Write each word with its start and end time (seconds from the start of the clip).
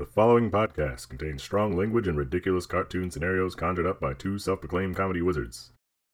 The 0.00 0.06
following 0.06 0.50
podcast 0.50 1.10
contains 1.10 1.42
strong 1.42 1.76
language 1.76 2.08
and 2.08 2.16
ridiculous 2.16 2.64
cartoon 2.64 3.10
scenarios 3.10 3.54
conjured 3.54 3.84
up 3.84 4.00
by 4.00 4.14
two 4.14 4.38
self 4.38 4.60
proclaimed 4.60 4.96
comedy 4.96 5.20
wizards. 5.20 5.72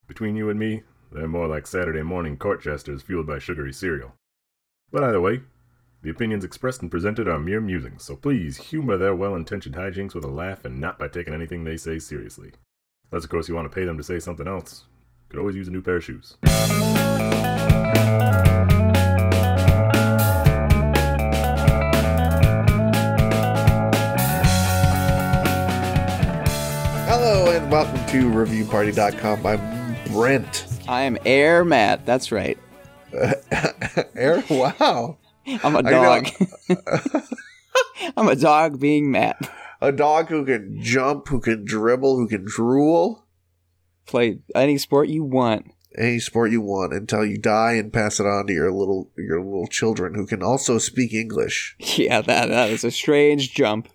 Between 0.08 0.34
you 0.34 0.50
and 0.50 0.58
me, 0.58 0.82
they're 1.12 1.28
more 1.28 1.46
like 1.46 1.68
Saturday 1.68 2.02
morning 2.02 2.36
court 2.36 2.60
jesters 2.60 3.02
fueled 3.02 3.28
by 3.28 3.38
sugary 3.38 3.72
cereal. 3.72 4.16
But 4.90 5.04
either 5.04 5.20
way, 5.20 5.42
the 6.02 6.10
opinions 6.10 6.42
expressed 6.42 6.82
and 6.82 6.90
presented 6.90 7.28
are 7.28 7.38
mere 7.38 7.60
musings, 7.60 8.02
so 8.02 8.16
please 8.16 8.56
humor 8.56 8.96
their 8.96 9.14
well 9.14 9.36
intentioned 9.36 9.76
hijinks 9.76 10.16
with 10.16 10.24
a 10.24 10.30
laugh 10.30 10.64
and 10.64 10.80
not 10.80 10.98
by 10.98 11.06
taking 11.06 11.32
anything 11.32 11.62
they 11.62 11.76
say 11.76 12.00
seriously. 12.00 12.50
Unless, 13.12 13.22
of 13.22 13.30
course, 13.30 13.48
you 13.48 13.54
want 13.54 13.70
to 13.70 13.74
pay 13.74 13.84
them 13.84 13.98
to 13.98 14.02
say 14.02 14.18
something 14.18 14.48
else. 14.48 14.86
Could 15.28 15.38
always 15.38 15.54
use 15.54 15.68
a 15.68 15.70
new 15.70 15.80
pair 15.80 15.98
of 15.98 16.04
shoes. 16.04 16.36
Welcome 27.76 28.06
to 28.06 28.30
ReviewParty.com. 28.30 29.44
I'm 29.44 30.10
Brent. 30.10 30.66
I 30.88 31.02
am 31.02 31.18
Air 31.26 31.62
Matt. 31.62 32.06
That's 32.06 32.32
right. 32.32 32.58
Air, 34.14 34.42
wow. 34.48 35.18
I'm 35.62 35.76
a 35.76 35.82
dog. 35.82 36.26
I'm 38.16 38.28
a 38.28 38.34
dog 38.34 38.80
being 38.80 39.10
Matt. 39.10 39.50
A 39.82 39.92
dog 39.92 40.30
who 40.30 40.46
can 40.46 40.80
jump, 40.80 41.28
who 41.28 41.38
can 41.38 41.66
dribble, 41.66 42.16
who 42.16 42.26
can 42.26 42.46
drool. 42.46 43.26
Play 44.06 44.38
any 44.54 44.78
sport 44.78 45.10
you 45.10 45.22
want. 45.22 45.70
Any 45.98 46.18
sport 46.18 46.52
you 46.52 46.62
want 46.62 46.94
until 46.94 47.26
you 47.26 47.36
die 47.36 47.74
and 47.74 47.92
pass 47.92 48.18
it 48.18 48.24
on 48.24 48.46
to 48.46 48.54
your 48.54 48.72
little 48.72 49.10
your 49.18 49.44
little 49.44 49.66
children 49.66 50.14
who 50.14 50.26
can 50.26 50.42
also 50.42 50.78
speak 50.78 51.12
English. 51.12 51.76
Yeah, 51.98 52.22
that 52.22 52.48
that 52.48 52.70
is 52.70 52.84
a 52.84 52.90
strange 52.90 53.52
jump. 53.52 53.88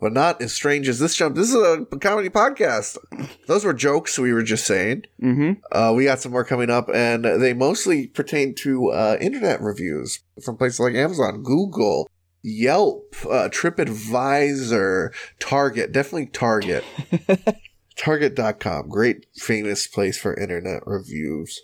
But 0.00 0.12
not 0.12 0.40
as 0.40 0.52
strange 0.52 0.88
as 0.88 0.98
this 0.98 1.14
jump. 1.14 1.36
This 1.36 1.50
is 1.50 1.54
a 1.54 1.84
comedy 2.00 2.28
podcast. 2.28 2.98
Those 3.46 3.64
were 3.64 3.74
jokes 3.74 4.18
we 4.18 4.32
were 4.32 4.42
just 4.42 4.66
saying. 4.66 5.04
Mm-hmm. 5.22 5.52
Uh, 5.72 5.92
we 5.92 6.04
got 6.04 6.20
some 6.20 6.32
more 6.32 6.44
coming 6.44 6.70
up, 6.70 6.88
and 6.92 7.24
they 7.24 7.54
mostly 7.54 8.06
pertain 8.08 8.54
to 8.56 8.90
uh, 8.90 9.16
internet 9.20 9.60
reviews 9.60 10.20
from 10.42 10.56
places 10.56 10.80
like 10.80 10.94
Amazon, 10.94 11.42
Google, 11.42 12.08
Yelp, 12.42 13.14
uh, 13.24 13.48
TripAdvisor, 13.48 15.14
Target, 15.38 15.92
definitely 15.92 16.26
Target. 16.26 16.84
Target.com, 17.96 18.88
great 18.88 19.26
famous 19.36 19.86
place 19.86 20.18
for 20.18 20.34
internet 20.34 20.86
reviews. 20.86 21.62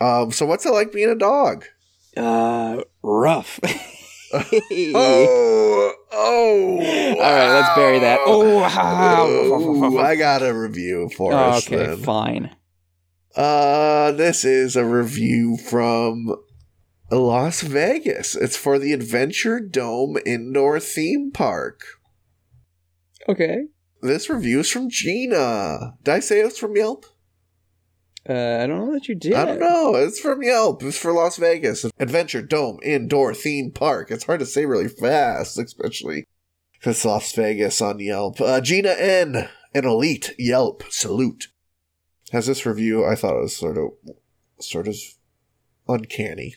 Um, 0.00 0.30
so 0.32 0.46
what's 0.46 0.64
it 0.64 0.72
like 0.72 0.92
being 0.92 1.10
a 1.10 1.14
dog? 1.14 1.64
Uh, 2.16 2.82
rough. 3.02 3.58
Oh, 4.32 5.94
oh! 6.12 6.78
All 6.78 7.16
right, 7.16 7.52
let's 7.52 7.74
bury 7.74 7.98
that. 7.98 8.20
Oh. 8.22 8.60
Ooh, 9.94 9.98
I 9.98 10.16
got 10.16 10.42
a 10.42 10.54
review 10.54 11.10
for 11.16 11.32
us 11.32 11.66
okay, 11.66 11.86
then. 11.86 11.96
fine. 11.98 12.56
Uh, 13.34 14.12
this 14.12 14.44
is 14.44 14.76
a 14.76 14.84
review 14.84 15.56
from 15.56 16.36
Las 17.10 17.62
Vegas. 17.62 18.36
It's 18.36 18.56
for 18.56 18.78
the 18.78 18.92
Adventure 18.92 19.60
Dome 19.60 20.18
Indoor 20.24 20.78
Theme 20.80 21.30
Park. 21.32 21.82
Okay. 23.28 23.66
This 24.02 24.30
review 24.30 24.60
is 24.60 24.70
from 24.70 24.90
Gina. 24.90 25.94
Did 26.02 26.14
I 26.14 26.20
say 26.20 26.40
it's 26.40 26.58
from 26.58 26.76
Yelp? 26.76 27.04
Uh, 28.28 28.60
I 28.62 28.66
don't 28.66 28.86
know 28.86 28.92
that 28.92 29.08
you 29.08 29.14
did. 29.14 29.32
I 29.34 29.44
don't 29.46 29.58
know. 29.60 29.94
It's 29.94 30.20
from 30.20 30.42
Yelp. 30.42 30.82
It's 30.82 30.98
for 30.98 31.12
Las 31.12 31.36
Vegas. 31.38 31.86
Adventure 31.98 32.42
Dome 32.42 32.78
Indoor 32.82 33.34
Theme 33.34 33.70
Park. 33.70 34.10
It's 34.10 34.24
hard 34.24 34.40
to 34.40 34.46
say 34.46 34.66
really 34.66 34.88
fast, 34.88 35.58
especially 35.58 36.26
if 36.78 36.86
it's 36.86 37.04
Las 37.04 37.32
Vegas 37.32 37.80
on 37.80 37.98
Yelp. 37.98 38.40
Uh, 38.40 38.60
Gina 38.60 38.90
N. 38.90 39.48
An 39.72 39.84
elite 39.84 40.34
Yelp 40.38 40.82
salute. 40.90 41.48
Has 42.32 42.46
this 42.46 42.66
review? 42.66 43.06
I 43.06 43.14
thought 43.14 43.36
it 43.36 43.42
was 43.42 43.56
sort 43.56 43.78
of, 43.78 43.90
sort 44.58 44.88
of 44.88 44.96
uncanny. 45.88 46.56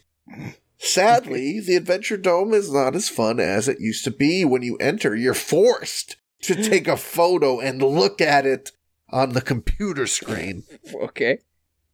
Sadly, 0.78 1.60
the 1.66 1.76
Adventure 1.76 2.18
Dome 2.18 2.54
is 2.54 2.72
not 2.74 2.96
as 2.96 3.10
fun 3.10 3.40
as 3.40 3.68
it 3.68 3.80
used 3.80 4.04
to 4.06 4.12
be. 4.12 4.44
When 4.44 4.64
you 4.64 4.78
enter, 4.78 5.16
you're 5.16 5.34
forced 5.34 6.18
to 6.42 6.62
take 6.62 6.88
a 6.88 6.98
photo 6.98 7.60
and 7.60 7.82
look 7.82 8.20
at 8.20 8.46
it 8.46 8.72
on 9.10 9.30
the 9.30 9.42
computer 9.42 10.08
screen 10.08 10.64
Okay. 10.94 11.40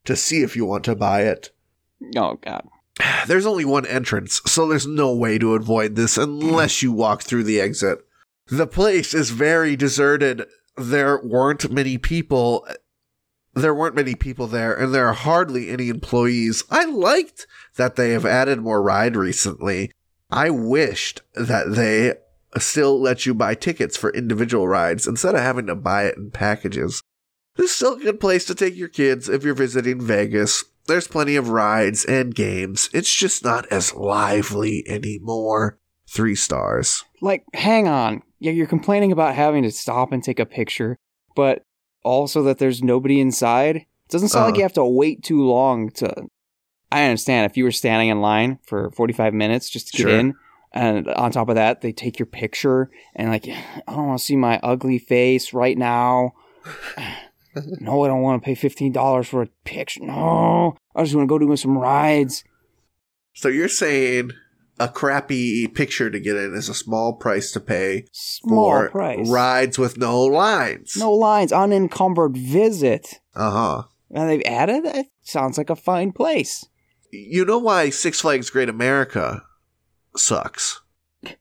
To 0.05 0.15
see 0.15 0.41
if 0.41 0.55
you 0.55 0.65
want 0.65 0.83
to 0.85 0.95
buy 0.95 1.23
it. 1.23 1.51
Oh 2.15 2.35
God. 2.35 2.67
There's 3.27 3.45
only 3.45 3.65
one 3.65 3.85
entrance, 3.85 4.41
so 4.45 4.67
there's 4.67 4.87
no 4.87 5.13
way 5.13 5.37
to 5.37 5.55
avoid 5.55 5.95
this 5.95 6.17
unless 6.17 6.81
you 6.81 6.91
walk 6.91 7.21
through 7.21 7.43
the 7.43 7.61
exit. 7.61 7.99
The 8.47 8.67
place 8.67 9.13
is 9.13 9.29
very 9.29 9.75
deserted. 9.75 10.45
There 10.75 11.19
weren't 11.23 11.71
many 11.71 11.97
people. 11.97 12.67
There 13.53 13.73
weren't 13.73 13.95
many 13.95 14.15
people 14.15 14.47
there, 14.47 14.73
and 14.73 14.93
there 14.93 15.07
are 15.07 15.13
hardly 15.13 15.69
any 15.69 15.89
employees. 15.89 16.63
I 16.69 16.85
liked 16.85 17.47
that 17.77 17.95
they 17.95 18.11
have 18.11 18.25
added 18.25 18.59
more 18.59 18.81
ride 18.81 19.15
recently. 19.15 19.91
I 20.29 20.49
wished 20.49 21.21
that 21.35 21.75
they 21.75 22.15
still 22.59 22.99
let 22.99 23.25
you 23.25 23.33
buy 23.33 23.55
tickets 23.55 23.97
for 23.97 24.11
individual 24.11 24.67
rides 24.67 25.07
instead 25.07 25.35
of 25.35 25.41
having 25.41 25.67
to 25.67 25.75
buy 25.75 26.05
it 26.05 26.17
in 26.17 26.31
packages. 26.31 27.01
This 27.59 27.71
is 27.71 27.75
still 27.75 27.95
a 27.95 27.99
good 27.99 28.21
place 28.21 28.45
to 28.45 28.55
take 28.55 28.77
your 28.77 28.87
kids 28.87 29.27
if 29.27 29.43
you're 29.43 29.53
visiting 29.53 29.99
Vegas. 29.99 30.63
There's 30.87 31.09
plenty 31.09 31.35
of 31.35 31.49
rides 31.49 32.05
and 32.05 32.33
games. 32.33 32.89
It's 32.93 33.13
just 33.13 33.43
not 33.43 33.67
as 33.67 33.93
lively 33.93 34.85
anymore. 34.87 35.77
Three 36.07 36.35
stars. 36.35 37.03
Like, 37.21 37.43
hang 37.53 37.85
on. 37.85 38.23
Yeah, 38.39 38.53
you're 38.53 38.65
complaining 38.65 39.11
about 39.11 39.35
having 39.35 39.63
to 39.63 39.71
stop 39.71 40.13
and 40.13 40.23
take 40.23 40.39
a 40.39 40.45
picture, 40.45 40.97
but 41.35 41.63
also 42.01 42.43
that 42.43 42.59
there's 42.59 42.81
nobody 42.81 43.19
inside. 43.19 43.75
It 43.75 43.85
doesn't 44.09 44.29
sound 44.29 44.45
like 44.45 44.53
Uh. 44.53 44.57
you 44.59 44.63
have 44.63 44.73
to 44.73 44.85
wait 44.85 45.21
too 45.21 45.43
long 45.43 45.89
to. 45.95 46.27
I 46.93 47.03
understand 47.03 47.51
if 47.51 47.57
you 47.57 47.65
were 47.65 47.71
standing 47.73 48.07
in 48.07 48.21
line 48.21 48.59
for 48.65 48.89
45 48.91 49.33
minutes 49.33 49.69
just 49.69 49.89
to 49.89 49.97
get 49.97 50.03
Sure. 50.09 50.17
in, 50.17 50.33
and 50.71 51.09
on 51.09 51.31
top 51.31 51.49
of 51.49 51.55
that, 51.55 51.81
they 51.81 51.91
take 51.91 52.17
your 52.19 52.25
picture, 52.25 52.89
and 53.17 53.29
like, 53.29 53.49
I 53.49 53.83
don't 53.93 54.07
want 54.07 54.19
to 54.19 54.25
see 54.25 54.37
my 54.37 54.61
ugly 54.63 54.97
face 54.97 55.53
right 55.53 55.77
now. 55.77 56.31
No, 57.55 58.03
I 58.03 58.07
don't 58.07 58.21
want 58.21 58.41
to 58.41 58.45
pay 58.45 58.55
$15 58.55 59.25
for 59.25 59.41
a 59.43 59.47
picture. 59.65 60.01
No, 60.03 60.75
I 60.95 61.03
just 61.03 61.15
want 61.15 61.27
to 61.27 61.29
go 61.29 61.39
do 61.39 61.55
some 61.55 61.77
rides. 61.77 62.43
So 63.33 63.47
you're 63.47 63.67
saying 63.67 64.31
a 64.79 64.87
crappy 64.87 65.67
picture 65.67 66.09
to 66.09 66.19
get 66.19 66.35
in 66.35 66.53
is 66.53 66.69
a 66.69 66.73
small 66.73 67.13
price 67.13 67.51
to 67.51 67.59
pay 67.59 68.05
Small 68.11 68.71
for 68.71 68.89
price. 68.89 69.29
rides 69.29 69.77
with 69.79 69.97
no 69.97 70.21
lines. 70.23 70.95
No 70.97 71.11
lines, 71.11 71.51
unencumbered 71.51 72.37
visit. 72.37 73.19
Uh 73.35 73.51
huh. 73.51 73.83
And 74.11 74.29
they've 74.29 74.43
added 74.45 74.85
it. 74.85 75.07
Sounds 75.21 75.57
like 75.57 75.69
a 75.69 75.75
fine 75.75 76.11
place. 76.11 76.65
You 77.11 77.45
know 77.45 77.57
why 77.59 77.89
Six 77.89 78.21
Flags 78.21 78.49
Great 78.49 78.69
America 78.69 79.43
sucks? 80.15 80.81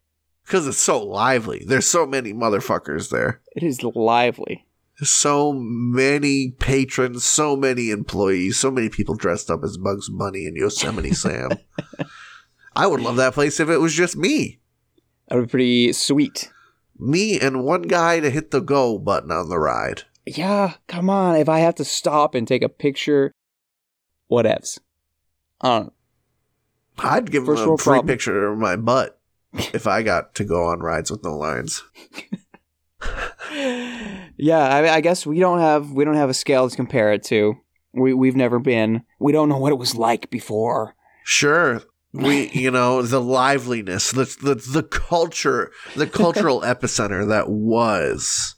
Because 0.45 0.67
it's 0.67 0.79
so 0.79 1.05
lively. 1.05 1.63
There's 1.67 1.85
so 1.87 2.07
many 2.07 2.33
motherfuckers 2.33 3.11
there. 3.11 3.43
It 3.55 3.63
is 3.63 3.83
lively. 3.83 4.67
So 5.03 5.53
many 5.53 6.51
patrons, 6.59 7.25
so 7.25 7.57
many 7.57 7.91
employees, 7.91 8.59
so 8.59 8.71
many 8.71 8.89
people 8.89 9.15
dressed 9.15 9.51
up 9.51 9.63
as 9.63 9.77
Bugs 9.77 10.09
Bunny 10.09 10.47
and 10.47 10.57
Yosemite 10.57 11.13
Sam. 11.15 11.51
I 12.75 12.87
would 12.87 13.01
love 13.01 13.17
that 13.17 13.35
place 13.35 13.61
if 13.61 13.69
it 13.69 13.79
was 13.79 13.95
just 13.95 14.17
me. 14.17 14.61
That 15.29 15.37
would 15.37 15.47
be 15.47 15.51
pretty 15.51 15.93
sweet. 15.93 16.51
Me 16.99 17.39
and 17.39 17.65
one 17.65 17.83
guy 17.83 18.21
to 18.21 18.31
hit 18.31 18.51
the 18.51 18.61
go 18.61 18.99
button 18.99 19.31
on 19.31 19.49
the 19.49 19.59
ride. 19.59 20.03
Yeah, 20.27 20.75
come 20.89 21.09
on. 21.09 21.37
If 21.37 21.49
I 21.49 21.61
have 21.61 21.77
to 21.77 21.85
stop 21.85 22.35
and 22.35 22.47
take 22.47 22.63
a 22.63 22.69
picture, 22.69 23.33
whatevs. 24.31 24.79
I 25.61 25.69
don't 25.79 25.93
I'd 26.99 27.31
give 27.31 27.47
First 27.47 27.63
him 27.63 27.71
a 27.71 27.79
free 27.79 27.85
problem. 27.85 28.07
picture 28.07 28.49
of 28.49 28.59
my 28.59 28.77
butt 28.77 29.19
if 29.53 29.87
I 29.87 30.03
got 30.03 30.35
to 30.37 30.45
go 30.45 30.65
on 30.65 30.81
rides 30.81 31.11
with 31.11 31.23
no 31.25 31.37
lines. 31.37 31.83
yeah, 33.53 34.77
I, 34.77 34.83
mean, 34.83 34.91
I 34.91 35.00
guess 35.00 35.27
we 35.27 35.39
don't 35.39 35.61
have 35.61 35.91
we 35.91 36.05
don't 36.05 36.17
have 36.17 36.31
a 36.31 36.35
scale 36.35 36.69
to 36.69 36.77
compare 36.77 37.12
it 37.12 37.23
to. 37.25 37.55
We 37.93 38.15
we've 38.15 38.37
never 38.37 38.59
been. 38.59 39.03
We 39.19 39.33
don't 39.33 39.49
know 39.49 39.59
what 39.59 39.73
it 39.73 39.79
was 39.79 39.95
like 39.95 40.31
before. 40.31 40.95
Sure. 41.25 41.83
We, 42.11 42.49
you 42.53 42.71
know, 42.71 43.03
the 43.03 43.21
liveliness, 43.21 44.12
the, 44.12 44.25
the, 44.43 44.55
the 44.55 44.83
culture, 44.83 45.71
the 45.95 46.06
cultural 46.06 46.62
epicenter 46.62 47.29
that 47.29 47.50
was 47.50 48.56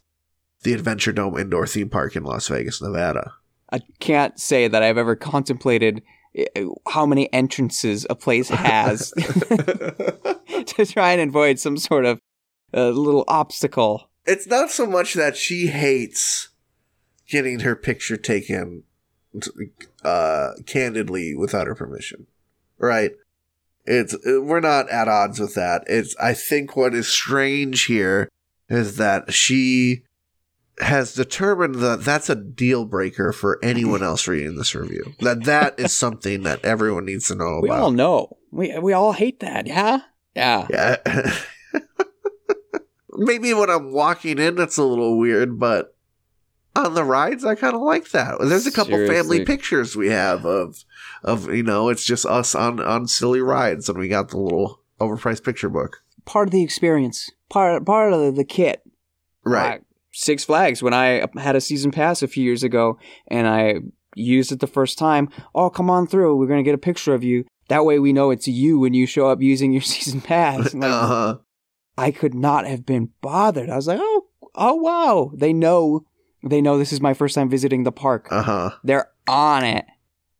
the 0.62 0.72
Adventure 0.72 1.10
Dome 1.10 1.36
Indoor 1.36 1.66
Theme 1.66 1.88
Park 1.88 2.14
in 2.14 2.22
Las 2.22 2.46
Vegas, 2.46 2.80
Nevada. 2.80 3.32
I 3.72 3.80
can't 3.98 4.38
say 4.38 4.68
that 4.68 4.84
I've 4.84 4.98
ever 4.98 5.16
contemplated 5.16 6.02
uh, 6.38 6.66
how 6.88 7.06
many 7.06 7.32
entrances 7.32 8.06
a 8.08 8.14
place 8.14 8.48
has 8.48 9.10
to 9.16 10.86
try 10.86 11.12
and 11.12 11.28
avoid 11.28 11.58
some 11.58 11.76
sort 11.76 12.04
of 12.04 12.20
uh, 12.72 12.90
little 12.90 13.24
obstacle. 13.26 14.09
It's 14.26 14.46
not 14.46 14.70
so 14.70 14.86
much 14.86 15.14
that 15.14 15.36
she 15.36 15.68
hates 15.68 16.48
getting 17.28 17.60
her 17.60 17.74
picture 17.76 18.16
taken 18.16 18.82
uh 20.04 20.50
candidly 20.66 21.34
without 21.34 21.66
her 21.66 21.74
permission 21.74 22.26
right 22.78 23.12
It's 23.86 24.16
we're 24.24 24.60
not 24.60 24.88
at 24.90 25.08
odds 25.08 25.38
with 25.40 25.54
that. 25.54 25.84
It's 25.86 26.14
I 26.20 26.34
think 26.34 26.76
what 26.76 26.94
is 26.94 27.08
strange 27.08 27.84
here 27.86 28.28
is 28.68 28.96
that 28.96 29.32
she 29.32 30.02
has 30.80 31.14
determined 31.14 31.76
that 31.76 32.02
that's 32.04 32.28
a 32.30 32.34
deal 32.36 32.84
breaker 32.84 33.32
for 33.32 33.58
anyone 33.62 34.02
else 34.02 34.26
reading 34.28 34.56
this 34.56 34.74
review. 34.74 35.14
That 35.20 35.44
that 35.44 35.78
is 35.78 35.92
something 35.92 36.42
that 36.44 36.64
everyone 36.64 37.06
needs 37.06 37.28
to 37.28 37.34
know 37.34 37.60
We 37.62 37.68
about. 37.68 37.80
all 37.82 37.90
know. 37.90 38.36
We 38.50 38.78
we 38.78 38.92
all 38.92 39.12
hate 39.12 39.40
that. 39.40 39.66
Yeah. 39.66 40.00
Yeah. 40.34 40.66
Yeah. 40.70 40.96
Maybe 43.20 43.52
when 43.54 43.68
I'm 43.70 43.92
walking 43.92 44.38
in, 44.38 44.58
it's 44.58 44.78
a 44.78 44.82
little 44.84 45.18
weird, 45.18 45.58
but 45.58 45.94
on 46.74 46.94
the 46.94 47.04
rides, 47.04 47.44
I 47.44 47.54
kind 47.54 47.74
of 47.74 47.82
like 47.82 48.10
that. 48.12 48.36
There's 48.40 48.66
a 48.66 48.72
couple 48.72 48.94
Seriously. 48.94 49.14
family 49.16 49.44
pictures 49.44 49.94
we 49.96 50.08
have 50.08 50.46
of, 50.46 50.84
of 51.22 51.52
you 51.52 51.62
know, 51.62 51.88
it's 51.90 52.04
just 52.04 52.24
us 52.24 52.54
on 52.54 52.80
on 52.80 53.06
silly 53.08 53.40
rides, 53.40 53.88
and 53.88 53.98
we 53.98 54.08
got 54.08 54.30
the 54.30 54.38
little 54.38 54.80
overpriced 55.00 55.44
picture 55.44 55.68
book. 55.68 56.02
Part 56.24 56.48
of 56.48 56.52
the 56.52 56.62
experience. 56.62 57.30
Part 57.50 57.84
part 57.84 58.12
of 58.12 58.20
the, 58.20 58.30
the 58.32 58.44
kit. 58.44 58.82
Right. 59.44 59.80
Uh, 59.80 59.84
Six 60.12 60.44
Flags 60.44 60.82
when 60.82 60.92
I 60.92 61.24
had 61.36 61.54
a 61.54 61.60
season 61.60 61.92
pass 61.92 62.20
a 62.22 62.28
few 62.28 62.42
years 62.42 62.64
ago 62.64 62.98
and 63.28 63.46
I 63.46 63.76
used 64.16 64.50
it 64.50 64.58
the 64.58 64.66
first 64.66 64.98
time. 64.98 65.28
Oh, 65.54 65.70
come 65.70 65.88
on 65.88 66.06
through. 66.08 66.36
We're 66.36 66.48
gonna 66.48 66.64
get 66.64 66.74
a 66.74 66.78
picture 66.78 67.14
of 67.14 67.22
you. 67.22 67.44
That 67.68 67.84
way 67.84 68.00
we 68.00 68.12
know 68.12 68.30
it's 68.32 68.48
you 68.48 68.78
when 68.80 68.92
you 68.92 69.06
show 69.06 69.28
up 69.28 69.40
using 69.40 69.72
your 69.72 69.82
season 69.94 70.20
pass. 70.20 70.74
Like, 70.74 70.90
Uh 70.90 71.06
huh. 71.06 71.38
I 72.00 72.12
could 72.12 72.34
not 72.34 72.66
have 72.66 72.86
been 72.86 73.10
bothered. 73.20 73.68
I 73.68 73.76
was 73.76 73.86
like, 73.86 74.00
oh, 74.00 74.26
oh 74.54 74.74
wow. 74.74 75.32
They 75.34 75.52
know, 75.52 76.06
they 76.42 76.62
know 76.62 76.78
this 76.78 76.94
is 76.94 77.00
my 77.02 77.12
first 77.12 77.34
time 77.34 77.50
visiting 77.50 77.84
the 77.84 77.92
park. 77.92 78.28
Uh 78.30 78.42
huh. 78.42 78.70
They're 78.82 79.10
on 79.28 79.64
it. 79.64 79.84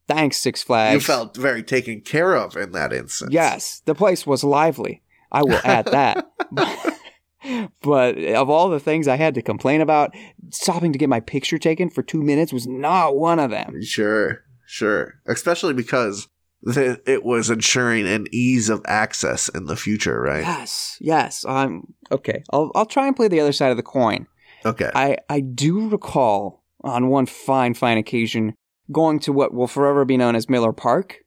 Thanks, 0.08 0.38
Six 0.38 0.62
Flags. 0.62 0.94
You 0.94 1.00
felt 1.00 1.36
very 1.36 1.62
taken 1.62 2.00
care 2.00 2.34
of 2.34 2.56
in 2.56 2.72
that 2.72 2.94
instance. 2.94 3.30
Yes, 3.32 3.82
the 3.84 3.94
place 3.94 4.26
was 4.26 4.42
lively. 4.42 5.02
I 5.30 5.42
will 5.42 5.60
add 5.62 5.84
that. 5.86 6.32
but 7.82 8.16
of 8.18 8.48
all 8.48 8.70
the 8.70 8.80
things 8.80 9.06
I 9.06 9.16
had 9.16 9.34
to 9.34 9.42
complain 9.42 9.82
about, 9.82 10.14
stopping 10.48 10.92
to 10.94 10.98
get 10.98 11.10
my 11.10 11.20
picture 11.20 11.58
taken 11.58 11.90
for 11.90 12.02
two 12.02 12.22
minutes 12.22 12.54
was 12.54 12.66
not 12.66 13.16
one 13.16 13.38
of 13.38 13.50
them. 13.50 13.82
Sure. 13.82 14.44
Sure. 14.66 15.14
Especially 15.26 15.74
because 15.74 16.26
the, 16.62 17.00
it 17.06 17.24
was 17.24 17.50
ensuring 17.50 18.06
an 18.06 18.26
ease 18.30 18.68
of 18.68 18.82
access 18.86 19.48
in 19.48 19.64
the 19.64 19.76
future, 19.76 20.20
right? 20.20 20.42
Yes, 20.42 20.98
yes. 21.00 21.44
I'm 21.48 21.94
okay. 22.12 22.42
I'll 22.52 22.70
I'll 22.74 22.86
try 22.86 23.06
and 23.06 23.16
play 23.16 23.28
the 23.28 23.40
other 23.40 23.52
side 23.52 23.70
of 23.70 23.76
the 23.76 23.82
coin. 23.82 24.26
Okay. 24.64 24.90
I 24.94 25.16
I 25.28 25.40
do 25.40 25.88
recall 25.88 26.62
on 26.82 27.08
one 27.08 27.26
fine 27.26 27.74
fine 27.74 27.98
occasion 27.98 28.54
going 28.92 29.20
to 29.20 29.32
what 29.32 29.54
will 29.54 29.66
forever 29.66 30.04
be 30.04 30.16
known 30.16 30.36
as 30.36 30.48
Miller 30.48 30.72
Park, 30.72 31.18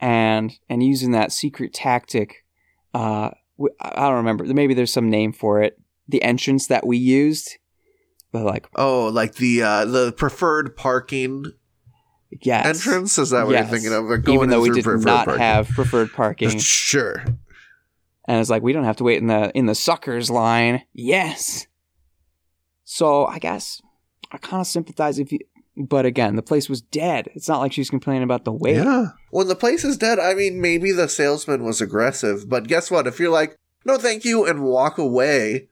and 0.00 0.52
and 0.68 0.82
using 0.82 1.12
that 1.12 1.32
secret 1.32 1.72
tactic. 1.72 2.44
Uh, 2.92 3.30
I 3.80 4.08
don't 4.08 4.16
remember. 4.16 4.44
Maybe 4.44 4.74
there's 4.74 4.92
some 4.92 5.08
name 5.10 5.32
for 5.32 5.62
it. 5.62 5.78
The 6.08 6.22
entrance 6.22 6.66
that 6.68 6.86
we 6.86 6.98
used, 6.98 7.56
but 8.30 8.44
like 8.44 8.68
Oh, 8.76 9.08
like 9.08 9.36
the 9.36 9.62
uh 9.62 9.84
the 9.86 10.12
preferred 10.12 10.76
parking 10.76 11.46
yes, 12.40 12.66
entrance? 12.86 13.18
Is 13.18 13.30
that 13.30 13.46
what 13.46 13.52
Yes. 13.52 13.70
you're 13.70 13.78
thinking 13.78 13.92
of? 13.92 14.22
Going 14.24 14.36
even 14.36 14.50
though 14.50 14.60
we 14.60 14.70
did 14.70 14.84
not 14.86 15.24
parking. 15.26 15.40
have 15.42 15.68
preferred 15.68 16.12
parking, 16.12 16.58
Sure. 16.58 17.24
and 18.26 18.40
it's 18.40 18.50
like 18.50 18.62
we 18.62 18.72
don't 18.72 18.84
have 18.84 18.96
to 18.96 19.04
wait 19.04 19.18
in 19.18 19.26
the 19.28 19.50
in 19.56 19.66
the 19.66 19.74
suckers 19.74 20.30
line. 20.30 20.82
Yes. 20.92 21.66
So 22.84 23.26
I 23.26 23.38
guess 23.38 23.80
I 24.32 24.38
kind 24.38 24.60
of 24.60 24.66
sympathize 24.66 25.18
if 25.18 25.32
you, 25.32 25.40
but 25.76 26.06
again, 26.06 26.36
the 26.36 26.42
place 26.42 26.68
was 26.68 26.80
dead. 26.80 27.28
It's 27.34 27.48
not 27.48 27.60
like 27.60 27.72
she's 27.72 27.90
complaining 27.90 28.22
about 28.22 28.44
the 28.44 28.52
wait. 28.52 28.76
Yeah. 28.76 29.08
When 29.30 29.48
the 29.48 29.56
place 29.56 29.84
is 29.84 29.96
dead, 29.96 30.18
I 30.18 30.34
mean, 30.34 30.60
maybe 30.60 30.92
the 30.92 31.08
salesman 31.08 31.64
was 31.64 31.80
aggressive, 31.80 32.48
but 32.48 32.68
guess 32.68 32.90
what? 32.90 33.06
If 33.06 33.18
you're 33.18 33.30
like, 33.30 33.56
no, 33.84 33.98
thank 33.98 34.24
you, 34.24 34.44
and 34.46 34.62
walk 34.62 34.98
away, 34.98 35.68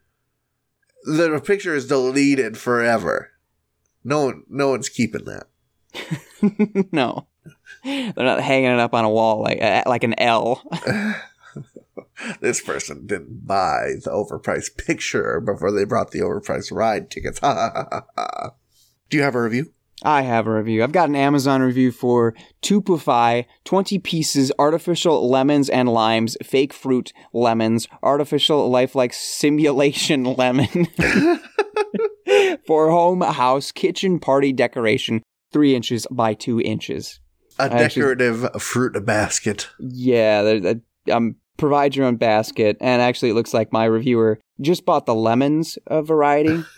the 1.05 1.41
picture 1.45 1.75
is 1.75 1.87
deleted 1.89 2.57
forever. 2.59 3.31
No 4.05 4.27
one, 4.27 4.43
no 4.49 4.69
one's 4.71 4.89
keeping 4.89 5.25
that. 5.25 5.47
no, 6.93 7.27
they're 7.85 8.13
not 8.17 8.41
hanging 8.41 8.71
it 8.71 8.81
up 8.81 8.95
on 8.95 9.05
a 9.05 9.11
wall 9.11 9.43
like 9.43 9.61
uh, 9.63 9.83
like 9.87 10.05
an 10.05 10.19
L. 10.19 10.63
this 12.41 12.61
person 12.61 13.07
didn't 13.07 13.47
buy 13.47 13.93
the 14.03 14.11
overpriced 14.11 14.77
picture 14.77 15.41
before 15.41 15.71
they 15.71 15.85
brought 15.85 16.11
the 16.11 16.21
overpriced 16.21 16.73
ride 16.73 17.11
tickets. 17.11 17.41
Do 19.11 19.17
you 19.17 19.23
have 19.23 19.35
a 19.35 19.43
review? 19.43 19.73
I 20.03 20.23
have 20.23 20.47
a 20.47 20.53
review. 20.53 20.83
I've 20.83 20.93
got 20.93 21.09
an 21.09 21.17
Amazon 21.17 21.63
review 21.63 21.93
for 21.93 22.35
Tupify 22.63 23.47
20 23.65 23.99
pieces 24.01 24.53
artificial 24.59 25.31
lemons 25.31 25.71
and 25.71 25.89
limes, 25.89 26.37
fake 26.43 26.73
fruit 26.73 27.13
lemons, 27.33 27.89
artificial 28.03 28.69
lifelike 28.69 29.15
simulation 29.15 30.25
lemon 30.25 30.89
for 32.67 32.91
home, 32.91 33.21
house, 33.23 33.73
kitchen, 33.73 34.19
party 34.19 34.53
decoration, 34.53 35.23
three 35.55 35.75
inches 35.75 36.07
by 36.11 36.35
two 36.35 36.61
inches. 36.61 37.19
A 37.59 37.63
I 37.63 37.67
actually- 37.69 38.03
decorative 38.03 38.61
fruit 38.63 39.07
basket. 39.07 39.69
Yeah, 39.79 40.75
um, 41.11 41.37
provide 41.57 41.95
your 41.97 42.05
own 42.07 42.17
basket. 42.17 42.77
And 42.81 43.01
actually, 43.01 43.31
it 43.31 43.35
looks 43.35 43.55
like 43.55 43.73
my 43.73 43.85
reviewer 43.87 44.39
just 44.61 44.85
bought 44.85 45.07
the 45.07 45.15
lemons 45.15 45.79
uh, 45.87 46.03
variety. 46.03 46.63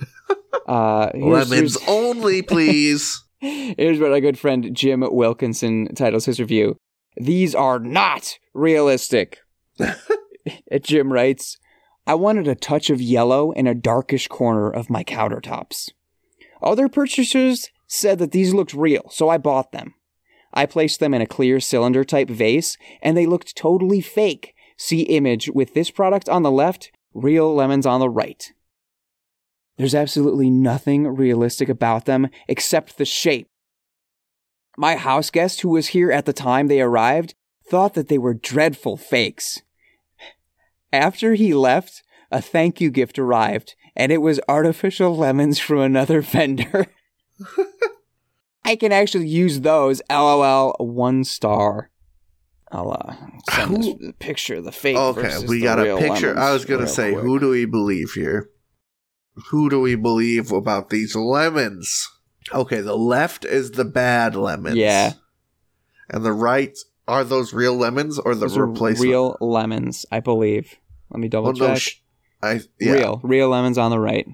Uh, 0.66 1.10
here's- 1.14 1.50
Lemons 1.50 1.52
here's- 1.80 1.88
only, 1.88 2.42
please. 2.42 3.22
Here's 3.40 4.00
what 4.00 4.10
our 4.10 4.20
good 4.20 4.38
friend 4.38 4.74
Jim 4.74 5.04
Wilkinson 5.08 5.94
titles 5.94 6.24
his 6.24 6.40
review. 6.40 6.76
These 7.16 7.54
are 7.54 7.78
not 7.78 8.36
realistic. 8.54 9.38
Jim 10.82 11.12
writes, 11.12 11.58
I 12.06 12.14
wanted 12.14 12.48
a 12.48 12.54
touch 12.56 12.90
of 12.90 13.00
yellow 13.00 13.52
in 13.52 13.66
a 13.68 13.74
darkish 13.74 14.26
corner 14.28 14.68
of 14.70 14.90
my 14.90 15.04
countertops. 15.04 15.90
Other 16.62 16.88
purchasers 16.88 17.68
said 17.86 18.18
that 18.18 18.32
these 18.32 18.54
looked 18.54 18.74
real, 18.74 19.08
so 19.10 19.28
I 19.28 19.38
bought 19.38 19.72
them. 19.72 19.94
I 20.52 20.66
placed 20.66 21.00
them 21.00 21.12
in 21.14 21.20
a 21.20 21.26
clear 21.26 21.60
cylinder 21.60 22.04
type 22.04 22.28
vase, 22.28 22.78
and 23.02 23.16
they 23.16 23.26
looked 23.26 23.56
totally 23.56 24.00
fake. 24.00 24.54
See 24.76 25.02
image 25.02 25.50
with 25.50 25.74
this 25.74 25.90
product 25.90 26.28
on 26.28 26.42
the 26.42 26.50
left, 26.50 26.90
real 27.14 27.54
lemons 27.54 27.86
on 27.86 28.00
the 28.00 28.10
right. 28.10 28.52
There's 29.76 29.94
absolutely 29.94 30.50
nothing 30.50 31.06
realistic 31.06 31.68
about 31.68 32.06
them 32.06 32.28
except 32.48 32.96
the 32.96 33.04
shape. 33.04 33.48
My 34.76 34.96
house 34.96 35.30
guest, 35.30 35.60
who 35.60 35.70
was 35.70 35.88
here 35.88 36.10
at 36.10 36.26
the 36.26 36.32
time 36.32 36.66
they 36.66 36.80
arrived, 36.80 37.34
thought 37.68 37.94
that 37.94 38.08
they 38.08 38.18
were 38.18 38.34
dreadful 38.34 38.96
fakes. 38.96 39.62
After 40.92 41.34
he 41.34 41.54
left, 41.54 42.02
a 42.30 42.40
thank 42.40 42.80
you 42.80 42.90
gift 42.90 43.18
arrived, 43.18 43.74
and 43.94 44.12
it 44.12 44.18
was 44.18 44.40
artificial 44.48 45.16
lemons 45.16 45.58
from 45.58 45.80
another 45.80 46.20
vendor. 46.22 46.86
I 48.64 48.76
can 48.76 48.92
actually 48.92 49.28
use 49.28 49.60
those. 49.60 50.02
LOL, 50.10 50.74
one 50.78 51.24
star. 51.24 51.90
I'll 52.72 52.92
uh, 52.92 53.14
send 53.50 53.82
this 53.82 54.12
picture 54.18 54.56
of 54.56 54.64
the 54.64 54.72
fake. 54.72 54.96
Okay, 54.96 55.22
versus 55.22 55.44
we 55.46 55.60
the 55.60 55.64
got 55.64 55.78
a 55.78 55.96
picture. 55.98 56.36
I 56.36 56.52
was 56.52 56.64
gonna 56.64 56.88
say, 56.88 57.12
quick. 57.12 57.22
who 57.22 57.38
do 57.38 57.50
we 57.50 57.64
believe 57.64 58.12
here? 58.12 58.50
Who 59.50 59.70
do 59.70 59.80
we 59.80 59.94
believe 59.94 60.50
about 60.50 60.90
these 60.90 61.14
lemons? 61.14 62.08
Okay, 62.52 62.80
the 62.80 62.96
left 62.96 63.44
is 63.44 63.72
the 63.72 63.84
bad 63.84 64.34
lemons. 64.34 64.76
Yeah. 64.76 65.12
And 66.08 66.24
the 66.24 66.32
right 66.32 66.76
are 67.08 67.24
those 67.24 67.52
real 67.52 67.74
lemons 67.74 68.18
or 68.18 68.34
the 68.34 68.46
Those 68.46 68.58
replacement? 68.58 69.08
real 69.08 69.36
lemons, 69.40 70.06
I 70.10 70.20
believe. 70.20 70.76
Let 71.10 71.20
me 71.20 71.28
double 71.28 71.52
no, 71.52 71.74
check. 71.74 71.78
sh- 71.78 71.96
I 72.42 72.60
yeah. 72.80 72.92
Real, 72.92 73.20
real 73.22 73.48
lemons 73.48 73.78
on 73.78 73.90
the 73.90 73.98
right. 73.98 74.26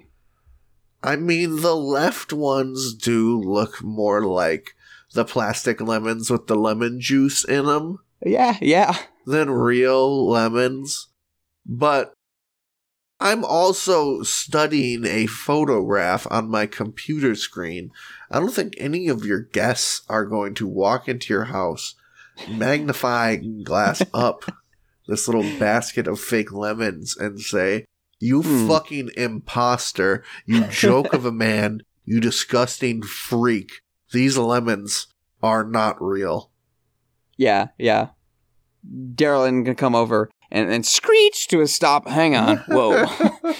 I 1.02 1.16
mean, 1.16 1.60
the 1.60 1.74
left 1.76 2.32
ones 2.32 2.94
do 2.94 3.38
look 3.40 3.82
more 3.82 4.24
like 4.24 4.74
the 5.14 5.24
plastic 5.24 5.80
lemons 5.80 6.30
with 6.30 6.46
the 6.46 6.54
lemon 6.54 7.00
juice 7.00 7.44
in 7.44 7.66
them 7.66 7.98
Yeah, 8.24 8.56
yeah. 8.60 8.96
than 9.26 9.50
real 9.50 10.28
lemons. 10.28 11.08
But 11.66 12.12
I'm 13.20 13.44
also 13.44 14.22
studying 14.22 15.04
a 15.04 15.26
photograph 15.26 16.26
on 16.30 16.50
my 16.50 16.66
computer 16.66 17.34
screen. 17.34 17.90
I 18.30 18.40
don't 18.40 18.52
think 18.52 18.74
any 18.78 19.08
of 19.08 19.24
your 19.24 19.40
guests 19.40 20.02
are 20.08 20.24
going 20.24 20.54
to 20.54 20.66
walk 20.66 21.08
into 21.08 21.32
your 21.32 21.44
house, 21.44 21.94
magnifying 22.48 23.62
glass 23.62 24.02
up 24.14 24.44
this 25.06 25.28
little 25.28 25.58
basket 25.58 26.06
of 26.06 26.20
fake 26.20 26.52
lemons 26.52 27.16
and 27.16 27.40
say, 27.40 27.84
You 28.22 28.40
Hmm. 28.42 28.68
fucking 28.68 29.10
imposter, 29.16 30.22
you 30.46 30.62
joke 30.68 31.12
of 31.12 31.24
a 31.26 31.32
man, 31.46 31.82
you 32.04 32.20
disgusting 32.20 33.02
freak. 33.02 33.80
These 34.12 34.38
lemons 34.38 35.08
are 35.42 35.64
not 35.64 36.00
real. 36.00 36.52
Yeah, 37.36 37.68
yeah. 37.78 38.10
Daryl 38.86 39.64
can 39.64 39.74
come 39.74 39.96
over 39.96 40.30
and 40.52 40.70
then 40.70 40.82
screech 40.82 41.48
to 41.48 41.62
a 41.62 41.66
stop. 41.66 42.06
Hang 42.06 42.36
on. 42.36 42.58
Whoa. 42.68 43.06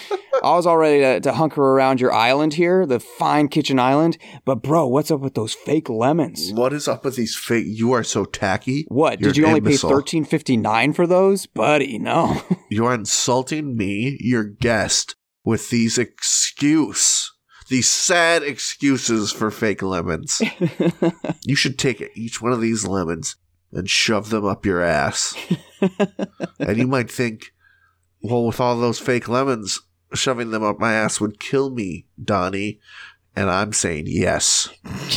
I 0.45 0.57
was 0.57 0.67
all 0.67 0.77
ready 0.77 1.01
to, 1.01 1.21
to 1.21 1.33
hunker 1.33 1.63
around 1.63 2.01
your 2.01 2.13
island 2.13 2.55
here, 2.55 2.85
the 2.85 3.01
fine 3.01 3.49
kitchen 3.49 3.79
island. 3.79 4.19
But, 4.45 4.63
bro, 4.63 4.87
what's 4.87 5.11
up 5.11 5.21
with 5.21 5.35
those 5.35 5.55
fake 5.55 5.89
lemons? 5.89 6.53
What 6.53 6.73
is 6.73 6.87
up 6.89 7.05
with 7.05 7.17
these 7.17 7.35
fake? 7.35 7.65
You 7.67 7.93
are 7.93 8.05
so 8.05 8.25
tacky. 8.27 8.85
What? 8.89 9.21
You're 9.21 9.31
Did 9.31 9.39
you 9.39 9.47
only 9.47 9.61
pay 9.61 9.67
imbecile. 9.69 9.91
thirteen 9.91 10.25
fifty 10.25 10.57
nine 10.57 10.93
for 10.93 11.07
those? 11.07 11.47
Buddy, 11.47 11.99
no. 11.99 12.43
You 12.71 12.87
are 12.87 12.95
insulting 12.95 13.77
me, 13.77 14.17
your 14.21 14.45
guest, 14.45 15.15
with 15.45 15.69
these 15.69 15.99
excuse, 15.99 17.31
these 17.69 17.91
sad 17.91 18.43
excuses 18.43 19.31
for 19.31 19.51
fake 19.51 19.83
lemons. 19.83 20.41
you 21.45 21.55
should 21.55 21.79
take 21.79 22.11
each 22.15 22.41
one 22.41 22.53
of 22.53 22.63
these 22.63 22.87
lemons 22.87 23.37
and 23.73 23.89
shove 23.89 24.31
them 24.31 24.45
up 24.45 24.67
your 24.67 24.83
ass. 24.83 25.35
and 26.61 26.77
you 26.77 26.87
might 26.87 27.11
think, 27.11 27.53
well, 28.23 28.45
with 28.47 28.61
all 28.61 28.79
those 28.79 28.99
fake 28.99 29.29
lemons, 29.29 29.81
shoving 30.15 30.51
them 30.51 30.63
up 30.63 30.79
my 30.79 30.93
ass 30.93 31.21
would 31.21 31.41
kill 31.41 31.71
me, 31.71 32.07
Donnie. 32.23 32.81
And 33.35 33.49
I'm 33.51 33.73
saying 33.73 34.05
yes. 34.09 34.69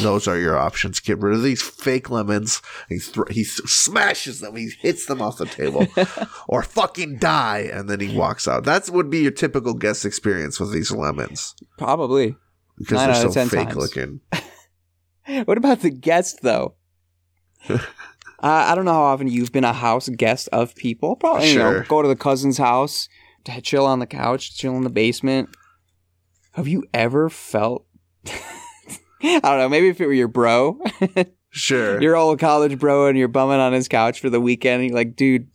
Those 0.02 0.26
are 0.26 0.38
your 0.38 0.58
options. 0.58 1.02
Get 1.02 1.20
rid 1.20 1.36
of 1.36 1.44
these 1.44 1.62
fake 1.62 2.10
lemons. 2.10 2.62
He 2.88 2.98
thr 3.00 3.24
he 3.28 3.44
th- 3.44 3.68
smashes 3.68 4.40
them. 4.40 4.56
He 4.56 4.70
hits 4.80 5.06
them 5.06 5.22
off 5.22 5.38
the 5.38 5.46
table, 5.46 5.86
or 6.48 6.64
fucking 6.64 7.18
die. 7.18 7.70
And 7.74 7.90
then 7.90 8.00
he 8.00 8.16
walks 8.16 8.48
out. 8.48 8.64
That 8.64 8.90
would 8.90 9.10
be 9.10 9.20
your 9.20 9.32
typical 9.32 9.74
guest 9.74 10.06
experience 10.06 10.62
with 10.62 10.72
these 10.72 10.92
lemons 10.92 11.56
Probably. 11.78 12.38
because 12.78 13.00
Nine 13.00 13.12
they're 13.22 13.32
so 13.34 13.46
fake 13.50 13.68
times. 13.68 13.76
looking. 13.76 14.22
What 15.46 15.58
about 15.58 15.82
the 15.82 15.90
guest 15.90 16.40
though? 16.44 16.76
Uh, 18.44 18.66
I 18.68 18.76
don't 18.76 18.86
know 18.86 18.94
how 18.94 19.04
often 19.04 19.28
you've 19.28 19.52
been 19.52 19.64
a 19.64 19.74
house 19.74 20.10
guest 20.10 20.50
of 20.52 20.76
people. 20.76 21.16
Probably, 21.16 21.52
you 21.52 21.58
know, 21.60 21.84
go 21.88 22.02
to 22.02 22.08
the 22.08 22.16
cousin's 22.16 22.58
house, 22.58 23.08
to 23.46 23.62
chill 23.62 23.86
on 23.86 24.00
the 24.00 24.06
couch, 24.08 24.58
chill 24.58 24.76
in 24.76 24.84
the 24.84 24.90
basement. 24.90 25.50
Have 26.54 26.68
you 26.68 26.84
ever 26.94 27.30
felt? 27.30 27.86
I 28.28 29.40
don't 29.42 29.58
know. 29.60 29.70
Maybe 29.70 29.88
if 29.90 30.00
it 30.02 30.06
were 30.08 30.14
your 30.14 30.28
bro, 30.28 30.80
Sure. 31.50 32.02
your 32.02 32.16
old 32.16 32.40
college 32.40 32.78
bro, 32.78 33.08
and 33.08 33.18
you're 33.18 33.28
bumming 33.30 33.60
on 33.60 33.74
his 33.74 33.88
couch 33.88 34.20
for 34.20 34.30
the 34.30 34.42
weekend, 34.42 34.82
and 34.82 34.90
you're 34.90 34.98
like, 34.98 35.16
dude, 35.16 35.48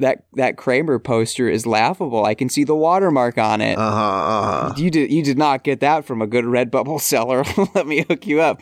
that 0.00 0.26
that 0.34 0.56
Kramer 0.56 0.98
poster 0.98 1.48
is 1.48 1.66
laughable. 1.66 2.24
I 2.24 2.34
can 2.34 2.48
see 2.48 2.64
the 2.64 2.74
watermark 2.74 3.38
on 3.38 3.60
it. 3.60 3.78
Uh 3.78 3.90
huh. 3.90 3.96
Uh 4.00 4.68
huh. 4.68 4.74
you 4.76 4.90
did 4.90 5.12
you 5.12 5.22
did 5.22 5.38
not 5.38 5.62
get 5.62 5.80
that 5.80 6.04
from 6.04 6.20
a 6.20 6.26
good 6.26 6.44
Redbubble 6.44 7.00
seller. 7.00 7.44
Let 7.74 7.86
me 7.86 8.04
hook 8.08 8.26
you 8.26 8.40
up. 8.40 8.60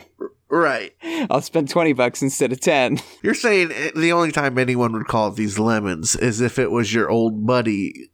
Right. 0.55 0.93
I'll 1.31 1.41
spend 1.41 1.67
twenty 1.69 1.93
bucks 1.93 2.21
instead 2.21 2.51
of 2.51 2.59
ten. 2.59 2.99
You're 3.23 3.33
saying 3.33 3.71
eh, 3.71 3.89
the 3.95 4.11
only 4.11 4.31
time 4.31 4.59
anyone 4.59 4.93
would 4.93 5.07
call 5.07 5.29
it 5.29 5.35
these 5.35 5.57
lemons 5.57 6.15
is 6.15 6.41
if 6.41 6.59
it 6.59 6.69
was 6.69 6.93
your 6.93 7.09
old 7.09 7.47
buddy 7.47 8.11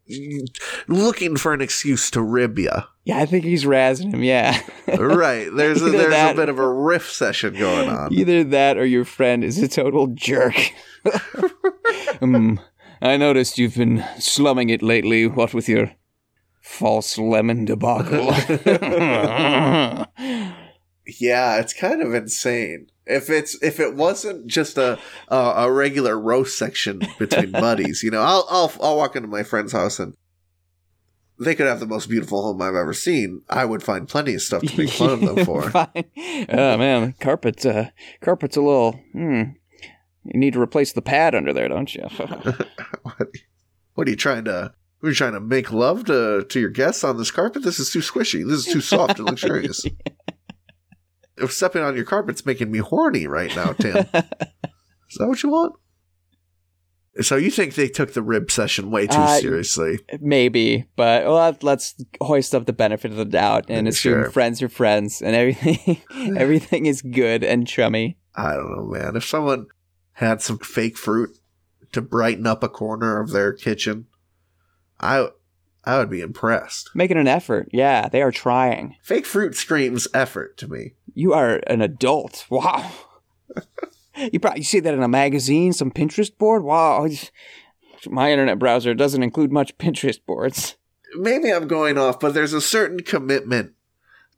looking 0.88 1.36
for 1.36 1.54
an 1.54 1.60
excuse 1.60 2.10
to 2.12 2.22
rib 2.22 2.58
you. 2.58 2.70
Yeah, 3.04 3.18
I 3.18 3.26
think 3.26 3.44
he's 3.44 3.66
razzing 3.66 4.14
him. 4.14 4.24
Yeah, 4.24 4.58
right. 4.88 5.50
There's 5.54 5.82
a, 5.82 5.90
there's 5.90 6.12
that- 6.12 6.36
a 6.36 6.38
bit 6.38 6.48
of 6.48 6.60
a 6.60 6.74
riff 6.74 7.12
session 7.12 7.56
going 7.56 7.90
on. 7.90 8.14
either 8.14 8.46
that 8.46 8.78
or 8.78 8.86
your 8.86 9.04
friend 9.04 9.44
is 9.44 9.58
a 9.62 9.68
total 9.68 10.08
jerk. 10.08 10.56
Hmm. 12.20 12.56
I 13.02 13.18
noticed 13.18 13.58
you've 13.58 13.76
been 13.76 14.06
slumming 14.18 14.70
it 14.70 14.82
lately. 14.82 15.28
What 15.28 15.54
with 15.54 15.68
your 15.68 15.92
false 16.62 17.18
lemon 17.18 17.66
debacle? 17.66 18.32
Yeah, 21.20 21.60
it's 21.60 21.74
kind 21.74 22.02
of 22.02 22.14
insane. 22.14 22.88
If 23.06 23.30
it's 23.30 23.62
if 23.64 23.80
it 23.80 23.96
wasn't 23.96 24.48
just 24.48 24.78
a 24.78 25.00
a, 25.30 25.36
a 25.36 25.72
regular 25.72 26.20
roast 26.20 26.58
section 26.58 27.02
between 27.18 27.52
buddies, 27.54 28.04
you 28.04 28.12
know, 28.12 28.22
I'll 28.22 28.48
I'll 28.50 28.72
I'll 28.82 28.98
walk 28.98 29.16
into 29.16 29.28
my 29.28 29.44
friend's 29.44 29.74
house 29.74 30.00
and 30.00 30.16
they 31.40 31.56
could 31.56 31.68
have 31.68 31.80
the 31.80 31.88
most 31.88 32.10
beautiful 32.10 32.44
home 32.44 32.62
I've 32.62 32.76
ever 32.76 32.94
seen. 32.94 33.42
I 33.50 33.64
would 33.66 33.82
find 33.82 34.08
plenty 34.08 34.36
of 34.36 34.42
stuff 34.42 34.62
to 34.62 34.78
make 34.78 34.90
fun 34.90 35.10
of 35.10 35.22
them 35.22 35.46
for. 35.46 35.72
Oh 35.74 36.78
man, 36.78 37.14
carpet. 37.20 37.66
Uh, 37.66 37.86
carpet's 38.22 38.58
a 38.58 38.62
little. 38.62 39.00
Hmm. 39.14 39.44
You 40.26 40.40
need 40.40 40.54
to 40.54 40.62
replace 40.62 40.92
the 40.92 41.02
pad 41.02 41.34
under 41.34 41.54
there, 41.54 41.70
don't 41.70 41.94
you? 41.96 42.04
what, 43.04 43.28
what 43.96 44.08
are 44.08 44.12
you 44.12 44.18
trying 44.18 44.46
to? 44.46 44.74
Are 45.02 45.14
trying 45.14 45.32
to 45.32 45.40
make 45.40 45.72
love 45.72 46.06
to 46.06 46.44
to 46.44 46.60
your 46.60 46.70
guests 46.70 47.06
on 47.06 47.18
this 47.18 47.32
carpet? 47.32 47.64
This 47.64 47.80
is 47.80 47.90
too 47.90 48.00
squishy. 48.00 48.46
This 48.46 48.68
is 48.68 48.74
too 48.74 48.82
soft 48.82 49.18
and 49.18 49.30
luxurious. 49.30 49.86
If 51.42 51.52
stepping 51.54 51.82
on 51.84 51.96
your 51.96 52.06
carpet's 52.06 52.46
making 52.46 52.72
me 52.72 52.80
horny 52.80 53.28
right 53.28 53.54
now, 53.56 53.74
Tim. 53.74 53.98
Is 55.10 55.18
that 55.18 55.28
what 55.28 55.42
you 55.44 55.50
want? 55.50 55.76
So 57.22 57.36
you 57.36 57.52
think 57.52 57.76
they 57.76 57.90
took 57.90 58.14
the 58.14 58.22
rib 58.22 58.50
session 58.50 58.92
way 58.92 59.08
too 59.08 59.18
Uh, 59.18 59.40
seriously? 59.40 60.00
Maybe, 60.22 60.86
but 60.96 61.26
well, 61.26 61.58
let's 61.62 61.96
hoist 62.22 62.56
up 62.56 62.66
the 62.66 62.72
benefit 62.74 63.12
of 63.12 63.18
the 63.18 63.26
doubt 63.26 63.66
and 63.68 63.88
assume 63.88 64.24
Sure. 64.24 64.32
friends 64.32 64.62
are 64.62 64.70
friends 64.70 65.22
and 65.22 65.36
everything. 65.36 66.02
everything 66.38 66.86
is 66.86 67.02
good 67.02 67.44
and 67.44 67.68
chummy. 67.68 68.18
I 68.36 68.54
don't 68.54 68.72
know, 68.72 68.86
man. 68.86 69.16
If 69.18 69.26
someone 69.26 69.66
had 70.14 70.42
some 70.42 70.60
fake 70.60 70.98
fruit 70.98 71.32
to 71.92 72.02
brighten 72.02 72.46
up 72.48 72.64
a 72.64 72.70
corner 72.70 73.20
of 73.20 73.32
their 73.32 73.52
kitchen, 73.52 74.06
I 75.00 75.30
I 75.90 75.98
would 75.98 76.12
be 76.12 76.22
impressed. 76.22 76.92
Making 76.94 77.18
an 77.18 77.28
effort. 77.28 77.68
Yeah, 77.72 78.10
they 78.10 78.22
are 78.22 78.32
trying. 78.32 78.96
Fake 79.02 79.26
fruit 79.26 79.56
screams 79.56 80.08
effort 80.14 80.56
to 80.58 80.68
me. 80.68 80.94
You 81.16 81.34
are 81.34 81.62
an 81.66 81.82
adult. 81.82 82.46
Wow. 82.52 82.92
you 84.32 84.40
probably 84.40 84.62
see 84.62 84.80
that 84.80 84.94
in 84.94 85.02
a 85.02 85.08
magazine, 85.08 85.74
some 85.74 85.90
Pinterest 85.90 86.38
board. 86.38 86.64
Wow. 86.64 87.08
My 88.06 88.32
internet 88.32 88.60
browser 88.60 88.94
doesn't 88.94 89.24
include 89.24 89.52
much 89.52 89.80
Pinterest 89.80 90.20
boards. 90.24 90.78
maybe 91.16 91.52
I'm 91.52 91.68
going 91.68 91.98
off, 91.98 92.20
but 92.20 92.36
there's 92.36 92.54
a 92.54 92.62
certain 92.62 93.00
commitment 93.00 93.74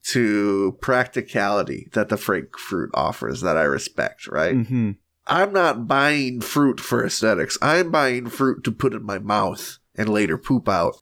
to 0.03 0.77
practicality 0.79 1.89
that 1.91 2.07
the 2.07 2.17
fake 2.17 2.57
fruit 2.57 2.91
offers 2.93 3.41
that 3.41 3.57
I 3.57 3.63
respect, 3.63 4.25
right? 4.27 4.55
Mm-hmm. 4.55 4.91
I'm 5.27 5.51
not 5.51 5.85
buying 5.85 6.39
fruit 6.39 6.79
for 6.79 7.05
aesthetics. 7.05 7.57
I'm 7.61 7.91
buying 7.91 8.27
fruit 8.27 8.63
to 8.63 8.71
put 8.71 8.93
in 8.93 9.03
my 9.05 9.19
mouth 9.19 9.79
and 9.95 10.09
later 10.09 10.37
poop 10.37 10.67
out, 10.69 10.95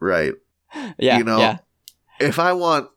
right? 0.00 0.34
Yeah. 0.98 1.18
You 1.18 1.24
know, 1.24 1.38
yeah. 1.38 1.58
If 2.20 2.38
I 2.38 2.52
want 2.52 2.88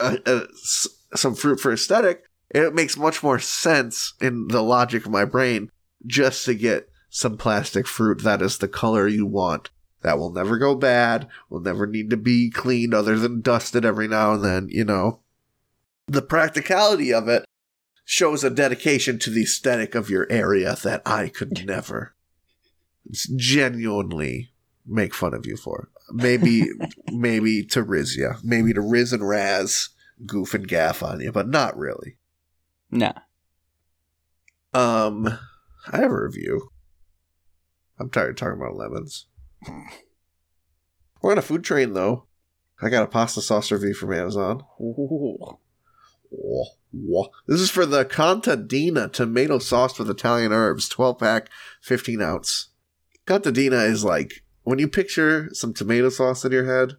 a, 0.00 0.18
a- 0.26 1.16
some 1.16 1.34
fruit 1.34 1.60
for 1.60 1.72
aesthetic, 1.72 2.22
it 2.50 2.74
makes 2.74 2.96
much 2.96 3.22
more 3.22 3.38
sense 3.38 4.14
in 4.20 4.48
the 4.48 4.62
logic 4.62 5.06
of 5.06 5.12
my 5.12 5.24
brain 5.24 5.70
just 6.06 6.44
to 6.44 6.54
get 6.54 6.88
some 7.10 7.36
plastic 7.36 7.86
fruit 7.86 8.22
that 8.22 8.42
is 8.42 8.58
the 8.58 8.68
color 8.68 9.08
you 9.08 9.26
want. 9.26 9.70
That 10.02 10.18
will 10.18 10.32
never 10.32 10.58
go 10.58 10.74
bad, 10.74 11.28
will 11.48 11.60
never 11.60 11.86
need 11.86 12.10
to 12.10 12.16
be 12.16 12.50
cleaned 12.50 12.92
other 12.92 13.18
than 13.18 13.40
dusted 13.40 13.84
every 13.86 14.06
now 14.06 14.34
and 14.34 14.44
then, 14.44 14.68
you 14.70 14.84
know. 14.84 15.20
The 16.06 16.20
practicality 16.20 17.12
of 17.12 17.26
it 17.26 17.44
shows 18.04 18.44
a 18.44 18.50
dedication 18.50 19.18
to 19.20 19.30
the 19.30 19.44
aesthetic 19.44 19.94
of 19.94 20.10
your 20.10 20.30
area 20.30 20.76
that 20.82 21.00
I 21.06 21.28
could 21.28 21.64
never 21.66 22.14
genuinely 23.36 24.52
make 24.86 25.14
fun 25.14 25.34
of 25.34 25.46
you 25.46 25.56
for. 25.56 25.88
Maybe, 26.10 26.66
maybe 27.12 27.64
to 27.66 27.82
riz 27.82 28.18
maybe 28.42 28.72
to 28.72 28.80
riz 28.80 29.12
and 29.12 29.26
raz, 29.26 29.90
goof 30.26 30.54
and 30.54 30.68
gaff 30.68 31.02
on 31.02 31.20
you, 31.20 31.32
but 31.32 31.48
not 31.48 31.76
really. 31.76 32.18
Nah. 32.90 33.12
Um, 34.72 35.38
I 35.90 35.98
have 35.98 36.10
a 36.10 36.22
review. 36.22 36.70
I'm 37.98 38.10
tired 38.10 38.30
of 38.30 38.36
talking 38.36 38.60
about 38.60 38.76
lemons. 38.76 39.26
We're 41.22 41.32
on 41.32 41.38
a 41.38 41.42
food 41.42 41.64
train 41.64 41.92
though. 41.92 42.26
I 42.82 42.88
got 42.90 43.04
a 43.04 43.06
pasta 43.06 43.40
sauce 43.40 43.70
review 43.70 43.94
from 43.94 44.12
Amazon. 44.12 44.62
Ooh. 44.80 45.58
Whoa, 46.30 46.64
whoa. 46.92 47.28
This 47.46 47.60
is 47.60 47.70
for 47.70 47.86
the 47.86 48.04
Contadina 48.04 49.12
tomato 49.12 49.58
sauce 49.58 49.98
with 49.98 50.10
Italian 50.10 50.52
herbs, 50.52 50.88
12 50.88 51.18
pack, 51.18 51.48
15 51.82 52.20
ounce. 52.20 52.70
Contadina 53.26 53.86
is 53.88 54.04
like 54.04 54.43
when 54.64 54.78
you 54.78 54.88
picture 54.88 55.48
some 55.52 55.72
tomato 55.72 56.08
sauce 56.10 56.44
in 56.44 56.52
your 56.52 56.64
head 56.66 56.96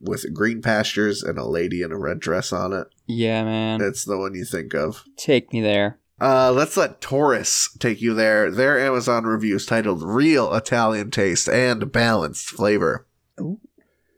with 0.00 0.32
green 0.32 0.62
pastures 0.62 1.22
and 1.22 1.38
a 1.38 1.44
lady 1.44 1.82
in 1.82 1.92
a 1.92 1.98
red 1.98 2.20
dress 2.20 2.52
on 2.52 2.72
it, 2.72 2.86
Yeah, 3.06 3.44
man. 3.44 3.80
it's 3.82 4.04
the 4.04 4.16
one 4.18 4.34
you 4.34 4.44
think 4.44 4.74
of. 4.74 5.04
Take 5.16 5.52
me 5.52 5.60
there. 5.60 5.98
Uh, 6.20 6.52
let's 6.52 6.76
let 6.76 7.00
Taurus 7.00 7.74
take 7.78 8.00
you 8.02 8.12
there. 8.14 8.50
Their 8.50 8.78
Amazon 8.78 9.24
review 9.24 9.56
is 9.56 9.64
titled 9.66 10.02
Real 10.02 10.54
Italian 10.54 11.10
Taste 11.10 11.48
and 11.48 11.90
Balanced 11.90 12.50
Flavor. 12.50 13.06
Ooh. 13.40 13.58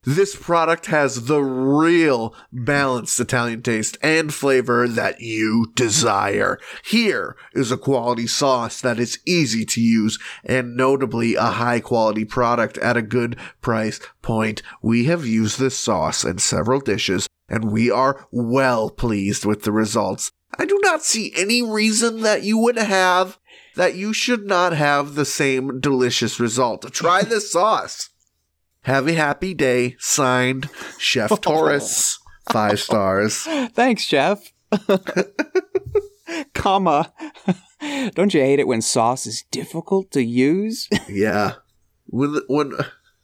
This 0.04 0.34
product 0.34 0.86
has 0.86 1.26
the 1.26 1.40
real 1.40 2.34
balanced 2.50 3.20
Italian 3.20 3.62
taste 3.62 3.96
and 4.02 4.34
flavor 4.34 4.88
that 4.88 5.20
you 5.20 5.70
desire. 5.76 6.58
Here 6.84 7.36
is 7.52 7.70
a 7.70 7.76
quality 7.76 8.26
sauce 8.26 8.80
that 8.80 8.98
is 8.98 9.20
easy 9.24 9.64
to 9.66 9.80
use 9.80 10.18
and 10.44 10.76
notably 10.76 11.36
a 11.36 11.42
high 11.42 11.78
quality 11.78 12.24
product 12.24 12.78
at 12.78 12.96
a 12.96 13.02
good 13.02 13.36
price 13.60 14.00
point. 14.22 14.60
We 14.82 15.04
have 15.04 15.24
used 15.24 15.60
this 15.60 15.78
sauce 15.78 16.24
in 16.24 16.38
several 16.38 16.80
dishes 16.80 17.28
and 17.48 17.70
we 17.70 17.88
are 17.88 18.26
well 18.32 18.90
pleased 18.90 19.44
with 19.44 19.62
the 19.62 19.72
results. 19.72 20.32
I 20.58 20.64
do 20.64 20.80
not 20.82 21.04
see 21.04 21.32
any 21.36 21.62
reason 21.62 22.22
that 22.22 22.42
you 22.42 22.58
would 22.58 22.76
have 22.76 23.38
that 23.76 23.94
you 23.94 24.12
should 24.12 24.46
not 24.46 24.72
have 24.72 25.14
the 25.14 25.24
same 25.24 25.78
delicious 25.80 26.40
result. 26.40 26.92
Try 26.92 27.22
this 27.22 27.52
sauce. 27.52 28.10
Have 28.82 29.06
a 29.06 29.12
happy 29.12 29.54
day. 29.54 29.96
Signed, 29.98 30.68
Chef 30.98 31.40
Taurus. 31.40 32.18
Five 32.50 32.80
stars. 32.80 33.38
Thanks, 33.72 34.02
Chef. 34.02 34.52
Comma. 36.54 37.12
Don't 38.14 38.34
you 38.34 38.40
hate 38.40 38.58
it 38.58 38.66
when 38.66 38.82
sauce 38.82 39.26
is 39.26 39.44
difficult 39.52 40.10
to 40.10 40.22
use? 40.24 40.88
Yeah. 41.08 41.54
When 42.06 42.40
when 42.48 42.72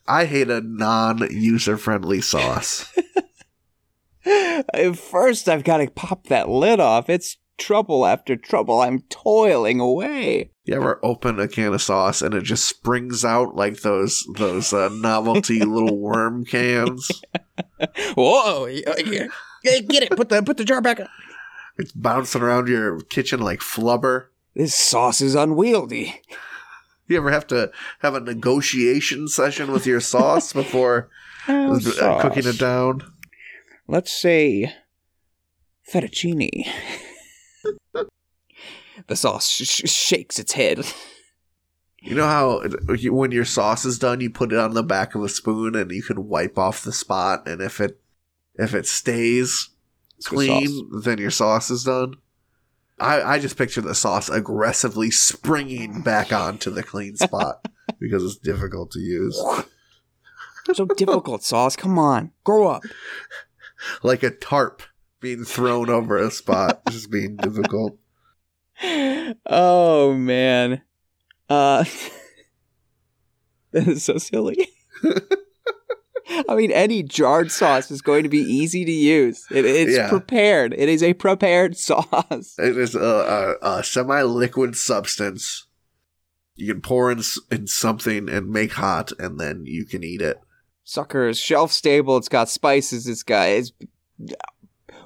I 0.06 0.26
hate 0.26 0.50
a 0.50 0.60
non-user 0.60 1.76
friendly 1.76 2.20
sauce. 2.20 2.86
First, 4.94 5.48
I've 5.48 5.64
got 5.64 5.78
to 5.78 5.90
pop 5.90 6.28
that 6.28 6.48
lid 6.48 6.78
off. 6.78 7.10
It's 7.10 7.36
trouble 7.56 8.06
after 8.06 8.36
trouble. 8.36 8.80
I'm 8.80 9.00
toiling 9.10 9.80
away. 9.80 10.52
You 10.68 10.74
ever 10.74 11.00
open 11.02 11.40
a 11.40 11.48
can 11.48 11.72
of 11.72 11.80
sauce 11.80 12.20
and 12.20 12.34
it 12.34 12.42
just 12.42 12.68
springs 12.68 13.24
out 13.24 13.56
like 13.56 13.80
those 13.80 14.28
those 14.36 14.70
uh, 14.74 14.90
novelty 14.92 15.60
little 15.64 15.96
worm 15.96 16.44
cans? 16.44 17.08
Whoa! 18.14 18.66
Get 18.66 18.84
it. 19.64 20.10
Put 20.10 20.28
the 20.28 20.42
put 20.42 20.58
the 20.58 20.66
jar 20.66 20.82
back. 20.82 21.00
It's 21.78 21.92
bouncing 21.92 22.42
around 22.42 22.68
your 22.68 23.00
kitchen 23.00 23.40
like 23.40 23.60
flubber. 23.60 24.26
This 24.54 24.74
sauce 24.74 25.22
is 25.22 25.34
unwieldy. 25.34 26.20
You 27.06 27.16
ever 27.16 27.30
have 27.30 27.46
to 27.46 27.72
have 28.00 28.14
a 28.14 28.20
negotiation 28.20 29.28
session 29.28 29.72
with 29.72 29.86
your 29.86 30.00
sauce 30.00 30.52
before 30.52 31.08
Oh, 31.48 31.80
uh, 31.98 32.20
cooking 32.20 32.46
it 32.46 32.58
down? 32.58 33.10
Let's 33.86 34.12
say 34.12 34.74
fettuccine. 35.90 36.68
the 39.08 39.16
sauce 39.16 39.48
sh- 39.48 39.64
sh- 39.66 39.90
shakes 39.90 40.38
its 40.38 40.52
head. 40.52 40.86
You 42.00 42.14
know 42.14 42.26
how 42.26 42.62
you- 42.94 43.12
when 43.12 43.32
your 43.32 43.44
sauce 43.44 43.84
is 43.84 43.98
done, 43.98 44.20
you 44.20 44.30
put 44.30 44.52
it 44.52 44.58
on 44.58 44.74
the 44.74 44.82
back 44.84 45.14
of 45.14 45.22
a 45.24 45.28
spoon 45.28 45.74
and 45.74 45.90
you 45.90 46.02
can 46.02 46.28
wipe 46.28 46.56
off 46.56 46.84
the 46.84 46.92
spot, 46.92 47.48
and 47.48 47.60
if 47.60 47.80
it 47.80 48.00
if 48.54 48.74
it 48.74 48.86
stays 48.86 49.70
It's 50.16 50.26
clean, 50.28 50.90
then 51.02 51.18
your 51.18 51.30
sauce 51.30 51.70
is 51.70 51.84
done. 51.84 52.14
I, 53.00 53.22
I 53.22 53.38
just 53.38 53.56
picture 53.56 53.80
the 53.80 53.94
sauce 53.94 54.28
aggressively 54.28 55.10
springing 55.12 56.02
back 56.02 56.32
onto 56.32 56.70
the 56.70 56.82
clean 56.82 57.16
spot 57.28 57.68
because 58.00 58.24
it's 58.24 58.36
difficult 58.36 58.90
to 58.92 58.98
use. 59.00 59.40
So 60.72 60.84
difficult, 60.86 61.44
sauce. 61.44 61.76
Come 61.76 61.98
on, 61.98 62.32
grow 62.44 62.66
up. 62.68 62.82
Like 64.02 64.22
a 64.24 64.30
tarp 64.30 64.82
being 65.20 65.44
thrown 65.44 65.88
over 65.88 66.16
a 66.16 66.30
spot, 66.32 66.82
just 66.90 67.10
being 67.10 67.36
difficult. 67.42 67.96
Oh 69.46 70.14
man, 70.14 70.82
uh, 71.48 71.84
that 73.72 73.88
is 73.88 74.04
so 74.04 74.18
silly. 74.18 74.68
I 76.48 76.54
mean, 76.54 76.70
any 76.70 77.02
jarred 77.02 77.50
sauce 77.50 77.90
is 77.90 78.02
going 78.02 78.22
to 78.22 78.28
be 78.28 78.38
easy 78.40 78.84
to 78.84 78.92
use. 78.92 79.44
It, 79.50 79.64
it's 79.64 79.96
Yeah. 79.96 80.08
prepared. 80.10 80.74
It 80.76 80.88
is 80.88 81.02
a 81.02 81.14
prepared 81.14 81.76
sauce. 81.76 82.54
It 82.58 82.76
is 82.76 82.94
a, 82.94 83.56
a, 83.62 83.78
a 83.78 83.82
semi-liquid 83.84 84.76
substance. 84.76 85.66
You 86.54 86.72
can 86.74 86.82
pour 86.82 87.10
in, 87.10 87.22
in 87.50 87.66
something 87.66 88.28
and 88.28 88.50
make 88.50 88.72
hot, 88.72 89.10
and 89.18 89.40
then 89.40 89.62
you 89.64 89.86
can 89.86 90.04
eat 90.04 90.20
it. 90.20 90.38
Sucker 90.84 91.28
is 91.28 91.38
shelf 91.38 91.72
stable. 91.72 92.16
It's 92.18 92.28
got 92.28 92.48
spices. 92.48 93.06
It's 93.06 93.22
got 93.22 93.48
it's 93.48 93.72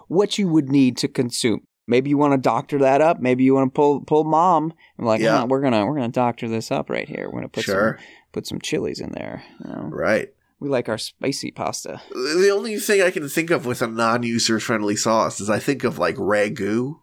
what 0.08 0.38
you 0.38 0.48
would 0.48 0.70
need 0.70 0.96
to 0.98 1.08
consume. 1.08 1.66
Maybe 1.92 2.08
you 2.08 2.16
want 2.16 2.32
to 2.32 2.38
doctor 2.38 2.78
that 2.78 3.02
up. 3.02 3.20
Maybe 3.20 3.44
you 3.44 3.52
want 3.52 3.66
to 3.66 3.76
pull 3.76 4.00
pull 4.00 4.24
mom. 4.24 4.72
I'm 4.98 5.04
like, 5.04 5.20
Yeah. 5.20 5.40
"Huh, 5.40 5.46
we're 5.46 5.60
gonna 5.60 5.84
we're 5.84 5.96
gonna 5.96 6.08
doctor 6.08 6.48
this 6.48 6.70
up 6.70 6.88
right 6.88 7.06
here. 7.06 7.26
We're 7.26 7.40
gonna 7.40 7.50
put 7.50 7.64
sure, 7.64 7.98
some 7.98 8.06
put 8.32 8.46
some 8.46 8.60
chilies 8.62 8.98
in 8.98 9.12
there. 9.12 9.44
You 9.62 9.70
know? 9.70 9.88
right. 9.92 10.30
We 10.58 10.70
like 10.70 10.88
our 10.88 10.96
spicy 10.96 11.50
pasta. 11.50 12.00
The 12.10 12.50
only 12.50 12.78
thing 12.78 13.02
I 13.02 13.10
can 13.10 13.28
think 13.28 13.50
of 13.50 13.66
with 13.66 13.82
a 13.82 13.86
non-user 13.88 14.58
friendly 14.58 14.96
sauce 14.96 15.38
is 15.38 15.50
I 15.50 15.58
think 15.58 15.84
of 15.84 15.98
like 15.98 16.14
ragu 16.16 17.00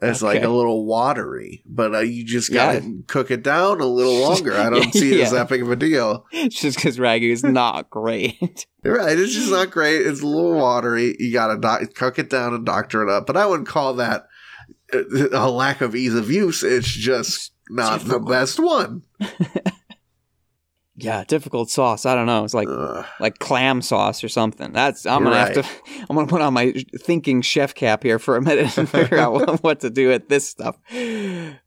as 0.00 0.22
like 0.22 0.42
a 0.42 0.48
little 0.48 0.84
watery, 0.86 1.62
but 1.66 1.94
uh, 1.94 1.98
you 2.00 2.24
just 2.24 2.52
gotta 2.52 2.82
cook 3.06 3.30
it 3.30 3.42
down 3.42 3.80
a 3.80 3.86
little 3.86 4.20
longer. 4.22 4.54
I 4.54 4.70
don't 4.70 4.92
see 4.92 5.18
it 5.20 5.24
as 5.24 5.32
that 5.32 5.48
big 5.48 5.62
of 5.62 5.70
a 5.70 5.76
deal. 5.76 6.24
It's 6.32 6.60
just 6.60 6.76
because 6.78 6.98
ragu 6.98 7.30
is 7.30 7.42
not 7.44 7.90
great. 7.90 8.66
Right. 8.84 9.18
It's 9.18 9.34
just 9.34 9.50
not 9.50 9.70
great. 9.72 10.06
It's 10.06 10.22
a 10.22 10.26
little 10.26 10.54
watery. 10.54 11.14
You 11.18 11.32
gotta 11.32 11.58
doc- 11.58 11.92
cook 11.94 12.18
it 12.18 12.30
down 12.30 12.54
and 12.54 12.64
doctor 12.64 13.02
it 13.02 13.10
up. 13.10 13.26
But 13.26 13.36
I 13.36 13.44
wouldn't 13.44 13.68
call 13.68 13.94
that 13.94 14.28
uh, 14.94 15.00
a 15.32 15.50
lack 15.50 15.80
of 15.80 15.96
ease 15.96 16.14
of 16.14 16.30
use. 16.30 16.62
It's 16.62 16.86
just 16.88 17.52
not 17.68 18.02
the 18.02 18.20
best 18.20 18.58
one. 18.60 19.02
Yeah, 21.00 21.22
difficult 21.24 21.70
sauce. 21.70 22.04
I 22.06 22.14
don't 22.14 22.26
know. 22.26 22.44
It's 22.44 22.54
like 22.54 22.68
Ugh. 22.68 23.06
like 23.20 23.38
clam 23.38 23.80
sauce 23.82 24.24
or 24.24 24.28
something. 24.28 24.72
That's 24.72 25.06
I'm 25.06 25.22
gonna 25.22 25.38
have 25.38 25.54
to. 25.54 25.64
I'm 26.08 26.16
gonna 26.16 26.26
put 26.26 26.40
on 26.40 26.52
my 26.54 26.72
thinking 26.98 27.40
chef 27.40 27.74
cap 27.74 28.02
here 28.02 28.18
for 28.18 28.36
a 28.36 28.42
minute 28.42 28.76
and 28.76 28.88
figure 28.90 29.18
out 29.18 29.32
what, 29.32 29.62
what 29.62 29.80
to 29.80 29.90
do 29.90 30.08
with 30.08 30.28
this 30.28 30.48
stuff. 30.48 30.76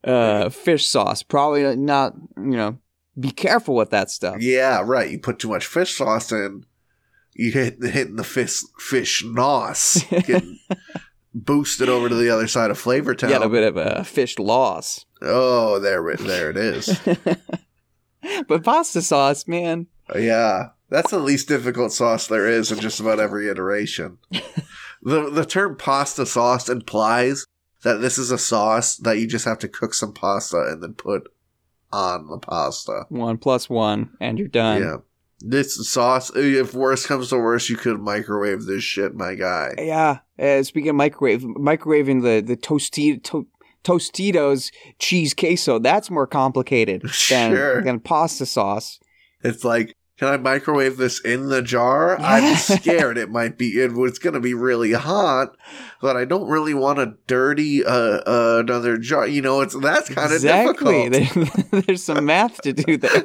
Uh, 0.04 0.50
fish 0.50 0.86
sauce, 0.86 1.24
probably 1.24 1.76
not. 1.78 2.14
You 2.36 2.58
know, 2.58 2.78
be 3.18 3.32
careful 3.32 3.76
with 3.76 3.90
that 3.92 4.10
stuff. 4.10 4.38
yeah, 4.42 4.82
right. 4.84 5.10
You 5.10 5.20
put 5.20 5.40
too 5.40 5.50
much 5.50 5.66
fish 5.66 5.96
sauce 5.96 6.32
in, 6.32 6.66
you 7.34 7.52
hit 7.52 7.82
hitting 7.82 8.18
the 8.18 8.26
fish 8.26 8.62
fish 8.80 9.24
nos, 9.26 10.04
getting 10.10 10.60
boosted 11.34 11.88
over 11.88 12.10
to 12.10 12.16
the 12.16 12.30
other 12.30 12.48
side 12.48 12.70
of 12.70 12.78
Flavor 12.78 13.16
Town. 13.16 13.30
Get 13.30 13.44
a 13.44 13.50
bit 13.50 13.64
of 13.64 13.78
a 13.78 14.04
fish 14.04 14.38
loss. 14.38 15.06
Oh, 15.22 15.80
there, 15.80 16.04
there 16.18 16.50
it 16.50 16.58
is. 16.58 17.00
but 18.48 18.64
pasta 18.64 19.02
sauce, 19.02 19.48
man. 19.48 19.88
Yeah, 20.16 20.70
that's 20.90 21.12
the 21.12 21.20
least 21.20 21.48
difficult 21.48 21.92
sauce 21.94 22.28
there 22.28 22.48
is 22.48 22.72
in 22.72 22.80
just 22.80 23.00
about 23.00 23.20
every 23.20 23.48
iteration. 23.50 24.18
the 25.02 25.30
The 25.30 25.46
term 25.46 25.78
pasta 25.78 26.26
sauce 26.26 26.70
implies 26.70 27.46
that 27.84 28.02
this 28.02 28.18
is 28.18 28.30
a 28.32 28.38
sauce 28.38 28.98
that 28.98 29.18
you 29.20 29.28
just 29.28 29.46
have 29.46 29.60
to 29.60 29.68
cook 29.68 29.94
some 29.94 30.14
pasta 30.14 30.58
and 30.70 30.84
then 30.84 30.94
put 30.94 31.24
on 31.92 32.28
the 32.28 32.38
pasta. 32.38 33.06
One 33.10 33.38
plus 33.38 33.70
one, 33.70 34.12
and 34.20 34.38
you're 34.38 34.48
done. 34.48 34.82
yeah, 34.82 34.98
this 35.40 35.90
sauce. 35.90 36.32
If 36.36 36.74
worse 36.74 37.06
comes 37.08 37.30
to 37.30 37.38
worse, 37.38 37.70
you 37.70 37.78
could 37.78 38.00
microwave 38.00 38.66
this 38.66 38.84
shit, 38.84 39.16
my 39.16 39.36
guy. 39.36 39.74
Yeah. 39.78 40.20
Uh, 40.38 40.64
speaking 40.64 40.90
of 40.90 40.96
microwave, 40.96 41.42
microwaving 41.42 42.22
the 42.22 42.42
the 42.42 42.56
tosti- 42.58 43.24
to- 43.24 43.48
Tostitos 43.84 44.72
cheese 45.00 45.34
queso, 45.34 45.80
that's 45.80 46.10
more 46.12 46.28
complicated 46.28 47.02
than, 47.30 47.52
Sure. 47.56 47.82
than 47.82 48.00
pasta 48.00 48.46
sauce. 48.46 49.00
It's 49.44 49.64
like. 49.64 49.96
Can 50.18 50.28
I 50.28 50.38
microwave 50.38 50.98
this 50.98 51.20
in 51.20 51.48
the 51.50 51.64
jar? 51.64 52.16
I'm 52.22 52.56
scared 52.58 53.18
it 53.18 53.32
might 53.32 53.58
be 53.58 53.70
it 53.82 53.94
was 53.94 54.20
going 54.20 54.36
to 54.36 54.40
be 54.40 54.54
really 54.54 54.92
hot, 54.92 55.58
but 56.00 56.16
I 56.16 56.26
don't 56.26 56.48
really 56.48 56.76
want 56.76 57.00
to 57.00 57.16
dirty 57.26 57.84
uh, 57.84 57.90
uh, 57.92 58.58
another 58.64 59.00
jar. 59.00 59.26
You 59.28 59.42
know, 59.42 59.62
it's 59.62 59.74
that's 59.76 60.10
kind 60.10 60.28
of 60.28 60.34
exactly. 60.34 61.10
difficult. 61.10 61.64
There- 61.72 61.82
there's 61.82 62.04
some 62.04 62.24
math 62.24 62.62
to 62.62 62.72
do 62.74 62.98
there. 62.98 63.24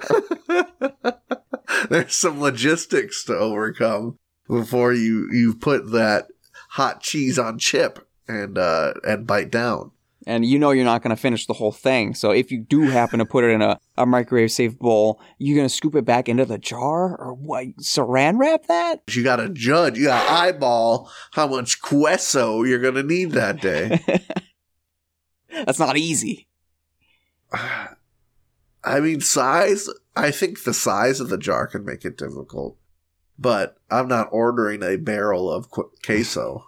There's 1.90 2.14
some 2.14 2.40
logistics 2.40 3.24
to 3.24 3.36
overcome 3.36 4.18
before 4.48 4.94
you 4.94 5.28
you 5.32 5.54
put 5.54 5.90
that 5.92 6.28
hot 6.70 7.02
cheese 7.02 7.38
on 7.38 7.58
chip 7.58 8.08
and 8.26 8.56
uh 8.56 8.94
and 9.04 9.26
bite 9.26 9.50
down. 9.50 9.90
And 10.26 10.44
you 10.44 10.58
know 10.58 10.72
you're 10.72 10.84
not 10.84 11.02
going 11.02 11.14
to 11.14 11.20
finish 11.20 11.46
the 11.46 11.52
whole 11.52 11.70
thing. 11.70 12.14
So 12.14 12.32
if 12.32 12.50
you 12.50 12.58
do 12.58 12.82
happen 12.82 13.20
to 13.20 13.24
put 13.24 13.44
it 13.44 13.50
in 13.50 13.62
a, 13.62 13.78
a 13.96 14.04
microwave 14.04 14.50
safe 14.50 14.76
bowl, 14.76 15.20
you're 15.38 15.56
going 15.56 15.68
to 15.68 15.74
scoop 15.74 15.94
it 15.94 16.04
back 16.04 16.28
into 16.28 16.44
the 16.44 16.58
jar 16.58 17.16
or 17.16 17.32
what? 17.32 17.68
Saran 17.76 18.38
wrap 18.38 18.66
that? 18.66 19.02
You 19.08 19.22
got 19.22 19.36
to 19.36 19.48
judge. 19.48 19.96
You 19.96 20.06
got 20.06 20.26
to 20.26 20.32
eyeball 20.32 21.10
how 21.32 21.46
much 21.46 21.80
queso 21.80 22.62
you're 22.64 22.80
gonna 22.80 23.02
need 23.02 23.32
that 23.32 23.60
day. 23.60 24.00
That's 25.64 25.78
not 25.78 25.96
easy. 25.96 26.48
I 27.52 29.00
mean, 29.00 29.20
size. 29.20 29.88
I 30.14 30.30
think 30.30 30.62
the 30.62 30.74
size 30.74 31.20
of 31.20 31.28
the 31.28 31.38
jar 31.38 31.66
can 31.66 31.84
make 31.84 32.04
it 32.04 32.16
difficult, 32.16 32.78
but 33.38 33.76
I'm 33.90 34.08
not 34.08 34.28
ordering 34.30 34.82
a 34.82 34.96
barrel 34.96 35.50
of 35.50 35.70
queso. 35.70 36.65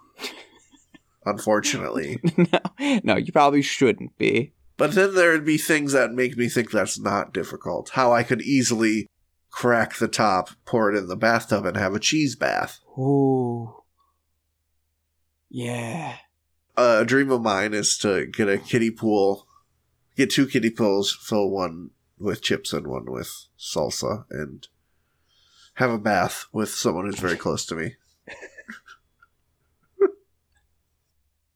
Unfortunately. 1.29 2.19
no, 2.37 2.99
no, 3.03 3.15
you 3.15 3.31
probably 3.31 3.61
shouldn't 3.61 4.17
be. 4.17 4.53
But 4.77 4.93
then 4.93 5.13
there'd 5.13 5.45
be 5.45 5.57
things 5.57 5.91
that 5.91 6.13
make 6.13 6.37
me 6.37 6.47
think 6.47 6.71
that's 6.71 6.99
not 6.99 7.33
difficult. 7.33 7.89
How 7.89 8.13
I 8.13 8.23
could 8.23 8.41
easily 8.41 9.07
crack 9.51 9.97
the 9.97 10.07
top, 10.07 10.51
pour 10.65 10.89
it 10.89 10.97
in 10.97 11.07
the 11.07 11.17
bathtub, 11.17 11.65
and 11.65 11.75
have 11.75 11.95
a 11.95 11.99
cheese 11.99 12.35
bath. 12.35 12.79
Ooh. 12.97 13.75
Yeah. 15.49 16.15
a 16.77 17.03
dream 17.03 17.31
of 17.31 17.41
mine 17.41 17.73
is 17.73 17.97
to 17.99 18.27
get 18.27 18.47
a 18.47 18.57
kiddie 18.57 18.91
pool, 18.91 19.47
get 20.15 20.29
two 20.29 20.47
kiddie 20.47 20.69
pools, 20.69 21.11
fill 21.11 21.49
one 21.49 21.89
with 22.17 22.41
chips 22.41 22.71
and 22.71 22.87
one 22.87 23.11
with 23.11 23.47
salsa, 23.57 24.25
and 24.29 24.67
have 25.75 25.91
a 25.91 25.97
bath 25.97 26.45
with 26.53 26.69
someone 26.69 27.05
who's 27.05 27.19
very 27.19 27.37
close 27.37 27.65
to 27.65 27.75
me. 27.75 27.95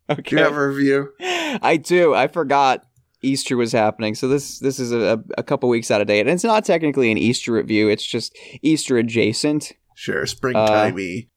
Do 0.10 0.16
Okay. 0.20 0.38
you 0.38 0.44
have 0.44 0.56
a 0.56 0.68
review? 0.68 1.10
I 1.20 1.78
do. 1.78 2.13
I 2.13 2.28
forgot. 2.28 2.86
Easter 3.26 3.56
was 3.56 3.72
happening. 3.72 4.16
So 4.16 4.28
this 4.28 4.60
this 4.60 4.80
is 4.80 4.92
a, 4.92 5.24
a 5.38 5.44
couple 5.44 5.70
weeks 5.70 5.89
out 5.89 6.02
of 6.02 6.08
date, 6.08 6.22
and 6.22 6.30
it's 6.30 6.44
not 6.44 6.66
technically 6.66 7.10
an 7.10 7.18
Easter 7.18 7.54
review. 7.54 7.88
It's 7.88 8.06
just 8.06 8.38
Easter 8.62 8.98
adjacent. 8.98 9.72
Sure, 9.96 10.26
springtimey 10.26 11.30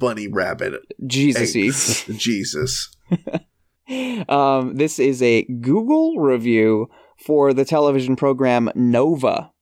bunny 0.00 0.26
rabbit. 0.26 0.74
Jesus. 1.06 2.04
Jesus. 2.16 2.90
um, 4.28 4.74
this 4.74 4.98
is 4.98 5.22
a 5.22 5.44
Google 5.44 6.18
review 6.18 6.88
for 7.24 7.52
the 7.52 7.64
television 7.64 8.16
program 8.16 8.70
Nova, 8.74 9.52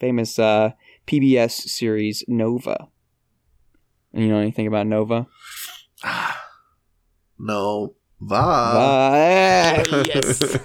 famous 0.00 0.38
uh, 0.38 0.70
PBS 1.06 1.52
series 1.52 2.24
Nova. 2.26 2.88
And 4.12 4.24
you 4.24 4.28
know 4.30 4.38
anything 4.38 4.66
about 4.66 4.86
Nova? 4.86 5.26
No. 7.42 7.94
Va. 8.20 9.82
Uh, 9.92 10.04
yes. 10.06 10.38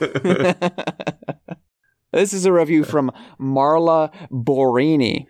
this 2.14 2.34
is 2.34 2.46
a 2.46 2.54
review 2.54 2.84
from 2.84 3.12
Marla 3.40 4.14
Borini, 4.32 5.26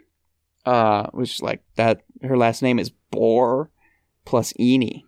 uh, 0.66 1.08
which 1.12 1.36
is 1.36 1.42
like 1.42 1.64
that. 1.76 2.02
Her 2.22 2.38
last 2.38 2.62
name 2.62 2.80
is 2.80 2.92
Bor 3.12 3.72
plus 4.26 4.52
Eni. 4.60 5.04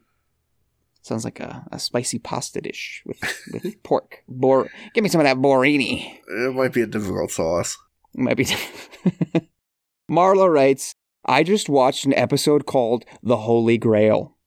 Sounds 1.02 1.26
like 1.26 1.40
a, 1.40 1.66
a 1.72 1.80
spicy 1.80 2.20
pasta 2.20 2.62
dish 2.62 3.04
with, 3.06 3.20
with 3.52 3.84
pork. 3.84 4.24
Bor, 4.28 4.70
give 4.94 5.04
me 5.04 5.10
some 5.10 5.22
of 5.22 5.26
that 5.26 5.38
Borini. 5.38 6.20
It 6.28 6.56
might 6.56 6.74
be 6.74 6.82
a 6.82 6.88
difficult 6.88 7.32
sauce. 7.32 7.78
It 8.14 8.22
might 8.22 8.38
be. 8.38 8.46
Marla 10.10 10.52
writes, 10.52 10.96
I 11.26 11.44
just 11.44 11.68
watched 11.70 12.06
an 12.06 12.14
episode 12.14 12.66
called 12.66 13.06
The 13.22 13.38
Holy 13.38 13.78
Grail. 13.78 14.38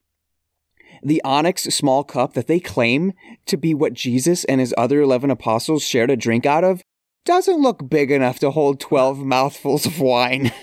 The 1.03 1.23
onyx 1.25 1.65
small 1.65 2.05
cup 2.05 2.35
that 2.35 2.47
they 2.47 2.61
claim 2.61 3.13
to 3.47 3.57
be 3.57 3.75
what 3.75 3.93
Jesus 3.93 4.45
and 4.45 4.61
his 4.61 4.75
other 4.79 5.01
11 5.01 5.31
apostles 5.31 5.83
shared 5.83 6.11
a 6.11 6.17
drink 6.17 6.47
out 6.47 6.65
of 6.65 6.83
doesn't 7.25 7.61
look 7.61 7.89
big 7.89 8.11
enough 8.11 8.39
to 8.41 8.51
hold 8.51 8.81
12 8.81 9.19
mouthfuls 9.19 9.87
of 9.87 10.01
wine. 10.01 10.53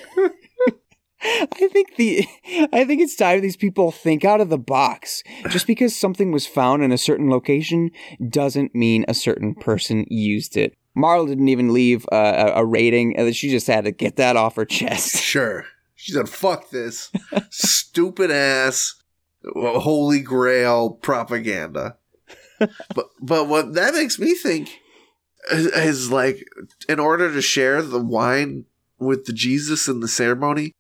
I 1.22 1.68
think 1.68 1.98
the 1.98 2.26
I 2.72 2.86
think 2.86 3.02
it's 3.02 3.16
time 3.16 3.42
these 3.42 3.58
people 3.58 3.92
think 3.92 4.24
out 4.24 4.40
of 4.40 4.50
the 4.50 4.58
box. 4.58 5.22
Just 5.50 5.68
because 5.68 5.94
something 5.96 6.32
was 6.32 6.48
found 6.48 6.82
in 6.82 6.94
a 6.94 6.98
certain 6.98 7.30
location 7.30 7.92
doesn't 8.30 8.74
mean 8.74 9.04
a 9.08 9.14
certain 9.14 9.54
person 9.56 10.06
used 10.10 10.56
it. 10.56 10.78
Marla 10.98 11.28
didn't 11.28 11.50
even 11.50 11.74
leave 11.74 12.06
a, 12.12 12.54
a 12.56 12.66
rating, 12.66 13.18
and 13.18 13.36
she 13.36 13.50
just 13.50 13.68
had 13.68 13.84
to 13.84 13.92
get 13.92 14.16
that 14.16 14.38
off 14.38 14.56
her 14.56 14.66
chest. 14.66 15.22
Sure. 15.22 15.66
She 15.96 16.14
said, 16.14 16.30
fuck 16.30 16.70
this 16.70 17.12
stupid 17.50 18.32
ass 18.32 18.99
holy 19.54 20.22
grail 20.22 20.92
propaganda. 20.92 21.98
but 22.60 23.10
but 23.22 23.48
what 23.48 23.74
that 23.74 23.94
makes 23.94 24.20
me 24.20 24.34
think 24.36 24.70
is, 25.52 25.68
is 25.68 26.12
like 26.12 26.46
in 26.88 27.00
order 27.00 27.32
to 27.32 27.42
share 27.42 27.82
the 27.82 28.00
wine 28.00 28.66
with 29.00 29.26
the 29.26 29.34
Jesus 29.34 29.88
in 29.88 30.02
the 30.02 30.08
ceremony, 30.08 30.74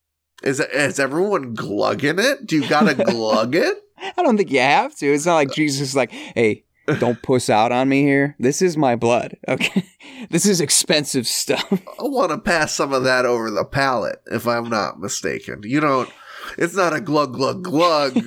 is 0.43 0.59
is 0.59 0.99
everyone 0.99 1.53
glugging 1.53 2.19
it? 2.19 2.45
Do 2.45 2.57
you 2.57 2.67
gotta 2.67 2.95
glug 3.03 3.55
it? 3.55 3.77
I 3.97 4.23
don't 4.23 4.37
think 4.37 4.51
you 4.51 4.59
have 4.59 4.95
to. 4.97 5.13
It's 5.13 5.25
not 5.25 5.35
like 5.35 5.51
Jesus 5.51 5.89
is 5.89 5.95
like, 5.95 6.11
hey, 6.11 6.63
don't 6.99 7.21
puss 7.23 7.49
out 7.49 7.71
on 7.71 7.89
me 7.89 8.01
here. 8.01 8.35
This 8.39 8.61
is 8.61 8.77
my 8.77 8.95
blood. 8.95 9.37
Okay. 9.47 9.85
This 10.29 10.45
is 10.45 10.61
expensive 10.61 11.27
stuff. 11.27 11.71
I 11.71 12.03
want 12.03 12.31
to 12.31 12.37
pass 12.37 12.73
some 12.73 12.93
of 12.93 13.03
that 13.03 13.25
over 13.25 13.49
the 13.49 13.65
palate, 13.65 14.21
if 14.27 14.47
I'm 14.47 14.69
not 14.69 14.99
mistaken. 14.99 15.61
You 15.63 15.79
don't. 15.79 16.09
It's 16.57 16.75
not 16.75 16.93
a 16.93 17.01
glug 17.01 17.33
glug 17.33 17.63
glug 17.63 18.17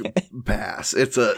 pass. 0.45 0.95
It's 0.95 1.17
a 1.17 1.35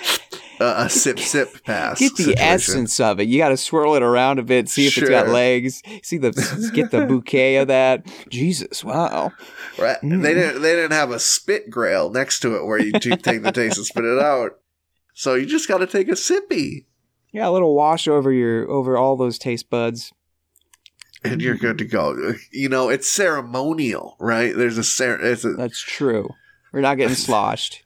a, 0.60 0.84
a 0.84 0.88
sip 0.90 1.18
sip 1.18 1.64
pass. 1.64 1.98
Get 1.98 2.16
the 2.16 2.22
situation. 2.24 2.42
essence 2.44 3.00
of 3.00 3.20
it. 3.20 3.28
You 3.28 3.38
got 3.38 3.48
to 3.48 3.56
swirl 3.56 3.94
it 3.94 4.02
around 4.02 4.38
a 4.38 4.42
bit, 4.42 4.68
see 4.68 4.86
if 4.86 4.96
it's 4.96 5.08
got 5.10 5.28
legs. 5.28 5.82
See 6.02 6.18
the 6.18 6.30
get 6.74 6.90
the 6.90 7.06
bouquet 7.06 7.56
of 7.56 7.68
that. 7.68 8.06
Jesus, 8.28 8.84
wow. 8.84 9.32
Right? 9.78 10.00
Mm. 10.02 10.22
They 10.22 10.34
didn't. 10.34 10.62
They 10.62 10.74
didn't 10.74 10.92
have 10.92 11.10
a 11.10 11.18
spit 11.18 11.70
grail 11.70 12.10
next 12.10 12.40
to 12.40 12.54
it 12.56 12.64
where 12.64 12.78
you 12.80 12.92
take 12.92 13.42
the 13.42 13.52
taste 13.52 13.76
and 13.78 13.86
spit 13.86 14.04
it 14.04 14.20
out. 14.20 14.52
So 15.14 15.34
you 15.34 15.46
just 15.46 15.68
got 15.68 15.78
to 15.78 15.86
take 15.86 16.08
a 16.08 16.12
sippy, 16.12 16.86
Yeah, 17.32 17.48
a 17.48 17.50
little 17.52 17.74
wash 17.74 18.06
over 18.08 18.32
your 18.32 18.68
over 18.70 18.96
all 18.96 19.16
those 19.16 19.38
taste 19.38 19.70
buds. 19.70 20.12
and 21.22 21.40
you're 21.40 21.54
good 21.56 21.78
to 21.78 21.84
go. 21.84 22.34
You 22.52 22.68
know, 22.68 22.88
it's 22.88 23.08
ceremonial, 23.10 24.16
right? 24.20 24.54
There's 24.56 24.76
a 24.78 24.84
cer- 24.84 25.20
It's 25.20 25.44
a 25.44 25.52
That's 25.54 25.80
true. 25.80 26.30
We're 26.74 26.80
not 26.80 26.96
getting 26.96 27.14
sloshed. 27.28 27.84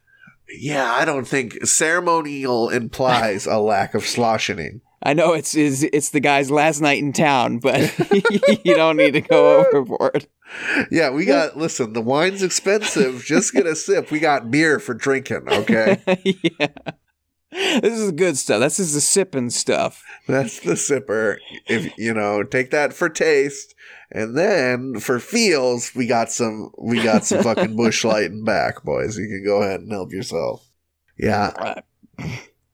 yeah. 0.49 0.91
I 0.91 1.05
don't 1.05 1.27
think 1.27 1.63
ceremonial 1.65 2.69
implies 2.69 3.45
a 3.45 3.59
lack 3.59 3.93
of 3.93 4.03
sloshing. 4.05 4.81
I 5.01 5.13
know 5.13 5.31
it's 5.33 5.55
it's, 5.55 5.83
it's 5.83 6.09
the 6.09 6.19
guy's 6.19 6.51
last 6.51 6.81
night 6.81 6.97
in 6.99 7.13
town, 7.13 7.59
but 7.59 7.79
you 8.65 8.75
don't 8.75 8.97
need 8.97 9.11
to 9.13 9.21
go 9.21 9.63
overboard. 9.73 10.27
Yeah, 10.91 11.11
we 11.11 11.23
got. 11.25 11.55
Listen, 11.55 11.93
the 11.93 12.01
wine's 12.01 12.43
expensive. 12.43 13.23
Just 13.23 13.53
get 13.53 13.65
a 13.65 13.75
sip. 13.77 14.11
We 14.11 14.19
got 14.19 14.51
beer 14.51 14.79
for 14.79 14.93
drinking. 14.95 15.43
Okay, 15.47 16.01
yeah. 16.25 16.67
This 17.81 17.99
is 17.99 18.11
good 18.11 18.37
stuff. 18.37 18.59
This 18.61 18.79
is 18.79 18.93
the 18.93 19.01
sipping 19.01 19.49
stuff. 19.49 20.03
that's 20.27 20.59
the 20.59 20.73
sipper. 20.73 21.37
If 21.67 21.97
you 21.97 22.13
know, 22.13 22.43
take 22.43 22.71
that 22.71 22.93
for 22.93 23.09
taste, 23.09 23.73
and 24.11 24.37
then 24.37 24.99
for 24.99 25.19
feels, 25.19 25.93
we 25.95 26.07
got 26.07 26.31
some. 26.31 26.71
We 26.77 27.01
got 27.03 27.25
some 27.25 27.43
fucking 27.43 27.75
bush 27.77 28.03
lighting 28.03 28.43
back, 28.43 28.83
boys. 28.83 29.17
You 29.17 29.27
can 29.27 29.43
go 29.45 29.61
ahead 29.61 29.81
and 29.81 29.91
help 29.91 30.11
yourself. 30.11 30.65
Yeah, 31.17 31.81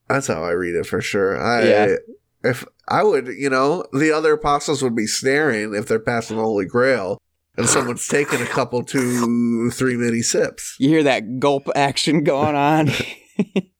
that's 0.07 0.27
how 0.27 0.43
I 0.43 0.51
read 0.51 0.75
it 0.75 0.85
for 0.85 1.01
sure. 1.01 1.41
I 1.41 1.63
Yeah. 1.63 1.95
if 2.43 2.63
I 2.87 3.03
would, 3.03 3.27
you 3.27 3.49
know, 3.49 3.85
the 3.93 4.11
other 4.11 4.33
apostles 4.33 4.83
would 4.83 4.95
be 4.95 5.07
staring 5.07 5.73
if 5.73 5.87
they're 5.87 5.99
passing 5.99 6.37
the 6.37 6.43
Holy 6.43 6.65
Grail. 6.65 7.17
And 7.57 7.69
someone's 7.69 8.05
taking 8.05 8.41
a 8.41 8.45
couple, 8.45 8.83
two, 8.83 9.71
three 9.71 9.95
mini 9.95 10.21
sips. 10.21 10.75
You 10.77 10.89
hear 10.89 11.03
that 11.03 11.39
gulp 11.39 11.69
action 11.73 12.25
going 12.25 12.53
on. 12.53 12.89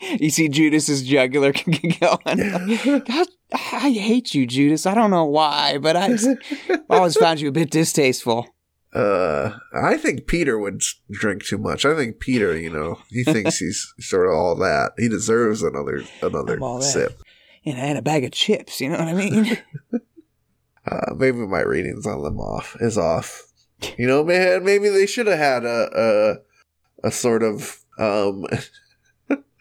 you 0.00 0.30
see 0.30 0.48
Judas's 0.48 1.02
jugular 1.02 1.52
going. 2.00 2.78
God, 3.04 3.28
I 3.52 3.90
hate 3.90 4.34
you, 4.34 4.46
Judas. 4.46 4.86
I 4.86 4.94
don't 4.94 5.10
know 5.10 5.24
why, 5.24 5.78
but 5.78 5.96
I, 5.96 6.16
I 6.68 6.78
always 6.88 7.16
found 7.16 7.40
you 7.40 7.48
a 7.48 7.52
bit 7.52 7.70
distasteful. 7.70 8.46
Uh, 8.92 9.56
I 9.72 9.96
think 9.96 10.26
Peter 10.26 10.58
would 10.58 10.82
drink 11.10 11.44
too 11.44 11.58
much. 11.58 11.84
I 11.84 11.94
think 11.94 12.18
Peter, 12.18 12.56
you 12.56 12.70
know, 12.70 12.98
he 13.08 13.22
thinks 13.22 13.58
he's 13.58 13.92
sort 14.00 14.26
of 14.26 14.34
all 14.34 14.56
that. 14.56 14.92
He 14.98 15.08
deserves 15.08 15.62
another 15.62 16.02
another 16.22 16.54
I'm 16.54 16.62
all 16.62 16.78
that. 16.80 16.84
sip. 16.84 17.22
And, 17.64 17.78
and 17.78 17.98
a 17.98 18.02
bag 18.02 18.24
of 18.24 18.32
chips, 18.32 18.80
you 18.80 18.88
know 18.88 18.98
what 18.98 19.08
I 19.08 19.12
mean? 19.12 19.58
Uh, 20.86 21.14
maybe 21.14 21.36
my 21.38 21.60
readings 21.60 22.06
on 22.06 22.22
them 22.22 22.40
off 22.40 22.76
is 22.80 22.96
off. 22.96 23.46
You 23.98 24.06
know, 24.06 24.24
man, 24.24 24.64
maybe 24.64 24.88
they 24.88 25.06
should 25.06 25.26
have 25.26 25.38
had 25.38 25.64
a 25.64 26.40
a, 27.04 27.08
a 27.08 27.10
sort 27.10 27.42
of 27.42 27.84
um. 27.98 28.44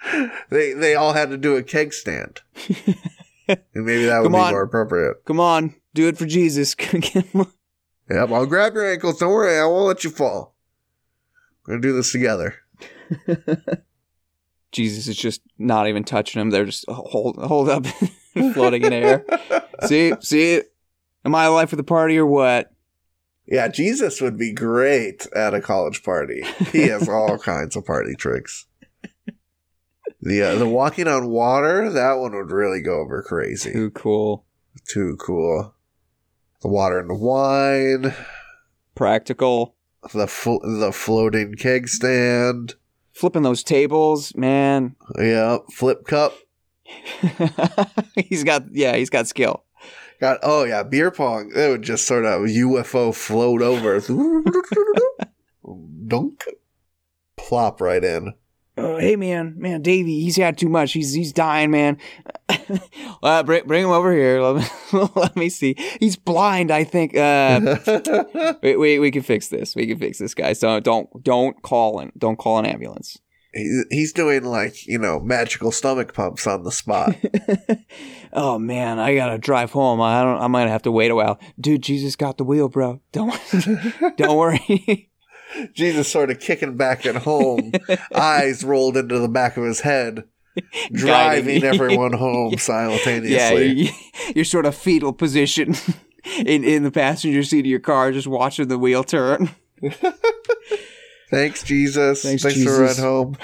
they 0.50 0.74
they 0.74 0.96
all 0.96 1.14
had 1.14 1.30
to 1.30 1.38
do 1.38 1.56
a 1.56 1.64
keg 1.64 1.94
stand, 1.94 2.42
and 3.48 3.58
maybe 3.74 4.06
that 4.06 4.20
would 4.20 4.26
Come 4.26 4.32
be 4.34 4.38
on. 4.40 4.52
more 4.52 4.64
appropriate. 4.64 5.26
Come 5.26 5.40
on, 5.40 5.76
do 5.94 6.08
it 6.08 6.18
for 6.18 6.26
Jesus. 6.26 6.76
Yep, 8.12 8.32
I'll 8.32 8.48
grab 8.48 8.74
your 8.74 8.92
ankles. 8.92 9.20
Don't 9.20 9.32
worry, 9.32 9.60
I 9.60 9.66
won't 9.66 9.86
let 9.88 10.04
you 10.04 10.10
fall. 10.10 10.56
We're 11.68 11.74
gonna 11.76 11.82
do 11.82 11.94
this 11.94 12.12
together. 12.12 12.56
Jesus 14.72 15.08
is 15.08 15.16
just 15.16 15.42
not 15.60 15.88
even 15.88 16.04
touching 16.04 16.42
him. 16.42 16.50
They're 16.50 16.66
just 16.66 16.86
hold 16.90 17.38
hold 17.38 17.70
up, 17.70 17.86
floating 18.54 18.84
in 18.84 18.94
air. 18.94 19.26
See, 19.86 20.14
see, 20.22 20.62
am 21.26 21.36
I 21.36 21.46
alive 21.46 21.70
for 21.70 21.76
the 21.76 21.84
party 21.84 22.18
or 22.18 22.26
what? 22.26 22.72
Yeah, 23.48 23.68
Jesus 23.68 24.22
would 24.22 24.38
be 24.38 24.54
great 24.54 25.28
at 25.36 25.54
a 25.56 25.62
college 25.62 26.04
party. 26.04 26.44
He 26.72 26.88
has 26.88 27.10
all 27.10 27.38
kinds 27.40 27.76
of 27.76 27.86
party 27.86 28.14
tricks. 28.16 28.66
The 30.22 30.42
uh, 30.42 30.56
the 30.56 30.68
walking 30.68 31.08
on 31.08 31.30
water, 31.30 31.90
that 31.92 32.14
one 32.14 32.36
would 32.36 32.52
really 32.52 32.82
go 32.82 33.00
over 33.00 33.22
crazy. 33.24 33.72
Too 33.72 33.90
cool, 33.92 34.46
Too 34.88 35.16
cool. 35.18 35.74
The 36.62 36.68
water 36.68 37.00
and 37.00 37.10
the 37.10 37.16
wine, 37.16 38.14
practical. 38.96 39.76
the 40.14 40.28
fl- 40.28 40.60
the 40.60 40.92
floating 40.92 41.56
keg 41.56 41.88
stand. 41.88 42.76
Flipping 43.14 43.44
those 43.44 43.64
tables, 43.64 44.36
man. 44.36 44.96
Yeah, 45.18 45.60
flip 45.72 46.06
cup. 46.06 46.34
he's 48.16 48.44
got 48.44 48.64
yeah, 48.72 48.96
he's 48.98 49.10
got 49.10 49.28
skill. 49.28 49.64
Got 50.20 50.40
oh 50.44 50.66
yeah, 50.66 50.84
beer 50.84 51.12
pong. 51.12 51.52
It 51.56 51.70
would 51.70 51.82
just 51.82 52.06
sort 52.06 52.26
of 52.26 52.42
UFO 52.42 53.16
float 53.16 53.62
over. 53.62 54.02
Dunk. 56.08 56.44
Plop 57.38 57.80
right 57.80 58.04
in. 58.04 58.34
Oh, 58.80 58.98
hey 58.98 59.16
man, 59.16 59.56
man, 59.58 59.82
Davey, 59.82 60.22
he's 60.22 60.38
had 60.38 60.58
too 60.58 60.70
much. 60.70 60.94
He's 60.94 61.14
he's 61.14 61.34
dying, 61.34 61.72
man. 61.72 61.98
uh, 63.24 63.44
bring 63.44 63.68
bring 63.68 63.84
him 63.84 63.92
over 63.92 64.14
here. 64.14 64.42
Let 64.42 64.56
me, 64.56 65.10
let 65.16 65.36
me 65.36 65.50
see. 65.50 65.76
He's 66.00 66.16
blind, 66.16 66.72
I 66.72 66.84
think. 66.84 67.16
Uh, 67.16 67.78
we, 68.64 68.78
we 68.78 69.00
we 69.00 69.12
can 69.12 69.22
fix 69.22 69.50
this. 69.50 69.76
We 69.76 69.86
can 69.86 70.00
fix 70.00 70.18
this, 70.18 70.34
guys. 70.34 70.60
Don't 70.60 70.84
don't 70.84 71.24
don't 71.24 71.62
call 71.62 72.00
in. 72.00 72.12
Don't 72.18 72.38
call 72.38 72.60
an 72.60 72.66
ambulance. 72.66 73.18
He, 73.54 73.82
he's 73.92 74.14
doing 74.14 74.46
like 74.46 74.88
you 74.88 74.98
know 74.98 75.20
magical 75.20 75.72
stomach 75.72 76.14
pumps 76.14 76.48
on 76.48 76.64
the 76.64 76.72
spot. 76.72 77.16
oh 78.34 78.58
man, 78.58 78.98
I 78.98 79.16
gotta 79.16 79.38
drive 79.38 79.72
home. 79.72 80.00
I 80.00 80.24
don't. 80.24 80.42
I 80.42 80.48
might 80.48 80.70
have 80.70 80.84
to 80.84 80.92
wait 80.92 81.12
a 81.12 81.16
while. 81.16 81.40
Dude, 81.60 81.82
Jesus 81.82 82.16
got 82.16 82.38
the 82.38 82.46
wheel, 82.46 82.70
bro. 82.70 83.02
Don't 83.12 83.38
don't 84.16 84.38
worry. 84.38 85.10
Jesus 85.74 86.12
sort 86.12 86.30
of 86.30 86.40
kicking 86.40 86.78
back 86.78 87.06
at 87.06 87.16
home, 87.18 87.72
eyes 88.16 88.64
rolled 88.64 88.98
into 88.98 89.20
the 89.20 89.28
back 89.30 89.58
of 89.58 89.64
his 89.64 89.82
head, 89.82 90.24
driving 90.92 91.64
everyone 91.64 92.14
home 92.18 92.58
simultaneously. 92.58 93.68
you, 93.68 93.90
you're 94.36 94.46
sort 94.46 94.66
of 94.66 94.76
fetal 94.76 95.14
position 95.14 95.76
in 96.46 96.64
in 96.64 96.84
the 96.84 96.92
passenger 96.92 97.44
seat 97.44 97.62
of 97.62 97.66
your 97.66 97.80
car, 97.80 98.12
just 98.12 98.28
watching 98.28 98.68
the 98.68 98.78
wheel 98.78 99.04
turn. 99.04 99.50
Thanks, 101.30 101.64
Jesus. 101.64 102.24
Thanks, 102.24 102.44
Thanks, 102.44 102.58
for 102.58 102.70
Jesus. 102.70 102.98
ride 103.00 103.04
home. 103.04 103.38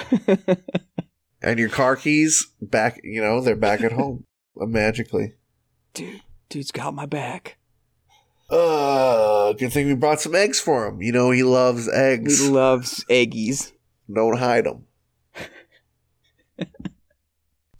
and 1.41 1.59
your 1.59 1.69
car 1.69 1.95
keys 1.95 2.47
back. 2.61 2.99
You 3.03 3.21
know 3.21 3.41
they're 3.41 3.55
back 3.55 3.81
at 3.81 3.91
home 3.91 4.25
magically. 4.55 5.33
Dude, 5.93 6.21
dude's 6.49 6.71
got 6.71 6.93
my 6.93 7.05
back. 7.05 7.57
Uh, 8.49 9.53
good 9.53 9.71
thing 9.73 9.87
we 9.87 9.95
brought 9.95 10.21
some 10.21 10.35
eggs 10.35 10.59
for 10.59 10.87
him. 10.87 11.01
You 11.01 11.11
know 11.11 11.31
he 11.31 11.43
loves 11.43 11.89
eggs. 11.89 12.39
He 12.45 12.49
loves 12.49 13.03
eggies. 13.09 13.71
Don't 14.11 14.37
hide 14.37 14.65
them. 14.65 14.85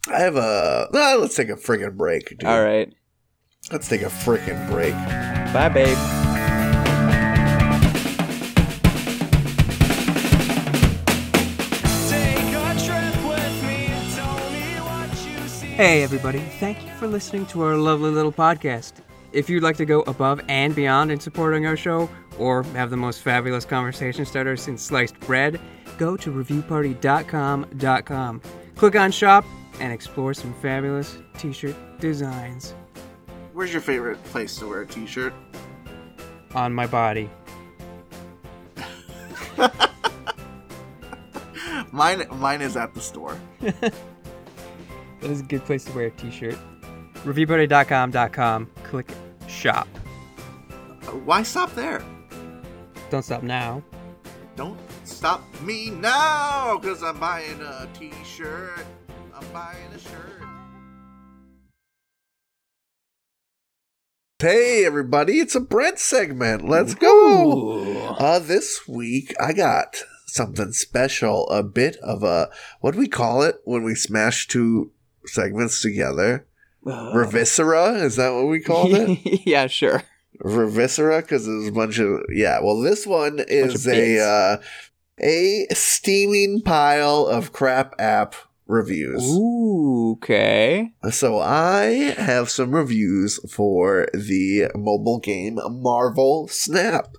I 0.08 0.18
have 0.20 0.36
a. 0.36 0.88
let's 0.92 1.34
take 1.34 1.48
a 1.48 1.54
friggin' 1.56 1.96
break, 1.96 2.28
dude. 2.30 2.44
All 2.44 2.62
right, 2.62 2.92
Let's 3.72 3.88
take 3.88 4.02
a 4.02 4.06
frickin' 4.06 4.68
break. 4.70 4.94
bye, 5.52 5.68
babe. 5.68 5.96
Hey, 15.76 16.02
everybody. 16.02 16.38
Thank 16.58 16.82
you 16.86 16.90
for 16.94 17.06
listening 17.06 17.44
to 17.46 17.60
our 17.62 17.76
lovely 17.76 18.10
little 18.10 18.32
podcast. 18.32 18.92
If 19.36 19.48
you'd 19.50 19.62
like 19.62 19.76
to 19.76 19.84
go 19.84 20.00
above 20.02 20.40
and 20.48 20.74
beyond 20.74 21.12
in 21.12 21.20
supporting 21.20 21.66
our 21.66 21.76
show, 21.76 22.08
or 22.38 22.62
have 22.62 22.88
the 22.88 22.96
most 22.96 23.20
fabulous 23.20 23.66
conversation 23.66 24.24
starter 24.24 24.56
since 24.56 24.82
sliced 24.82 25.20
bread, 25.20 25.60
go 25.98 26.16
to 26.16 26.32
reviewparty.com.com. 26.32 28.40
Click 28.76 28.96
on 28.96 29.10
shop 29.10 29.44
and 29.78 29.92
explore 29.92 30.32
some 30.32 30.54
fabulous 30.54 31.18
t 31.36 31.52
shirt 31.52 31.76
designs 32.00 32.74
Where's 33.52 33.72
your 33.72 33.82
favorite 33.82 34.22
place 34.24 34.56
to 34.56 34.68
wear 34.68 34.82
a 34.82 34.86
t-shirt? 34.86 35.34
on 36.54 36.72
my 36.72 36.86
body. 36.86 37.28
Mine, 41.92 42.26
mine 42.32 42.62
is 42.62 42.76
at 42.76 42.94
the 42.94 43.00
store. 43.00 43.38
That 45.20 45.30
is 45.30 45.40
a 45.40 45.44
good 45.44 45.64
place 45.64 45.84
to 45.86 45.92
wear 45.92 46.06
a 46.06 46.10
t 46.10 46.30
shirt. 46.30 46.58
Reviewparty.com.com. 47.24 48.70
Click 48.84 49.10
shop. 49.56 49.88
Why 51.24 51.42
stop 51.42 51.74
there? 51.74 52.04
Don't 53.10 53.24
stop 53.24 53.42
now. 53.42 53.82
Don't 54.54 54.78
stop 55.04 55.42
me 55.62 55.90
now, 55.90 56.78
cause 56.78 57.02
I'm 57.02 57.18
buying 57.18 57.60
a 57.62 57.88
t-shirt. 57.98 58.84
I'm 59.34 59.46
buying 59.52 59.92
a 59.94 59.98
shirt. 59.98 60.42
Hey 64.38 64.84
everybody, 64.84 65.38
it's 65.38 65.54
a 65.54 65.60
Brent 65.60 65.98
segment. 65.98 66.68
Let's 66.68 66.94
go. 66.94 68.14
Uh 68.18 68.38
this 68.38 68.86
week 68.86 69.34
I 69.40 69.54
got 69.54 69.96
something 70.26 70.72
special, 70.72 71.48
a 71.48 71.62
bit 71.62 71.96
of 72.02 72.22
a 72.22 72.50
what 72.80 72.92
do 72.92 72.98
we 72.98 73.08
call 73.08 73.42
it 73.42 73.56
when 73.64 73.84
we 73.84 73.94
smash 73.94 74.48
two 74.48 74.92
segments 75.24 75.80
together? 75.80 76.46
Reviscera, 76.86 78.00
is 78.00 78.16
that 78.16 78.32
what 78.32 78.46
we 78.46 78.60
called 78.60 78.92
it? 78.92 79.42
yeah, 79.46 79.66
sure. 79.66 80.04
Reviscera 80.42 81.22
because 81.22 81.46
there's 81.46 81.68
a 81.68 81.72
bunch 81.72 81.98
of 81.98 82.20
yeah. 82.30 82.60
Well, 82.62 82.80
this 82.80 83.06
one 83.06 83.40
is 83.40 83.86
a 83.88 84.20
uh, 84.20 84.62
a 85.20 85.66
steaming 85.72 86.62
pile 86.62 87.26
of 87.26 87.52
crap 87.52 87.94
app 87.98 88.34
reviews. 88.66 89.22
Ooh, 89.36 90.12
okay. 90.12 90.92
So 91.10 91.40
I 91.40 92.14
have 92.18 92.50
some 92.50 92.72
reviews 92.72 93.40
for 93.50 94.08
the 94.12 94.70
mobile 94.74 95.18
game 95.18 95.58
Marvel 95.68 96.48
Snap, 96.48 97.16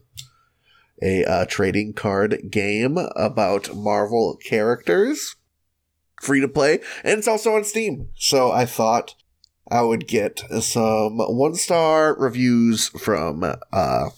a 1.01 1.25
uh, 1.25 1.45
trading 1.45 1.93
card 1.93 2.49
game 2.49 2.97
about 3.15 3.75
Marvel 3.75 4.37
characters, 4.45 5.35
free 6.21 6.39
to 6.39 6.47
play, 6.47 6.79
and 7.03 7.17
it's 7.19 7.27
also 7.27 7.55
on 7.55 7.63
Steam. 7.63 8.09
So 8.15 8.51
I 8.51 8.65
thought 8.65 9.15
I 9.69 9.81
would 9.81 10.07
get 10.07 10.41
some 10.61 11.17
one 11.17 11.55
star 11.55 12.15
reviews 12.17 12.87
from 12.89 13.43
uh, 13.43 14.09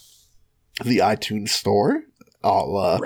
the 0.84 0.98
iTunes 0.98 1.48
store, 1.50 2.02
all 2.44 2.76
uh, 2.76 3.00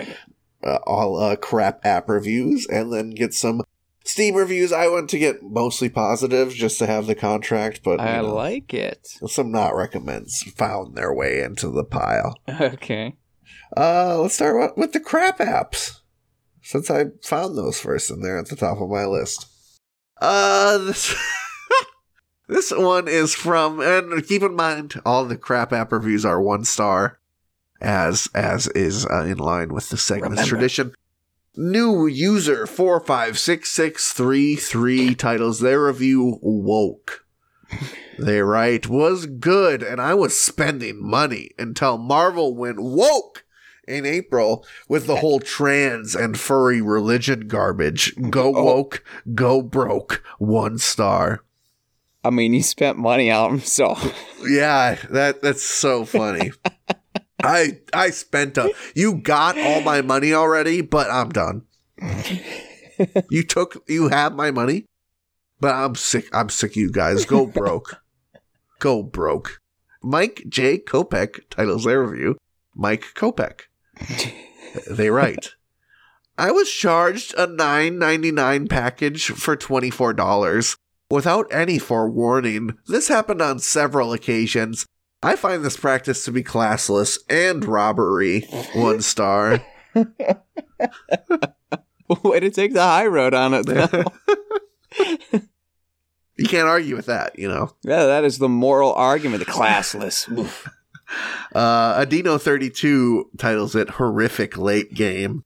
uh, 0.62 0.78
all 0.86 1.18
uh, 1.18 1.36
crap 1.36 1.80
app 1.84 2.08
reviews, 2.08 2.66
and 2.66 2.92
then 2.92 3.10
get 3.10 3.34
some 3.34 3.62
Steam 4.06 4.34
reviews. 4.34 4.70
I 4.70 4.88
want 4.88 5.08
to 5.10 5.18
get 5.18 5.42
mostly 5.42 5.88
positive 5.88 6.52
just 6.52 6.78
to 6.78 6.86
have 6.86 7.06
the 7.06 7.14
contract, 7.14 7.80
but 7.82 8.00
I 8.00 8.18
know, 8.18 8.34
like 8.34 8.74
it. 8.74 9.06
some 9.26 9.50
not 9.50 9.74
recommends 9.74 10.42
found 10.56 10.94
their 10.94 11.12
way 11.14 11.40
into 11.40 11.70
the 11.70 11.84
pile. 11.84 12.34
Okay. 12.60 13.16
Uh, 13.74 14.18
let's 14.20 14.34
start 14.34 14.56
with- 14.60 14.76
with 14.76 14.92
the 14.92 15.00
crap 15.00 15.38
apps, 15.38 16.00
since 16.62 16.90
I 16.90 17.06
found 17.22 17.56
those 17.56 17.80
first, 17.80 18.10
and 18.10 18.22
they're 18.22 18.38
at 18.38 18.48
the 18.50 18.56
top 18.56 18.78
of 18.78 18.90
my 18.90 19.06
list. 19.06 19.46
Uh, 20.20 20.76
this. 20.78 21.14
This 22.46 22.70
one 22.72 23.08
is 23.08 23.34
from, 23.34 23.80
and 23.80 24.26
keep 24.26 24.42
in 24.42 24.54
mind, 24.54 25.00
all 25.06 25.24
the 25.24 25.36
crap 25.36 25.72
app 25.72 25.92
reviews 25.92 26.24
are 26.24 26.40
one 26.42 26.64
star, 26.64 27.18
as 27.80 28.28
as 28.34 28.66
is 28.68 29.06
uh, 29.06 29.24
in 29.24 29.38
line 29.38 29.72
with 29.72 29.88
the 29.88 29.96
segment's 29.96 30.36
Remember. 30.36 30.48
tradition. 30.50 30.92
New 31.56 32.06
user 32.06 32.66
four 32.66 33.00
five 33.00 33.38
six 33.38 33.70
six 33.70 34.12
three 34.12 34.56
three 34.56 35.14
titles 35.14 35.60
their 35.60 35.84
review 35.86 36.38
woke. 36.42 37.24
They 38.16 38.42
write 38.42 38.88
was 38.88 39.26
good, 39.26 39.82
and 39.82 40.00
I 40.00 40.14
was 40.14 40.38
spending 40.40 41.02
money 41.04 41.50
until 41.58 41.98
Marvel 41.98 42.54
went 42.54 42.78
woke 42.80 43.44
in 43.88 44.06
April 44.06 44.64
with 44.88 45.08
the 45.08 45.16
whole 45.16 45.40
trans 45.40 46.14
and 46.14 46.38
furry 46.38 46.80
religion 46.80 47.48
garbage. 47.48 48.14
Go 48.30 48.54
Oh. 48.54 48.64
woke, 48.64 49.02
go 49.34 49.62
broke. 49.62 50.22
One 50.38 50.78
star. 50.78 51.42
I 52.24 52.30
mean, 52.30 52.54
you 52.54 52.62
spent 52.62 52.96
money 52.96 53.30
on 53.30 53.50
him, 53.50 53.60
so 53.60 53.96
Yeah, 54.46 54.96
that 55.10 55.42
that's 55.42 55.62
so 55.62 56.04
funny. 56.04 56.52
I 57.42 57.80
I 57.92 58.10
spent 58.10 58.56
a 58.56 58.72
you 58.94 59.16
got 59.16 59.58
all 59.58 59.82
my 59.82 60.00
money 60.00 60.32
already, 60.32 60.80
but 60.80 61.10
I'm 61.10 61.28
done. 61.28 61.62
you 63.30 63.42
took 63.42 63.84
you 63.86 64.08
have 64.08 64.34
my 64.34 64.50
money, 64.50 64.86
but 65.60 65.74
I'm 65.74 65.94
sick. 65.94 66.26
I'm 66.32 66.48
sick 66.48 66.72
of 66.72 66.76
you 66.76 66.90
guys. 66.90 67.26
Go 67.26 67.46
broke. 67.60 68.00
Go 68.78 69.02
broke. 69.02 69.60
Mike 70.02 70.44
J. 70.48 70.78
Kopeck 70.78 71.40
titles 71.50 71.84
their 71.84 72.02
review. 72.02 72.36
Mike 72.74 73.04
Kopeck. 73.14 73.62
They 74.90 75.10
write. 75.10 75.50
I 76.36 76.50
was 76.50 76.70
charged 76.70 77.34
a 77.36 77.46
nine 77.46 77.98
ninety 77.98 78.32
nine 78.32 78.66
package 78.68 79.26
for 79.26 79.54
twenty 79.56 79.90
four 79.90 80.12
dollars 80.12 80.76
without 81.10 81.46
any 81.52 81.78
forewarning. 81.78 82.76
This 82.86 83.08
happened 83.08 83.42
on 83.42 83.58
several 83.58 84.12
occasions. 84.12 84.86
I 85.22 85.36
find 85.36 85.64
this 85.64 85.76
practice 85.76 86.24
to 86.24 86.32
be 86.32 86.42
classless 86.42 87.18
and 87.28 87.64
robbery. 87.64 88.42
One 88.74 89.00
star. 89.00 89.62
way 89.94 90.04
to 92.40 92.50
take 92.50 92.74
the 92.74 92.82
high 92.82 93.06
road 93.06 93.34
on 93.34 93.54
it. 93.54 93.66
Though. 93.66 95.40
You 96.36 96.48
can't 96.48 96.68
argue 96.68 96.96
with 96.96 97.06
that, 97.06 97.38
you 97.38 97.48
know. 97.48 97.70
yeah, 97.82 98.06
that 98.06 98.24
is 98.24 98.38
the 98.38 98.48
moral 98.48 98.92
argument. 98.94 99.44
The 99.44 99.50
classless. 99.50 100.28
Oof. 100.38 100.68
Uh, 101.54 102.04
Adino32 102.04 103.24
titles 103.38 103.76
it 103.76 103.90
Horrific 103.90 104.56
Late 104.56 104.94
Game. 104.94 105.44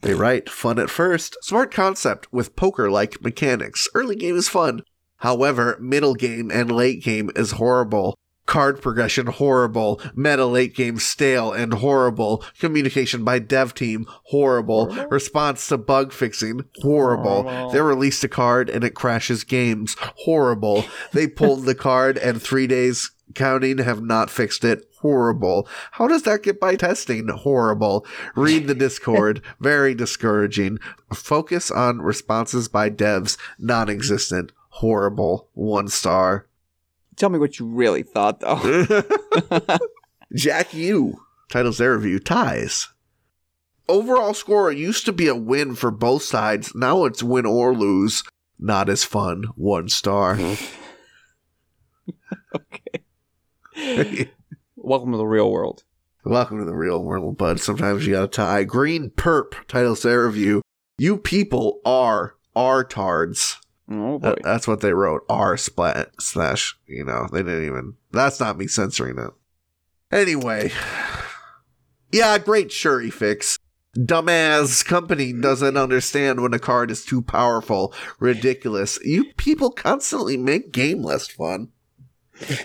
They 0.00 0.14
write, 0.14 0.50
fun 0.50 0.78
at 0.78 0.90
first, 0.90 1.36
smart 1.40 1.72
concept 1.72 2.30
with 2.32 2.56
poker 2.56 2.90
like 2.90 3.22
mechanics. 3.22 3.88
Early 3.94 4.16
game 4.16 4.36
is 4.36 4.48
fun. 4.48 4.82
However, 5.24 5.78
middle 5.80 6.14
game 6.14 6.50
and 6.50 6.70
late 6.70 7.02
game 7.02 7.30
is 7.34 7.52
horrible. 7.52 8.14
Card 8.44 8.82
progression 8.82 9.26
horrible. 9.26 9.98
Meta 10.14 10.44
late 10.44 10.74
game 10.74 10.98
stale 10.98 11.50
and 11.50 11.72
horrible. 11.72 12.44
Communication 12.58 13.24
by 13.24 13.38
dev 13.38 13.72
team 13.72 14.04
horrible. 14.24 14.88
Response 15.08 15.66
to 15.68 15.78
bug 15.78 16.12
fixing 16.12 16.66
horrible. 16.82 17.44
Horrible. 17.44 17.70
They 17.70 17.80
released 17.80 18.22
a 18.22 18.28
card 18.28 18.68
and 18.68 18.84
it 18.84 18.94
crashes 18.94 19.44
games 19.44 19.96
horrible. 19.98 20.84
They 21.12 21.26
pulled 21.26 21.64
the 21.64 21.74
card 21.74 22.18
and 22.18 22.42
three 22.42 22.66
days 22.66 23.10
counting 23.34 23.78
have 23.78 24.02
not 24.02 24.28
fixed 24.28 24.62
it. 24.62 24.84
Horrible. 25.00 25.66
How 25.92 26.06
does 26.06 26.24
that 26.24 26.42
get 26.42 26.60
by 26.60 26.76
testing? 26.76 27.28
Horrible. 27.28 28.06
Read 28.36 28.66
the 28.66 28.74
Discord. 28.74 29.40
Very 29.58 29.94
discouraging. 29.94 30.80
Focus 31.14 31.70
on 31.70 32.02
responses 32.02 32.68
by 32.68 32.90
devs. 32.90 33.38
Non 33.58 33.88
existent. 33.88 34.52
Horrible. 34.78 35.48
One 35.54 35.86
star. 35.86 36.48
Tell 37.14 37.28
me 37.28 37.38
what 37.38 37.60
you 37.60 37.66
really 37.66 38.02
thought, 38.02 38.40
though. 38.40 39.04
Jack 40.34 40.74
U 40.74 41.20
titles 41.48 41.78
their 41.78 41.96
review 41.96 42.18
ties. 42.18 42.88
Overall 43.88 44.34
score 44.34 44.72
used 44.72 45.04
to 45.06 45.12
be 45.12 45.28
a 45.28 45.36
win 45.36 45.76
for 45.76 45.92
both 45.92 46.24
sides. 46.24 46.74
Now 46.74 47.04
it's 47.04 47.22
win 47.22 47.46
or 47.46 47.72
lose. 47.72 48.24
Not 48.58 48.88
as 48.88 49.04
fun. 49.04 49.44
One 49.54 49.88
star. 49.88 50.40
okay. 53.76 54.32
Welcome 54.74 55.12
to 55.12 55.18
the 55.18 55.24
real 55.24 55.52
world. 55.52 55.84
Welcome 56.24 56.58
to 56.58 56.64
the 56.64 56.74
real 56.74 57.00
world, 57.04 57.38
bud. 57.38 57.60
Sometimes 57.60 58.08
you 58.08 58.14
gotta 58.14 58.26
tie. 58.26 58.64
Green 58.64 59.10
Perp 59.10 59.52
titles 59.68 60.02
their 60.02 60.26
review. 60.26 60.62
You 60.98 61.16
people 61.16 61.80
are 61.84 62.34
artards. 62.56 63.60
Oh 63.90 64.18
boy. 64.18 64.28
That- 64.30 64.42
that's 64.42 64.66
what 64.68 64.80
they 64.80 64.92
wrote. 64.92 65.22
R 65.28 65.56
splat 65.56 66.10
slash, 66.20 66.76
you 66.86 67.04
know, 67.04 67.28
they 67.32 67.42
didn't 67.42 67.66
even. 67.66 67.94
That's 68.12 68.40
not 68.40 68.56
me 68.58 68.66
censoring 68.66 69.18
it. 69.18 69.30
Anyway. 70.10 70.70
Yeah, 72.12 72.38
great 72.38 72.70
Shuri 72.70 73.10
fix. 73.10 73.58
Dumbass 73.96 74.84
company 74.84 75.32
doesn't 75.32 75.76
understand 75.76 76.40
when 76.40 76.54
a 76.54 76.58
card 76.58 76.90
is 76.90 77.04
too 77.04 77.22
powerful. 77.22 77.92
Ridiculous. 78.20 78.98
You 79.04 79.32
people 79.36 79.70
constantly 79.70 80.36
make 80.36 80.72
game 80.72 81.02
less 81.02 81.26
fun. 81.28 81.68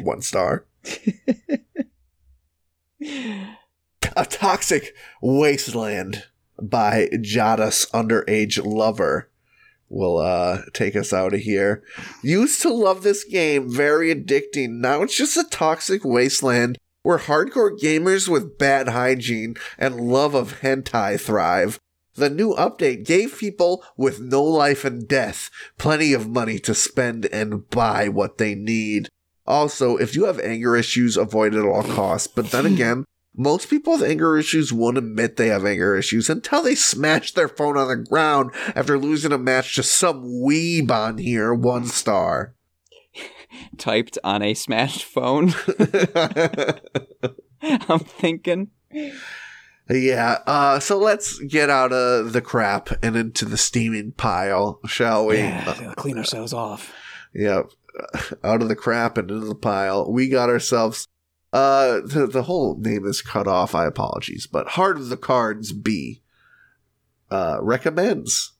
One 0.01 0.21
star. 0.21 0.65
A 3.01 4.25
Toxic 4.25 4.93
Wasteland 5.21 6.25
by 6.61 7.07
Jada's 7.13 7.85
Underage 7.93 8.63
Lover 8.65 9.28
will 9.89 10.19
uh, 10.19 10.61
take 10.73 10.95
us 10.95 11.11
out 11.11 11.33
of 11.33 11.41
here. 11.41 11.83
Used 12.23 12.61
to 12.61 12.73
love 12.73 13.03
this 13.03 13.23
game, 13.23 13.69
very 13.69 14.13
addicting. 14.13 14.79
Now 14.79 15.01
it's 15.01 15.17
just 15.17 15.37
a 15.37 15.43
toxic 15.49 16.05
wasteland 16.05 16.77
where 17.01 17.17
hardcore 17.17 17.77
gamers 17.77 18.27
with 18.27 18.57
bad 18.57 18.89
hygiene 18.89 19.55
and 19.77 19.99
love 19.99 20.35
of 20.35 20.61
hentai 20.61 21.19
thrive. 21.19 21.79
The 22.15 22.29
new 22.29 22.53
update 22.55 23.05
gave 23.05 23.37
people 23.37 23.83
with 23.95 24.19
no 24.19 24.43
life 24.43 24.83
and 24.83 25.07
death 25.07 25.49
plenty 25.77 26.13
of 26.13 26.27
money 26.27 26.59
to 26.59 26.75
spend 26.75 27.25
and 27.27 27.69
buy 27.69 28.09
what 28.09 28.37
they 28.37 28.55
need. 28.55 29.07
Also, 29.47 29.95
if 29.97 30.15
you 30.15 30.25
have 30.25 30.39
anger 30.39 30.75
issues, 30.75 31.17
avoid 31.17 31.55
it 31.55 31.59
at 31.59 31.65
all 31.65 31.83
costs. 31.83 32.27
But 32.27 32.51
then 32.51 32.65
again, 32.73 33.05
most 33.35 33.69
people 33.69 33.93
with 33.93 34.03
anger 34.03 34.37
issues 34.37 34.73
won't 34.73 34.97
admit 34.97 35.37
they 35.37 35.47
have 35.47 35.65
anger 35.65 35.95
issues 35.95 36.29
until 36.29 36.63
they 36.63 36.75
smash 36.75 37.33
their 37.33 37.47
phone 37.47 37.77
on 37.77 37.87
the 37.87 37.95
ground 37.95 38.51
after 38.75 38.97
losing 38.97 39.31
a 39.31 39.37
match 39.37 39.75
to 39.75 39.83
some 39.83 40.23
weeb 40.25 40.91
on 40.91 41.17
here, 41.17 41.53
one 41.53 41.85
star. 41.85 42.53
Typed 43.77 44.17
on 44.23 44.41
a 44.41 44.53
smashed 44.53 45.03
phone. 45.03 45.53
I'm 47.61 47.99
thinking. 47.99 48.71
yeah, 49.89 50.39
uh, 50.45 50.79
so 50.79 50.97
let's 50.97 51.39
get 51.39 51.69
out 51.69 51.93
of 51.93 52.33
the 52.33 52.41
crap 52.41 52.89
and 53.03 53.15
into 53.15 53.45
the 53.45 53.57
steaming 53.57 54.11
pile, 54.13 54.79
shall 54.85 55.27
we? 55.27 55.37
Yeah, 55.37 55.93
clean 55.95 56.17
ourselves 56.17 56.53
off. 56.53 56.93
Yep. 57.33 57.71
Out 58.43 58.61
of 58.61 58.69
the 58.69 58.75
crap 58.75 59.17
and 59.17 59.29
into 59.29 59.45
the 59.45 59.55
pile. 59.55 60.11
We 60.11 60.29
got 60.29 60.49
ourselves 60.49 61.07
uh 61.51 62.01
the, 62.05 62.27
the 62.27 62.43
whole 62.43 62.77
name 62.77 63.05
is 63.05 63.21
cut 63.21 63.47
off, 63.47 63.73
I 63.75 63.85
apologies, 63.85 64.47
but 64.47 64.69
Heart 64.69 64.97
of 64.97 65.09
the 65.09 65.17
Cards 65.17 65.71
B 65.71 66.21
uh 67.31 67.57
recommends 67.61 68.53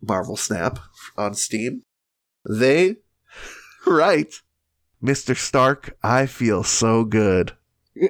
Marvel 0.00 0.36
Snap 0.36 0.78
on 1.16 1.34
Steam. 1.34 1.82
They 2.48 2.96
write 3.86 4.42
Mr. 5.02 5.36
Stark, 5.36 5.96
I 6.02 6.26
feel 6.26 6.62
so 6.62 7.04
good. 7.04 7.52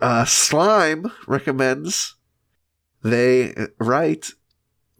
Uh 0.00 0.24
Slime 0.24 1.10
recommends 1.26 2.14
they 3.02 3.52
write 3.78 4.30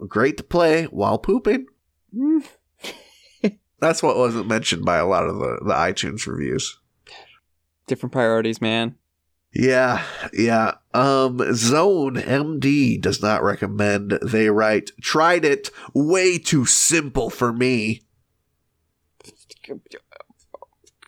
great 0.06 0.36
to 0.38 0.42
play 0.42 0.84
while 0.84 1.18
pooping. 1.18 1.66
That's 3.80 4.02
what 4.02 4.16
wasn't 4.16 4.48
mentioned 4.48 4.84
by 4.84 4.98
a 4.98 5.06
lot 5.06 5.28
of 5.28 5.36
the, 5.36 5.60
the 5.64 5.74
iTunes 5.74 6.26
reviews. 6.26 6.78
Different 7.86 8.12
priorities, 8.12 8.60
man. 8.60 8.96
Yeah, 9.54 10.04
yeah. 10.32 10.74
Um, 10.92 11.40
Zone 11.54 12.16
MD 12.16 13.00
does 13.00 13.22
not 13.22 13.42
recommend. 13.42 14.18
They 14.22 14.50
write, 14.50 14.90
tried 15.00 15.44
it, 15.44 15.70
way 15.94 16.38
too 16.38 16.66
simple 16.66 17.30
for 17.30 17.52
me. 17.52 18.02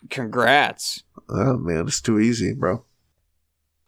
Congrats. 0.09 1.03
Oh 1.29 1.57
man, 1.59 1.87
it's 1.87 2.01
too 2.01 2.19
easy, 2.19 2.55
bro. 2.55 2.85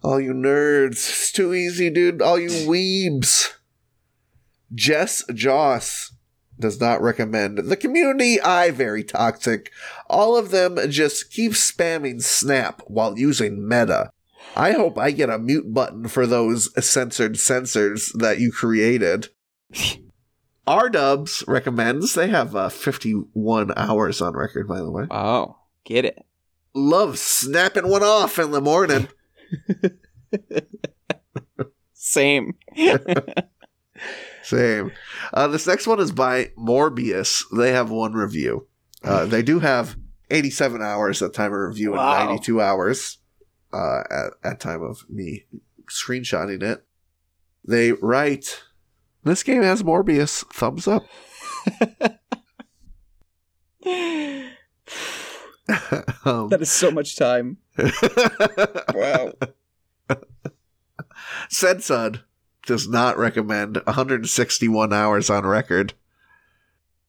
All 0.03 0.21
you 0.21 0.33
nerds, 0.33 0.93
it's 0.93 1.33
too 1.33 1.55
easy, 1.55 1.91
dude. 1.91 2.21
All 2.21 2.39
you 2.39 2.49
weebs. 2.69 3.53
Jess 4.75 5.25
Joss 5.35 6.13
does 6.63 6.81
not 6.81 7.03
recommend. 7.03 7.59
The 7.59 7.77
community, 7.77 8.41
I 8.41 8.71
very 8.71 9.05
toxic. 9.05 9.71
All 10.09 10.37
of 10.37 10.51
them 10.51 10.79
just 10.89 11.31
keep 11.31 11.53
spamming 11.53 12.23
Snap 12.23 12.83
while 12.87 13.19
using 13.19 13.69
Meta. 13.69 14.11
I 14.57 14.73
hope 14.73 14.99
I 14.99 15.11
get 15.11 15.31
a 15.31 15.39
mute 15.39 15.73
button 15.73 16.09
for 16.09 16.27
those 16.27 16.71
censored 16.85 17.39
censors 17.39 18.13
that 18.15 18.39
you 18.39 18.51
created. 18.51 19.29
R 20.67 20.89
Dubs 20.89 21.45
recommends. 21.47 22.15
They 22.15 22.29
have 22.29 22.57
uh, 22.57 22.69
51 22.69 23.73
hours 23.77 24.23
on 24.23 24.35
record, 24.35 24.69
by 24.69 24.79
the 24.79 24.91
way. 24.91 25.07
Oh, 25.11 25.59
Get 25.85 26.05
it. 26.05 26.25
Love 26.75 27.19
snapping 27.19 27.89
one 27.89 28.03
off 28.03 28.39
in 28.39 28.53
the 28.53 28.61
morning. 28.61 29.09
Same. 31.93 32.55
Same. 34.43 34.93
Uh, 35.33 35.49
this 35.49 35.67
next 35.67 35.87
one 35.87 36.01
is 36.01 36.13
by 36.13 36.47
Morbius. 36.59 37.43
They 37.57 37.73
have 37.73 37.91
one 37.91 38.13
review. 38.13 38.67
Uh, 39.05 39.25
they 39.27 39.43
do 39.43 39.59
have 39.61 39.97
87 40.31 40.83
hours 40.83 41.23
at 41.23 41.33
time 41.35 41.53
of 41.53 41.59
review 41.61 41.93
Wow. 41.93 42.21
and 42.21 42.29
92 42.31 42.61
hours 42.61 43.19
uh, 43.73 44.03
at, 44.11 44.33
at 44.53 44.61
time 44.61 44.83
of 44.83 45.05
me 45.09 45.45
screenshotting 45.91 46.63
it. 46.63 46.85
They 47.67 47.93
write, 47.93 48.63
"This 49.25 49.43
game 49.43 49.63
has 49.63 49.83
Morbius. 49.83 50.45
Thumbs 50.53 50.89
up." 50.89 51.05
um, 56.25 56.49
that 56.49 56.59
is 56.61 56.71
so 56.71 56.91
much 56.91 57.17
time. 57.17 57.59
Wow. 58.95 59.33
Sensud 61.51 62.23
does 62.67 62.89
not 62.89 63.19
recommend 63.19 63.77
161 63.85 64.93
hours 64.93 65.29
on 65.31 65.45
record. 65.47 65.95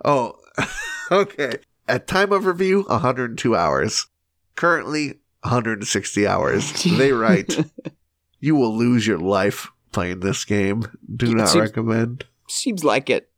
Oh, 0.04 0.34
okay. 1.12 1.58
At 1.88 2.08
time 2.08 2.32
of 2.32 2.46
review, 2.46 2.84
102 2.84 3.56
hours. 3.56 4.08
Currently, 4.56 5.20
160 5.42 6.28
hours. 6.28 6.84
They 6.84 7.12
write, 7.12 7.58
You 8.40 8.56
will 8.56 8.76
lose 8.76 9.06
your 9.08 9.18
life 9.20 9.70
playing 9.92 10.20
this 10.22 10.44
game. 10.46 10.84
Do 11.16 11.32
It 11.32 11.36
not 11.36 11.50
seems- 11.50 11.62
recommend. 11.70 12.26
Seems 12.48 12.84
like 12.84 13.10
it. 13.10 13.30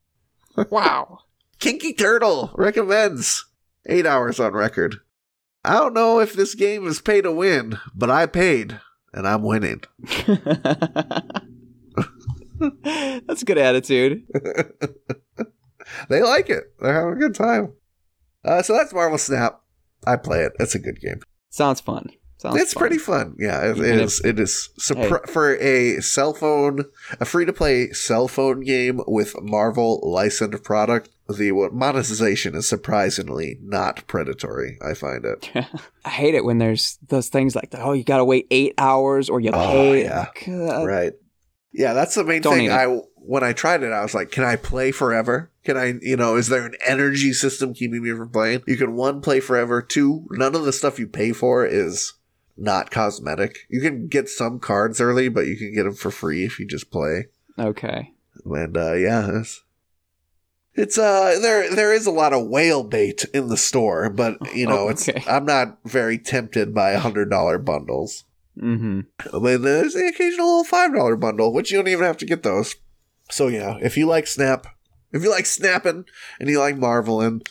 Wow. 0.70 1.20
Kinky 1.60 1.94
Turtle 1.94 2.52
recommends 2.56 3.46
8 3.88 4.06
hours 4.06 4.40
on 4.40 4.54
record. 4.54 4.98
I 5.66 5.74
don't 5.74 5.94
know 5.94 6.20
if 6.20 6.34
this 6.34 6.56
game 6.56 6.88
is 6.88 7.02
pay 7.02 7.22
to 7.22 7.32
win, 7.32 7.78
but 7.94 8.10
I 8.10 8.26
paid, 8.26 8.80
and 9.14 9.28
I'm 9.28 9.42
winning. 9.44 9.82
That's 13.28 13.42
a 13.42 13.46
good 13.46 13.58
attitude. 13.58 14.24
they 16.10 16.22
like 16.22 16.50
it. 16.50 16.74
They're 16.80 16.94
having 16.94 17.14
a 17.14 17.20
good 17.20 17.36
time. 17.36 17.74
Uh, 18.44 18.62
so 18.62 18.74
that's 18.74 18.94
Marvel 18.94 19.18
Snap. 19.18 19.60
I 20.06 20.18
play 20.18 20.42
it. 20.44 20.54
It's 20.60 20.76
a 20.76 20.80
good 20.80 21.00
game. 21.02 21.20
Sounds 21.50 21.82
fun. 21.82 22.10
Sounds 22.38 22.62
it's 22.62 22.74
fun. 22.74 22.82
pretty 22.82 22.98
fun. 23.00 23.36
Yeah, 23.40 23.72
it, 23.72 23.80
it 23.80 23.98
is. 24.00 24.22
It 24.24 24.40
is 24.40 24.70
surpri- 24.80 25.28
for 25.28 25.56
a 25.56 26.00
cell 26.02 26.34
phone, 26.34 26.86
a 27.20 27.26
free 27.26 27.46
to 27.46 27.54
play 27.54 27.90
cell 27.92 28.28
phone 28.28 28.60
game 28.60 29.02
with 29.08 29.36
Marvel 29.42 30.00
licensed 30.04 30.64
product. 30.64 31.10
The 31.28 31.52
monetization 31.74 32.54
is 32.54 32.70
surprisingly 32.70 33.58
not 33.64 34.06
predatory. 34.06 34.78
I 34.86 34.94
find 34.94 35.26
it. 35.26 35.50
I 36.06 36.10
hate 36.10 36.36
it 36.36 36.46
when 36.46 36.60
there's 36.60 37.00
those 37.08 37.30
things 37.30 37.56
like. 37.56 37.70
Oh, 37.74 37.94
you 37.94 38.04
gotta 38.04 38.26
wait 38.26 38.46
eight 38.52 38.76
hours 38.78 39.28
or 39.28 39.40
you 39.40 39.50
Oh, 39.52 39.72
pay. 39.72 40.04
yeah. 40.04 40.28
God. 40.46 40.86
right. 40.86 41.14
Yeah, 41.78 41.94
that's 41.94 42.16
the 42.16 42.24
main 42.24 42.42
Don't 42.42 42.56
thing. 42.56 42.72
I 42.72 42.86
when 43.16 43.44
I 43.44 43.52
tried 43.54 43.84
it, 43.84 43.92
I 43.92 44.02
was 44.02 44.14
like, 44.14 44.32
"Can 44.32 44.44
I 44.44 44.56
play 44.56 44.92
forever? 44.92 45.52
Can 45.66 45.78
I, 45.78 45.96
you 46.02 46.16
know, 46.16 46.36
is 46.38 46.48
there 46.48 46.66
an 46.66 46.76
energy 46.86 47.34
system 47.34 47.74
keeping 47.74 48.04
me 48.04 48.12
from 48.12 48.30
playing? 48.30 48.64
You 48.68 48.78
can 48.78 48.96
one, 48.96 49.20
play 49.20 49.40
forever. 49.40 49.82
Two, 49.82 50.26
none 50.32 50.56
of 50.56 50.64
the 50.64 50.72
stuff 50.72 51.00
you 51.00 51.08
pay 51.08 51.34
for 51.34 51.66
is 51.66 52.14
not 52.56 52.92
cosmetic. 52.92 53.66
You 53.70 53.82
can 53.82 54.08
get 54.08 54.30
some 54.30 54.60
cards 54.60 55.02
early, 55.02 55.28
but 55.28 55.48
you 55.48 55.58
can 55.58 55.74
get 55.74 55.84
them 55.84 55.96
for 55.96 56.12
free 56.12 56.46
if 56.46 56.60
you 56.60 56.68
just 56.68 56.92
play. 56.92 57.28
Okay. 57.58 58.14
And 58.46 58.78
uh, 58.78 58.94
yeah, 58.94 59.40
it's, 59.40 59.64
it's 60.76 60.98
uh 60.98 61.40
there 61.42 61.74
there 61.74 61.94
is 61.94 62.06
a 62.06 62.12
lot 62.12 62.34
of 62.34 62.48
whale 62.48 62.84
bait 62.84 63.26
in 63.34 63.48
the 63.48 63.58
store, 63.58 64.10
but 64.10 64.38
you 64.54 64.68
know 64.68 64.86
Oh, 64.86 64.90
it's. 64.90 65.10
I'm 65.28 65.46
not 65.46 65.80
very 65.84 66.20
tempted 66.20 66.74
by 66.74 66.94
hundred 66.94 67.30
dollar 67.30 67.58
bundles. 67.58 68.25
Mm-hmm. 68.60 69.02
I 69.36 69.40
mean, 69.40 69.62
there's 69.62 69.94
the 69.94 70.08
occasional 70.08 70.48
little 70.48 70.64
five 70.64 70.94
dollar 70.94 71.16
bundle, 71.16 71.54
which 71.54 71.72
you 71.72 71.78
don't 71.78 71.88
even 71.88 72.06
have 72.06 72.18
to 72.18 72.26
get 72.26 72.44
those. 72.44 72.76
So 73.30 73.48
yeah, 73.48 73.78
if 73.82 73.98
you 73.98 74.06
like 74.06 74.28
Snap, 74.28 74.68
if 75.12 75.24
you 75.24 75.32
like 75.32 75.46
snapping 75.46 76.06
and 76.40 76.50
you 76.50 76.60
like 76.60 76.78
marveling, 76.78 77.42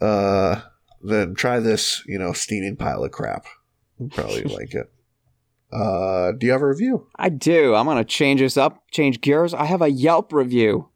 uh, 0.00 0.62
then 1.02 1.34
try 1.34 1.60
this. 1.60 2.02
You 2.06 2.18
know, 2.18 2.32
steaming 2.32 2.76
pile 2.76 3.04
of 3.04 3.12
crap. 3.12 3.46
You'll 3.98 4.08
probably 4.08 4.42
like 4.44 4.74
it. 4.74 4.90
Uh, 5.72 6.32
do 6.32 6.46
you 6.46 6.52
have 6.52 6.62
a 6.62 6.66
review? 6.66 7.06
I 7.16 7.28
do. 7.28 7.74
I'm 7.74 7.86
gonna 7.86 8.04
change 8.04 8.40
this 8.40 8.56
up, 8.56 8.82
change 8.90 9.20
gears. 9.20 9.54
I 9.54 9.66
have 9.66 9.82
a 9.82 9.90
Yelp 9.90 10.32
review 10.32 10.88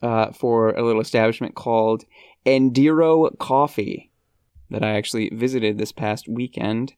uh, 0.00 0.32
for 0.32 0.70
a 0.70 0.82
little 0.82 1.02
establishment 1.02 1.54
called 1.54 2.04
Endiro 2.46 3.36
Coffee 3.38 4.10
that 4.70 4.82
I 4.82 4.96
actually 4.96 5.28
visited 5.30 5.76
this 5.76 5.92
past 5.92 6.28
weekend. 6.28 6.94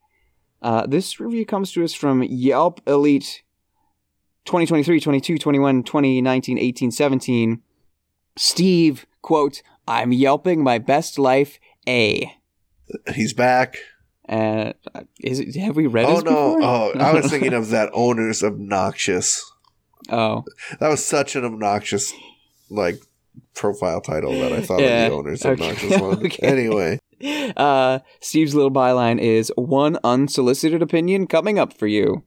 Uh, 0.65 0.87
this 0.87 1.21
review 1.21 1.45
comes 1.45 1.73
to 1.73 1.85
us 1.85 1.93
from 1.93 2.23
Yelp 2.23 2.81
Elite 2.87 3.43
2023, 4.47 4.99
22, 4.99 5.37
21, 5.37 5.83
20, 5.85 6.23
19, 6.23 6.59
18, 6.59 6.91
17. 6.91 7.63
Steve, 8.39 9.05
quote, 9.21 9.61
I'm 9.87 10.11
yelping 10.11 10.65
my 10.65 10.79
best 10.79 11.19
life 11.19 11.59
A. 11.87 12.33
He's 13.15 13.35
back. 13.35 13.77
Uh, 14.27 14.73
is 15.21 15.39
it, 15.39 15.55
have 15.57 15.77
we 15.77 15.87
read 15.87 16.07
Oh 16.07 16.21
no! 16.21 16.21
before? 16.21 16.63
Oh, 16.63 16.93
I 16.99 17.13
was 17.13 17.31
thinking 17.31 17.53
of 17.53 17.69
that 17.69 17.91
owner's 17.93 18.43
obnoxious. 18.43 19.45
oh, 20.09 20.45
That 20.81 20.89
was 20.89 21.05
such 21.05 21.37
an 21.37 21.45
obnoxious, 21.45 22.15
like, 22.71 23.03
profile 23.55 24.01
title 24.01 24.33
that 24.41 24.53
I 24.53 24.61
thought 24.61 24.81
Yeah, 24.81 25.05
of 25.07 25.11
the 25.11 25.17
owner's 25.17 25.45
okay, 25.45 25.53
obnoxious 25.53 26.01
one. 26.01 26.19
okay. 26.27 26.47
Anyway, 26.47 26.99
Uh, 27.57 28.01
Steve's 28.21 28.55
little 28.55 28.71
byline 28.71 29.19
is 29.19 29.53
one 29.57 29.99
unsolicited 30.05 30.83
opinion 30.83 31.27
coming 31.27 31.59
up 31.59 31.73
for 31.73 31.87
you. 31.87 32.25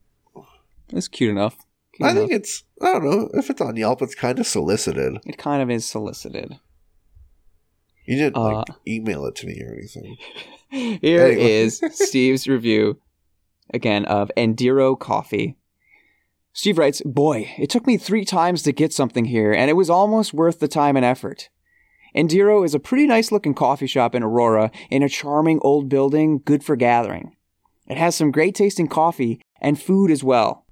That's 0.90 1.08
cute 1.08 1.30
enough. 1.32 1.58
Cute 1.94 2.10
I 2.10 2.14
think 2.14 2.32
it's 2.32 2.64
I 2.82 2.94
don't 2.94 3.04
know 3.06 3.30
if 3.34 3.50
it's 3.50 3.60
on 3.62 3.76
Yelp, 3.76 4.02
it's 4.02 4.16
kind 4.16 4.40
of 4.40 4.48
solicited. 4.48 5.18
it 5.26 5.38
kind 5.38 5.62
of 5.62 5.70
is 5.70 5.86
solicited. 5.86 6.60
You 8.06 8.16
didn't 8.18 8.38
like 8.42 8.70
Uh, 8.70 8.74
email 8.88 9.26
it 9.26 9.36
to 9.36 9.48
me 9.48 9.62
or 9.62 9.74
anything. 9.74 10.16
Here 11.02 11.26
Anyway. 11.28 11.52
is 11.52 11.82
Steve's 11.92 12.48
review 12.48 13.00
again 13.74 14.06
of 14.06 14.32
Endiro 14.38 14.98
Coffee. 14.98 15.58
Steve 16.58 16.80
writes, 16.80 17.04
Boy, 17.06 17.54
it 17.60 17.70
took 17.70 17.86
me 17.86 17.98
three 17.98 18.26
times 18.26 18.64
to 18.64 18.72
get 18.72 18.92
something 18.92 19.26
here, 19.26 19.54
and 19.54 19.70
it 19.70 19.76
was 19.76 19.92
almost 19.92 20.34
worth 20.34 20.60
the 20.60 20.68
time 20.68 20.96
and 20.96 21.06
effort. 21.06 21.50
Endiro 22.16 22.66
is 22.66 22.74
a 22.74 22.80
pretty 22.80 23.06
nice 23.06 23.32
looking 23.32 23.54
coffee 23.54 23.86
shop 23.86 24.16
in 24.16 24.24
Aurora 24.24 24.72
in 24.90 25.04
a 25.04 25.08
charming 25.08 25.60
old 25.62 25.88
building, 25.88 26.42
good 26.44 26.64
for 26.64 26.76
gathering. 26.76 27.36
It 27.86 27.98
has 27.98 28.16
some 28.16 28.32
great 28.32 28.56
tasting 28.56 28.88
coffee 28.88 29.40
and 29.62 29.80
food 29.80 30.10
as 30.10 30.24
well. 30.24 30.66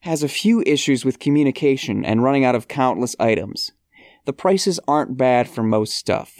Has 0.00 0.22
a 0.22 0.28
few 0.28 0.62
issues 0.66 1.06
with 1.06 1.18
communication 1.18 2.04
and 2.04 2.22
running 2.22 2.44
out 2.44 2.54
of 2.54 2.68
countless 2.68 3.16
items. 3.18 3.72
The 4.26 4.34
prices 4.34 4.78
aren't 4.86 5.16
bad 5.16 5.48
for 5.48 5.62
most 5.62 5.94
stuff. 5.94 6.38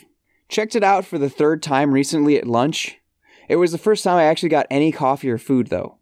Checked 0.50 0.76
it 0.76 0.84
out 0.84 1.06
for 1.06 1.16
the 1.16 1.30
third 1.30 1.62
time 1.62 1.92
recently 1.92 2.36
at 2.36 2.46
lunch. 2.46 2.98
It 3.48 3.56
was 3.56 3.72
the 3.72 3.78
first 3.78 4.04
time 4.04 4.18
I 4.18 4.24
actually 4.24 4.50
got 4.50 4.66
any 4.70 4.92
coffee 4.92 5.30
or 5.30 5.38
food, 5.38 5.68
though. 5.68 5.96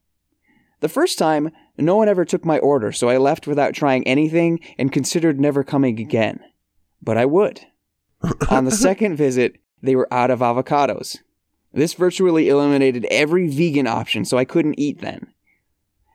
The 0.80 0.88
first 0.88 1.16
time, 1.16 1.52
no 1.78 1.96
one 1.96 2.08
ever 2.08 2.24
took 2.24 2.44
my 2.44 2.58
order, 2.58 2.92
so 2.92 3.08
I 3.08 3.18
left 3.18 3.46
without 3.46 3.74
trying 3.74 4.06
anything 4.06 4.60
and 4.78 4.92
considered 4.92 5.38
never 5.38 5.62
coming 5.62 6.00
again. 6.00 6.40
But 7.02 7.18
I 7.18 7.26
would. 7.26 7.60
On 8.50 8.64
the 8.64 8.70
second 8.86 9.16
visit, 9.16 9.56
they 9.82 9.94
were 9.94 10.12
out 10.12 10.30
of 10.30 10.40
avocados. 10.40 11.18
This 11.72 11.92
virtually 11.94 12.48
eliminated 12.48 13.04
every 13.10 13.48
vegan 13.48 13.86
option, 13.86 14.24
so 14.24 14.38
I 14.38 14.46
couldn't 14.46 14.80
eat 14.80 15.00
then. 15.00 15.26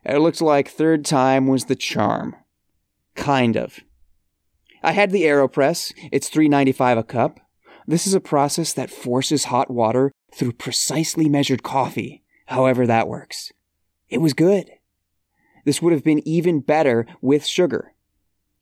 It 0.04 0.18
looked 0.18 0.40
like 0.40 0.68
third 0.68 1.04
time 1.04 1.46
was 1.46 1.66
the 1.66 1.76
charm. 1.76 2.34
Kind 3.14 3.56
of. 3.56 3.78
I 4.82 4.92
had 4.92 5.12
the 5.12 5.22
AeroPress. 5.22 5.92
It's 6.10 6.28
$3.95 6.28 6.98
a 6.98 7.04
cup. 7.04 7.38
This 7.86 8.06
is 8.06 8.14
a 8.14 8.20
process 8.20 8.72
that 8.72 8.90
forces 8.90 9.44
hot 9.44 9.70
water 9.70 10.10
through 10.34 10.52
precisely 10.52 11.28
measured 11.28 11.62
coffee, 11.62 12.24
however 12.46 12.86
that 12.86 13.06
works. 13.06 13.52
It 14.08 14.18
was 14.18 14.32
good. 14.32 14.70
This 15.64 15.80
would 15.80 15.92
have 15.92 16.04
been 16.04 16.26
even 16.26 16.60
better 16.60 17.06
with 17.20 17.46
sugar. 17.46 17.94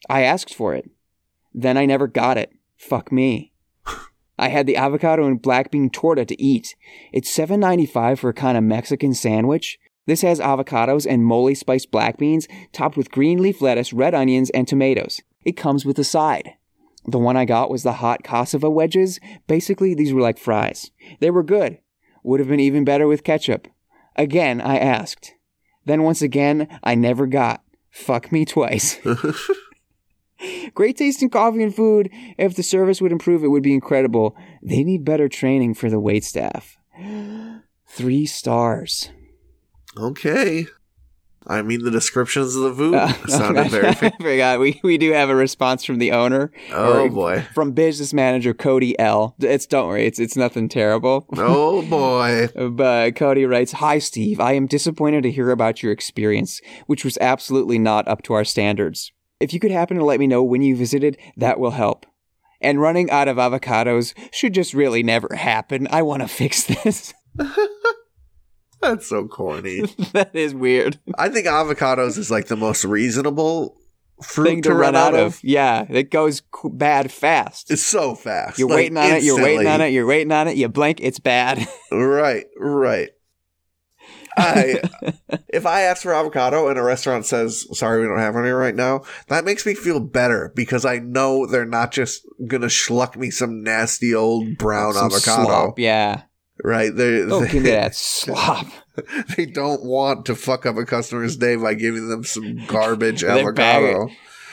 I 0.08 0.22
asked 0.22 0.54
for 0.54 0.74
it. 0.74 0.90
Then 1.52 1.76
I 1.76 1.86
never 1.86 2.06
got 2.06 2.38
it. 2.38 2.52
Fuck 2.76 3.10
me. 3.12 3.52
I 4.38 4.48
had 4.48 4.66
the 4.66 4.76
avocado 4.76 5.26
and 5.26 5.40
black 5.40 5.70
bean 5.70 5.90
torta 5.90 6.24
to 6.24 6.42
eat. 6.42 6.74
It's 7.12 7.36
$7.95 7.36 8.18
for 8.18 8.30
a 8.30 8.34
kind 8.34 8.56
of 8.56 8.64
Mexican 8.64 9.12
sandwich. 9.12 9.78
This 10.06 10.22
has 10.22 10.40
avocados 10.40 11.06
and 11.08 11.24
mole 11.24 11.54
spiced 11.54 11.90
black 11.90 12.16
beans 12.16 12.48
topped 12.72 12.96
with 12.96 13.10
green 13.10 13.42
leaf 13.42 13.60
lettuce, 13.60 13.92
red 13.92 14.14
onions, 14.14 14.48
and 14.50 14.66
tomatoes. 14.66 15.20
It 15.44 15.58
comes 15.58 15.84
with 15.84 15.98
a 15.98 16.04
side. 16.04 16.54
The 17.06 17.18
one 17.18 17.36
I 17.36 17.44
got 17.44 17.70
was 17.70 17.82
the 17.82 17.94
hot 17.94 18.22
cassava 18.22 18.70
wedges. 18.70 19.20
Basically, 19.46 19.94
these 19.94 20.12
were 20.12 20.20
like 20.20 20.38
fries. 20.38 20.90
They 21.20 21.30
were 21.30 21.42
good. 21.42 21.78
Would 22.22 22.40
have 22.40 22.48
been 22.48 22.60
even 22.60 22.84
better 22.84 23.06
with 23.06 23.24
ketchup. 23.24 23.68
Again, 24.16 24.60
I 24.60 24.78
asked. 24.78 25.34
Then 25.84 26.02
once 26.02 26.22
again, 26.22 26.68
I 26.82 26.94
never 26.94 27.26
got. 27.26 27.62
Fuck 27.90 28.30
me 28.30 28.44
twice. 28.44 28.98
Great 30.74 30.96
tasting 30.96 31.28
coffee 31.28 31.62
and 31.62 31.74
food. 31.74 32.10
If 32.38 32.54
the 32.56 32.62
service 32.62 33.00
would 33.00 33.12
improve, 33.12 33.44
it 33.44 33.48
would 33.48 33.62
be 33.62 33.74
incredible. 33.74 34.36
They 34.62 34.84
need 34.84 35.04
better 35.04 35.28
training 35.28 35.74
for 35.74 35.90
the 35.90 36.00
wait 36.00 36.24
staff. 36.24 36.76
Three 37.88 38.26
stars. 38.26 39.10
Okay. 39.96 40.66
I 41.46 41.62
mean, 41.62 41.82
the 41.82 41.90
descriptions 41.90 42.54
of 42.54 42.62
the 42.62 42.74
food 42.74 42.94
Uh, 42.94 43.12
sounded 43.28 43.68
very. 43.70 43.88
I 43.88 43.94
forgot. 44.20 44.60
We, 44.60 44.78
we 44.84 44.98
do 44.98 45.12
have 45.12 45.30
a 45.30 45.34
response 45.34 45.84
from 45.84 45.98
the 45.98 46.12
owner. 46.12 46.52
oh 46.72 47.08
boy. 47.08 47.46
From 47.54 47.72
business 47.72 48.12
manager 48.12 48.52
Cody 48.52 48.98
L. 48.98 49.34
It's 49.38 49.66
don't 49.66 49.88
worry, 49.88 50.06
it's 50.06 50.18
it's 50.20 50.36
nothing 50.36 50.68
terrible. 50.68 51.26
Oh 51.36 51.82
boy. 51.88 52.48
But 52.70 53.16
Cody 53.16 53.46
writes, 53.46 53.72
Hi 53.72 53.98
Steve, 53.98 54.38
I 54.40 54.52
am 54.52 54.66
disappointed 54.66 55.22
to 55.22 55.30
hear 55.30 55.50
about 55.50 55.82
your 55.82 55.92
experience, 55.92 56.60
which 56.86 57.04
was 57.04 57.16
absolutely 57.20 57.78
not 57.78 58.06
up 58.06 58.22
to 58.24 58.34
our 58.34 58.44
standards. 58.44 59.10
If 59.40 59.54
you 59.54 59.60
could 59.60 59.70
happen 59.70 59.96
to 59.96 60.04
let 60.04 60.20
me 60.20 60.26
know 60.26 60.42
when 60.42 60.60
you 60.60 60.76
visited, 60.76 61.16
that 61.38 61.58
will 61.58 61.70
help. 61.70 62.04
And 62.60 62.78
running 62.78 63.10
out 63.10 63.26
of 63.28 63.38
avocados 63.38 64.12
should 64.30 64.52
just 64.52 64.74
really 64.74 65.02
never 65.02 65.34
happen. 65.34 65.88
I 65.90 66.02
want 66.02 66.20
to 66.20 66.28
fix 66.28 66.64
this. 66.64 67.14
That's 68.82 69.06
so 69.06 69.28
corny. 69.28 69.80
that 70.12 70.34
is 70.34 70.54
weird. 70.54 70.98
I 71.18 71.28
think 71.28 71.46
avocados 71.46 72.16
is 72.16 72.30
like 72.30 72.46
the 72.46 72.56
most 72.56 72.84
reasonable 72.84 73.76
fruit 74.22 74.46
Thing 74.46 74.62
to 74.62 74.74
run 74.74 74.96
out 74.96 75.14
of. 75.14 75.38
Yeah, 75.42 75.84
it 75.88 76.10
goes 76.10 76.42
bad 76.64 77.12
fast. 77.12 77.70
It's 77.70 77.82
so 77.82 78.14
fast. 78.14 78.58
You're 78.58 78.68
like, 78.68 78.76
waiting 78.76 78.96
on 78.96 79.10
it, 79.12 79.22
you're 79.22 79.42
waiting 79.42 79.66
on 79.66 79.80
it, 79.80 79.88
you're 79.88 80.06
waiting 80.06 80.32
on 80.32 80.48
it, 80.48 80.56
you 80.56 80.68
blink, 80.68 81.00
it's 81.00 81.18
bad. 81.18 81.66
Right, 81.92 82.46
right. 82.56 83.10
I 84.36 84.80
if 85.48 85.66
I 85.66 85.82
ask 85.82 86.02
for 86.02 86.14
avocado 86.14 86.68
and 86.68 86.78
a 86.78 86.82
restaurant 86.82 87.26
says, 87.26 87.66
"Sorry, 87.76 88.00
we 88.00 88.06
don't 88.06 88.18
have 88.18 88.36
any 88.36 88.50
right 88.50 88.76
now," 88.76 89.02
that 89.26 89.44
makes 89.44 89.66
me 89.66 89.74
feel 89.74 89.98
better 89.98 90.52
because 90.54 90.84
I 90.84 91.00
know 91.00 91.46
they're 91.46 91.66
not 91.66 91.90
just 91.90 92.22
gonna 92.46 92.66
schluck 92.68 93.16
me 93.16 93.30
some 93.30 93.64
nasty 93.64 94.14
old 94.14 94.56
brown 94.56 94.94
Some 94.94 95.06
avocado. 95.06 95.44
slop, 95.44 95.78
yeah. 95.80 96.22
Right? 96.62 96.94
They 96.94 97.26
Don't 97.26 97.44
they, 97.44 97.50
give 97.50 97.62
me 97.62 97.70
that 97.70 97.94
slop. 97.94 98.66
they 99.36 99.46
don't 99.46 99.84
want 99.84 100.26
to 100.26 100.34
fuck 100.34 100.66
up 100.66 100.76
a 100.76 100.84
customer's 100.84 101.36
day 101.36 101.56
by 101.56 101.74
giving 101.74 102.08
them 102.08 102.24
some 102.24 102.64
garbage 102.66 103.24
avocado. 103.24 104.10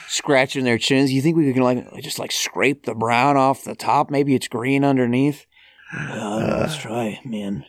scratching 0.08 0.64
their 0.64 0.78
chins. 0.78 1.12
You 1.12 1.20
think 1.20 1.36
we 1.36 1.52
can 1.52 1.62
like 1.62 2.02
just 2.02 2.18
like 2.18 2.32
scrape 2.32 2.84
the 2.86 2.94
brown 2.94 3.36
off 3.36 3.64
the 3.64 3.74
top? 3.74 4.10
Maybe 4.10 4.34
it's 4.34 4.48
green 4.48 4.84
underneath. 4.84 5.46
Uh, 5.94 6.58
let's 6.60 6.76
try, 6.80 7.20
man. 7.24 7.64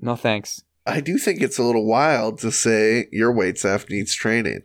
No 0.00 0.16
thanks. 0.16 0.62
I 0.86 1.00
do 1.00 1.18
think 1.18 1.42
it's 1.42 1.58
a 1.58 1.62
little 1.64 1.84
wild 1.86 2.38
to 2.40 2.52
say 2.52 3.08
your 3.10 3.32
wait 3.32 3.58
staff 3.58 3.88
needs 3.90 4.14
training. 4.14 4.62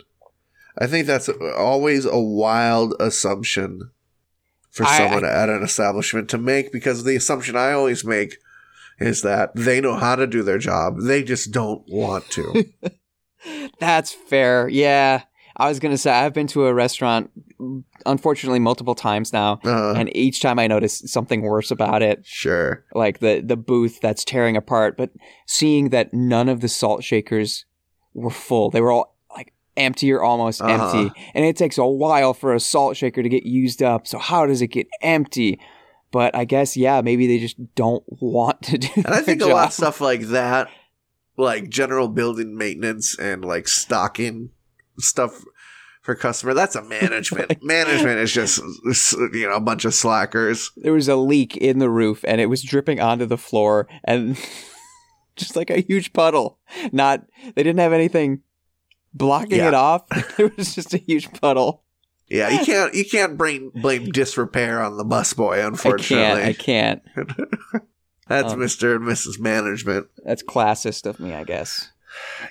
I 0.78 0.88
think 0.88 1.08
that's 1.08 1.30
always 1.58 2.06
a 2.06 2.20
wild 2.20 2.94
assumption 3.00 3.92
for 4.70 4.86
I- 4.86 4.98
someone 4.98 5.26
at 5.26 5.50
an 5.50 5.64
establishment 5.64 6.30
to 6.30 6.38
make 6.38 6.72
because 6.72 7.04
the 7.04 7.16
assumption 7.16 7.56
I 7.56 7.74
always 7.74 8.06
make 8.06 8.38
is 9.02 9.22
that 9.24 9.52
they 9.56 9.82
know 9.82 9.96
how 9.96 10.16
to 10.16 10.28
do 10.28 10.44
their 10.44 10.58
job. 10.60 10.98
They 11.02 11.24
just 11.24 11.52
don't 11.52 11.84
want 11.88 12.30
to. 12.32 12.66
That's 13.80 14.12
fair. 14.14 14.68
Yeah. 14.70 15.24
I 15.58 15.68
was 15.68 15.80
gonna 15.80 15.98
say 15.98 16.12
I've 16.12 16.34
been 16.34 16.48
to 16.48 16.66
a 16.66 16.74
restaurant, 16.74 17.30
unfortunately, 18.06 18.60
multiple 18.60 18.96
times 18.96 19.34
now, 19.34 19.60
Uh, 19.66 19.94
and 19.98 20.16
each 20.16 20.42
time 20.42 20.58
I 20.58 20.66
notice 20.68 21.04
something 21.06 21.42
worse 21.42 21.72
about 21.72 22.02
it, 22.02 22.26
sure. 22.26 22.86
like 22.96 23.20
the 23.20 23.42
the 23.46 23.58
booth 23.58 24.00
that's 24.02 24.24
tearing 24.24 24.56
apart. 24.56 24.96
But 24.98 25.12
seeing 25.46 25.90
that 25.90 26.14
none 26.14 26.48
of 26.50 26.62
the 26.62 26.70
salt 26.70 27.04
shakers 27.04 27.66
were 28.14 28.30
full, 28.32 28.70
they 28.70 28.80
were 28.82 28.92
all 28.92 29.18
like 29.36 29.54
empty 29.76 30.12
or 30.12 30.24
almost 30.24 30.62
Uh-huh. 30.62 30.98
empty, 30.98 31.22
and 31.36 31.46
it 31.46 31.58
takes 31.58 31.78
a 31.78 31.86
while 31.86 32.34
for 32.34 32.54
a 32.56 32.60
salt 32.60 32.96
shaker 32.96 33.22
to 33.22 33.30
get 33.30 33.46
used 33.46 33.84
up. 33.84 34.08
So 34.08 34.20
how 34.20 34.46
does 34.46 34.62
it 34.62 34.68
get 34.68 34.88
empty? 35.02 35.60
But 36.12 36.36
I 36.36 36.46
guess 36.46 36.76
yeah, 36.76 37.02
maybe 37.02 37.26
they 37.28 37.40
just 37.40 37.58
don't 37.76 38.04
want 38.08 38.62
to 38.64 38.78
do. 38.78 38.90
And 38.96 39.08
I 39.08 39.22
think 39.22 39.42
a 39.42 39.48
lot 39.48 39.68
of 39.68 39.74
stuff 39.74 40.02
like 40.02 40.22
that, 40.28 40.68
like 41.38 41.70
general 41.70 42.08
building 42.10 42.58
maintenance 42.58 43.18
and 43.18 43.44
like 43.46 43.68
stocking 43.68 44.50
stuff 45.00 45.44
for 46.02 46.16
customer, 46.16 46.54
that's 46.54 46.76
a 46.76 46.82
management. 47.02 47.64
management 47.64 48.20
is 48.20 48.34
just 48.34 48.60
you 49.34 49.48
know 49.48 49.56
a 49.56 49.62
bunch 49.62 49.86
of 49.86 49.94
slackers. 49.94 50.72
there 50.76 50.94
was 50.94 51.08
a 51.08 51.16
leak 51.16 51.56
in 51.58 51.80
the 51.80 51.90
roof 51.90 52.26
and 52.28 52.42
it 52.42 52.48
was 52.48 52.62
dripping 52.64 53.00
onto 53.00 53.26
the 53.26 53.38
floor 53.38 53.88
and 54.04 54.38
just 55.36 55.56
like 55.56 55.70
a 55.70 55.80
huge 55.82 56.12
puddle. 56.14 56.60
Not 56.92 57.26
they 57.56 57.64
didn't 57.64 57.80
have 57.80 57.94
anything 57.94 58.42
blocking 59.14 59.60
Yeah. 59.60 59.70
it 59.70 59.74
off. 59.74 60.04
It 60.40 60.58
was 60.58 60.74
just 60.76 60.94
a 60.94 60.98
huge 60.98 61.32
puddle. 61.40 61.84
Yeah, 62.32 62.50
you 62.50 62.60
can't 62.66 62.94
you 62.94 63.06
can't 63.06 63.38
blame 63.38 63.72
blame 63.76 64.06
disrepair 64.06 64.82
on 64.82 64.98
the 64.98 65.04
busboy. 65.04 65.66
Unfortunately, 65.66 66.44
I 66.44 66.54
can't. 66.54 67.02
I 67.16 67.24
can't. 67.24 67.40
that's 68.28 68.54
Um, 68.54 68.60
Mister 68.60 68.96
and 68.96 69.06
Mrs. 69.06 69.40
Management. 69.40 70.08
That's 70.24 70.42
classist 70.42 71.06
of 71.06 71.20
me, 71.20 71.34
I 71.34 71.44
guess. 71.44 71.92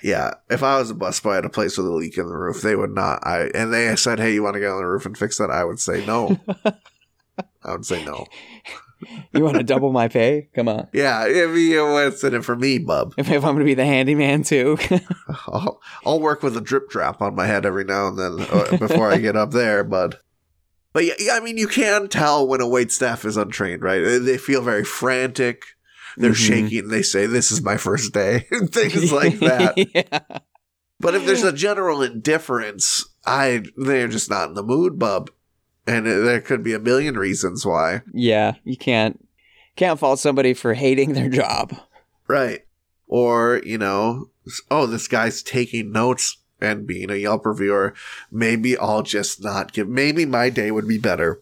Yeah, 0.03 0.35
if 0.49 0.63
I 0.63 0.77
was 0.79 0.91
a 0.91 0.95
busboy 0.95 1.39
at 1.39 1.45
a 1.45 1.49
place 1.49 1.77
with 1.77 1.87
a 1.87 1.91
leak 1.91 2.17
in 2.17 2.27
the 2.27 2.37
roof, 2.37 2.61
they 2.61 2.75
would 2.75 2.93
not. 2.93 3.25
I 3.25 3.49
and 3.55 3.73
they 3.73 3.95
said, 3.95 4.19
"Hey, 4.19 4.33
you 4.33 4.43
want 4.43 4.53
to 4.53 4.59
get 4.59 4.69
on 4.69 4.77
the 4.77 4.87
roof 4.87 5.05
and 5.05 5.17
fix 5.17 5.37
that?" 5.39 5.49
I 5.49 5.63
would 5.63 5.79
say 5.79 6.05
no. 6.05 6.39
I 7.63 7.71
would 7.71 7.85
say 7.85 8.03
no. 8.05 8.25
You 9.33 9.43
want 9.43 9.57
to 9.57 9.63
double 9.63 9.91
my 9.91 10.07
pay? 10.07 10.49
Come 10.53 10.67
on. 10.67 10.87
Yeah, 10.93 11.25
if 11.27 11.55
you 11.57 11.83
what's 11.85 12.23
in 12.23 12.33
it 12.33 12.43
for 12.43 12.55
me, 12.55 12.77
bub? 12.79 13.13
If, 13.17 13.29
if 13.29 13.43
I'm 13.45 13.53
going 13.55 13.59
to 13.59 13.65
be 13.65 13.73
the 13.73 13.85
handyman 13.85 14.43
too. 14.43 14.77
I'll, 15.47 15.81
I'll 16.05 16.19
work 16.19 16.43
with 16.43 16.57
a 16.57 16.61
drip 16.61 16.89
drop 16.89 17.21
on 17.21 17.35
my 17.35 17.45
head 17.45 17.65
every 17.65 17.83
now 17.85 18.07
and 18.07 18.17
then 18.19 18.47
uh, 18.51 18.77
before 18.77 19.11
I 19.11 19.17
get 19.17 19.35
up 19.37 19.51
there, 19.51 19.83
bud. 19.83 20.17
But 20.93 21.05
yeah, 21.05 21.33
I 21.33 21.39
mean, 21.39 21.57
you 21.57 21.67
can 21.67 22.09
tell 22.09 22.45
when 22.45 22.59
a 22.59 22.67
wait 22.67 22.91
staff 22.91 23.23
is 23.23 23.37
untrained, 23.37 23.81
right? 23.81 23.99
They- 24.01 24.37
feel 24.37 24.61
very 24.61 24.83
frantic. 24.83 25.63
They're 26.17 26.31
Mhm. 26.31 26.35
shaking. 26.35 26.87
They 26.89 27.03
say, 27.03 27.25
"This 27.25 27.51
is 27.53 27.61
my 27.63 27.77
first 27.77 28.13
day," 28.13 28.45
and 28.51 28.69
things 28.69 29.13
like 29.13 29.39
that. 29.39 29.77
yeah. 29.95 30.19
But 30.99 31.15
if 31.15 31.25
there's 31.25 31.43
a 31.43 31.53
general 31.53 32.01
indifference, 32.01 33.05
I 33.25 33.63
they're 33.77 34.09
just 34.09 34.29
not 34.29 34.49
in 34.49 34.55
the 34.55 34.63
mood, 34.63 34.99
bub. 34.99 35.29
And 35.87 36.07
it, 36.07 36.23
there 36.23 36.41
could 36.41 36.63
be 36.63 36.73
a 36.73 36.79
million 36.79 37.17
reasons 37.17 37.65
why. 37.65 38.01
Yeah, 38.13 38.53
you 38.63 38.77
can't 38.77 39.25
can't 39.75 39.99
fault 39.99 40.19
somebody 40.19 40.53
for 40.53 40.73
hating 40.73 41.13
their 41.13 41.29
job. 41.29 41.75
Right. 42.27 42.65
Or, 43.07 43.61
you 43.65 43.77
know, 43.77 44.29
oh, 44.69 44.85
this 44.85 45.07
guy's 45.07 45.43
taking 45.43 45.91
notes 45.91 46.37
and 46.59 46.87
being 46.87 47.09
a 47.09 47.15
Yelp 47.15 47.45
reviewer. 47.45 47.93
Maybe 48.31 48.77
I'll 48.77 49.01
just 49.01 49.43
not 49.43 49.73
give, 49.73 49.89
maybe 49.89 50.25
my 50.25 50.49
day 50.49 50.71
would 50.71 50.87
be 50.87 50.97
better 50.97 51.41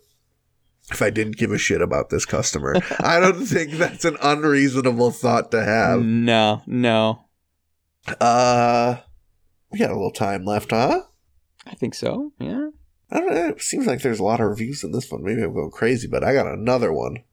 if 0.91 1.01
I 1.01 1.09
didn't 1.09 1.37
give 1.37 1.51
a 1.51 1.57
shit 1.57 1.81
about 1.81 2.09
this 2.09 2.25
customer. 2.25 2.75
I 2.99 3.19
don't 3.19 3.45
think 3.45 3.73
that's 3.73 4.05
an 4.05 4.17
unreasonable 4.21 5.11
thought 5.11 5.51
to 5.51 5.63
have. 5.63 6.01
No, 6.01 6.63
no. 6.65 7.25
Uh, 8.19 8.97
we 9.71 9.77
got 9.77 9.91
a 9.91 9.93
little 9.93 10.11
time 10.11 10.45
left, 10.45 10.71
huh? 10.71 11.03
I 11.67 11.75
think 11.75 11.93
so. 11.93 12.31
Yeah. 12.39 12.69
I 13.11 13.19
don't 13.19 13.33
know. 13.33 13.47
It 13.49 13.61
seems 13.61 13.87
like 13.87 14.01
there's 14.01 14.19
a 14.19 14.23
lot 14.23 14.39
of 14.39 14.47
reviews 14.47 14.83
in 14.83 14.91
this 14.91 15.11
one. 15.11 15.23
Maybe 15.23 15.41
I'm 15.41 15.53
going 15.53 15.71
crazy, 15.71 16.07
but 16.07 16.23
I 16.23 16.33
got 16.33 16.47
another 16.47 16.93
one 16.93 17.23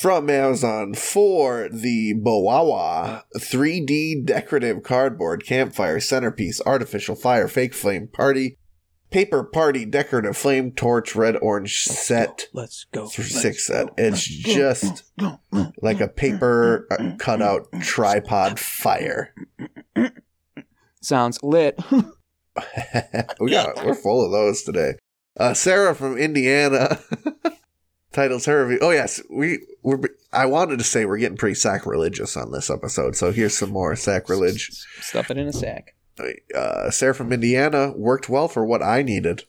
from 0.00 0.30
Amazon 0.30 0.94
for 0.94 1.68
the 1.68 2.14
Bowawa 2.14 3.22
3D 3.36 4.24
decorative 4.24 4.82
cardboard 4.82 5.44
campfire 5.44 6.00
centerpiece 6.00 6.60
artificial 6.64 7.14
fire 7.14 7.48
fake 7.48 7.74
flame 7.74 8.08
party 8.08 8.56
paper 9.10 9.42
party 9.42 9.84
decorative 9.84 10.36
flame 10.36 10.70
torch 10.70 11.16
red 11.16 11.36
orange 11.42 11.82
set 11.82 12.46
Let's 12.52 12.86
go. 12.92 13.06
through 13.06 13.24
six 13.24 13.66
set. 13.66 13.88
It's 13.98 14.24
just 14.24 15.12
like 15.82 16.00
a 16.00 16.08
paper 16.08 16.86
uh, 16.90 17.16
cutout 17.18 17.66
tripod 17.82 18.58
fire. 18.60 19.34
Sounds 21.02 21.42
lit. 21.42 21.78
we 23.40 23.50
got 23.50 23.76
we're 23.84 23.94
full 23.94 24.24
of 24.24 24.32
those 24.32 24.62
today. 24.62 24.94
Uh, 25.36 25.54
Sarah 25.54 25.94
from 25.94 26.18
Indiana 26.18 26.98
titles 28.12 28.46
her 28.46 28.66
review. 28.66 28.78
Oh 28.82 28.90
yes, 28.90 29.22
we 29.30 29.60
we're. 29.82 30.00
I 30.32 30.46
wanted 30.46 30.78
to 30.78 30.84
say 30.84 31.04
we're 31.04 31.18
getting 31.18 31.38
pretty 31.38 31.54
sacrilegious 31.54 32.36
on 32.36 32.52
this 32.52 32.70
episode, 32.70 33.16
so 33.16 33.32
here's 33.32 33.56
some 33.56 33.70
more 33.70 33.96
sacrilege. 33.96 34.70
Stuff 35.00 35.30
it 35.30 35.38
in 35.38 35.48
a 35.48 35.52
sack. 35.52 35.94
Uh, 36.54 36.90
Sarah 36.90 37.14
from 37.14 37.32
Indiana 37.32 37.92
worked 37.96 38.28
well 38.28 38.48
for 38.48 38.64
what 38.64 38.82
I 38.82 39.02
needed. 39.02 39.44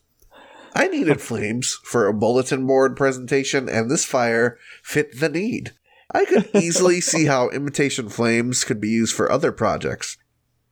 I 0.74 0.88
needed 0.88 1.20
flames 1.20 1.78
for 1.84 2.08
a 2.08 2.14
bulletin 2.14 2.66
board 2.66 2.96
presentation, 2.96 3.68
and 3.68 3.92
this 3.92 4.06
fire 4.06 4.58
fit 4.82 5.20
the 5.20 5.28
need. 5.28 5.74
I 6.14 6.26
could 6.26 6.50
easily 6.56 7.02
see 7.02 7.26
how 7.26 7.50
imitation 7.50 8.10
flames 8.10 8.64
could 8.64 8.80
be 8.80 8.90
used 8.90 9.16
for 9.16 9.32
other 9.32 9.52
projects, 9.52 10.18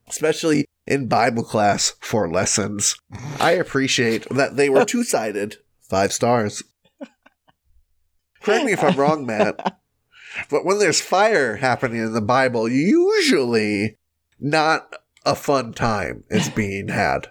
especially 0.08 0.66
in 0.90 1.08
Bible 1.08 1.44
class 1.44 1.94
for 2.02 2.30
lessons. 2.30 3.00
I 3.40 3.52
appreciate 3.52 4.28
that 4.30 4.58
they 4.58 4.70
were 4.70 4.84
two 4.86 5.04
sided, 5.04 5.58
five 5.82 6.12
stars. 6.12 6.64
Correct 8.42 8.66
me 8.66 8.74
if 8.74 8.84
I'm 8.84 8.96
wrong, 8.96 9.26
Matt, 9.26 9.80
but 10.50 10.66
when 10.66 10.80
there's 10.80 11.02
fire 11.02 11.58
happening 11.58 12.02
in 12.02 12.14
the 12.14 12.22
Bible, 12.22 12.68
usually 12.68 13.98
not 14.40 14.96
a 15.26 15.36
fun 15.36 15.74
time 15.74 16.24
is 16.30 16.50
being 16.56 16.88
had. 16.88 17.28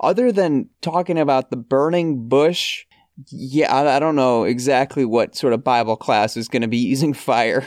Other 0.00 0.32
than 0.32 0.68
talking 0.80 1.18
about 1.18 1.50
the 1.50 1.56
burning 1.56 2.28
bush, 2.28 2.84
yeah, 3.28 3.74
I, 3.74 3.96
I 3.96 3.98
don't 3.98 4.16
know 4.16 4.44
exactly 4.44 5.04
what 5.04 5.36
sort 5.36 5.52
of 5.52 5.62
Bible 5.62 5.96
class 5.96 6.36
is 6.36 6.48
going 6.48 6.62
to 6.62 6.68
be 6.68 6.78
using 6.78 7.14
fire. 7.14 7.66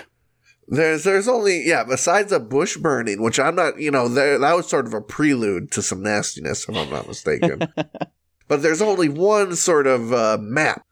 There's 0.67 1.03
there's 1.03 1.27
only 1.27 1.67
yeah, 1.67 1.83
besides 1.83 2.31
a 2.31 2.39
bush 2.39 2.77
burning, 2.77 3.21
which 3.21 3.39
I'm 3.39 3.55
not 3.55 3.79
you 3.79 3.91
know, 3.91 4.07
there 4.07 4.37
that 4.39 4.55
was 4.55 4.67
sort 4.67 4.85
of 4.85 4.93
a 4.93 5.01
prelude 5.01 5.71
to 5.71 5.81
some 5.81 6.01
nastiness, 6.01 6.67
if 6.67 6.75
I'm 6.75 6.89
not 6.89 7.07
mistaken. 7.07 7.61
but 8.47 8.61
there's 8.61 8.81
only 8.81 9.09
one 9.09 9.55
sort 9.55 9.87
of 9.87 10.13
uh, 10.13 10.37
map. 10.39 10.85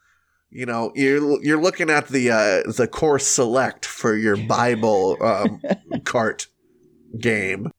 You 0.50 0.66
know, 0.66 0.92
you're 0.96 1.42
you're 1.44 1.62
looking 1.62 1.90
at 1.90 2.10
the 2.10 2.32
uh, 2.32 2.72
the 2.72 2.88
course 2.88 3.26
select 3.26 3.86
for 3.86 4.16
your 4.16 4.36
Bible 4.36 5.18
um, 5.22 5.62
cart 6.04 6.48
game. 7.18 7.72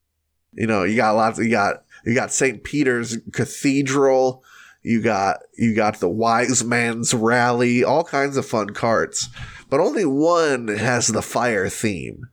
You 0.54 0.66
know, 0.66 0.84
you 0.84 0.96
got 0.96 1.14
lots. 1.14 1.38
You 1.38 1.50
got 1.50 1.84
you 2.04 2.14
got 2.14 2.32
St. 2.32 2.64
Peter's 2.64 3.18
Cathedral. 3.32 4.42
You 4.82 5.00
got 5.00 5.38
you 5.56 5.74
got 5.74 6.00
the 6.00 6.08
Wise 6.08 6.64
Man's 6.64 7.14
Rally. 7.14 7.84
All 7.84 8.04
kinds 8.04 8.36
of 8.36 8.46
fun 8.46 8.70
carts, 8.70 9.28
but 9.70 9.80
only 9.80 10.04
one 10.04 10.68
has 10.68 11.08
the 11.08 11.22
fire 11.22 11.68
theme. 11.68 12.24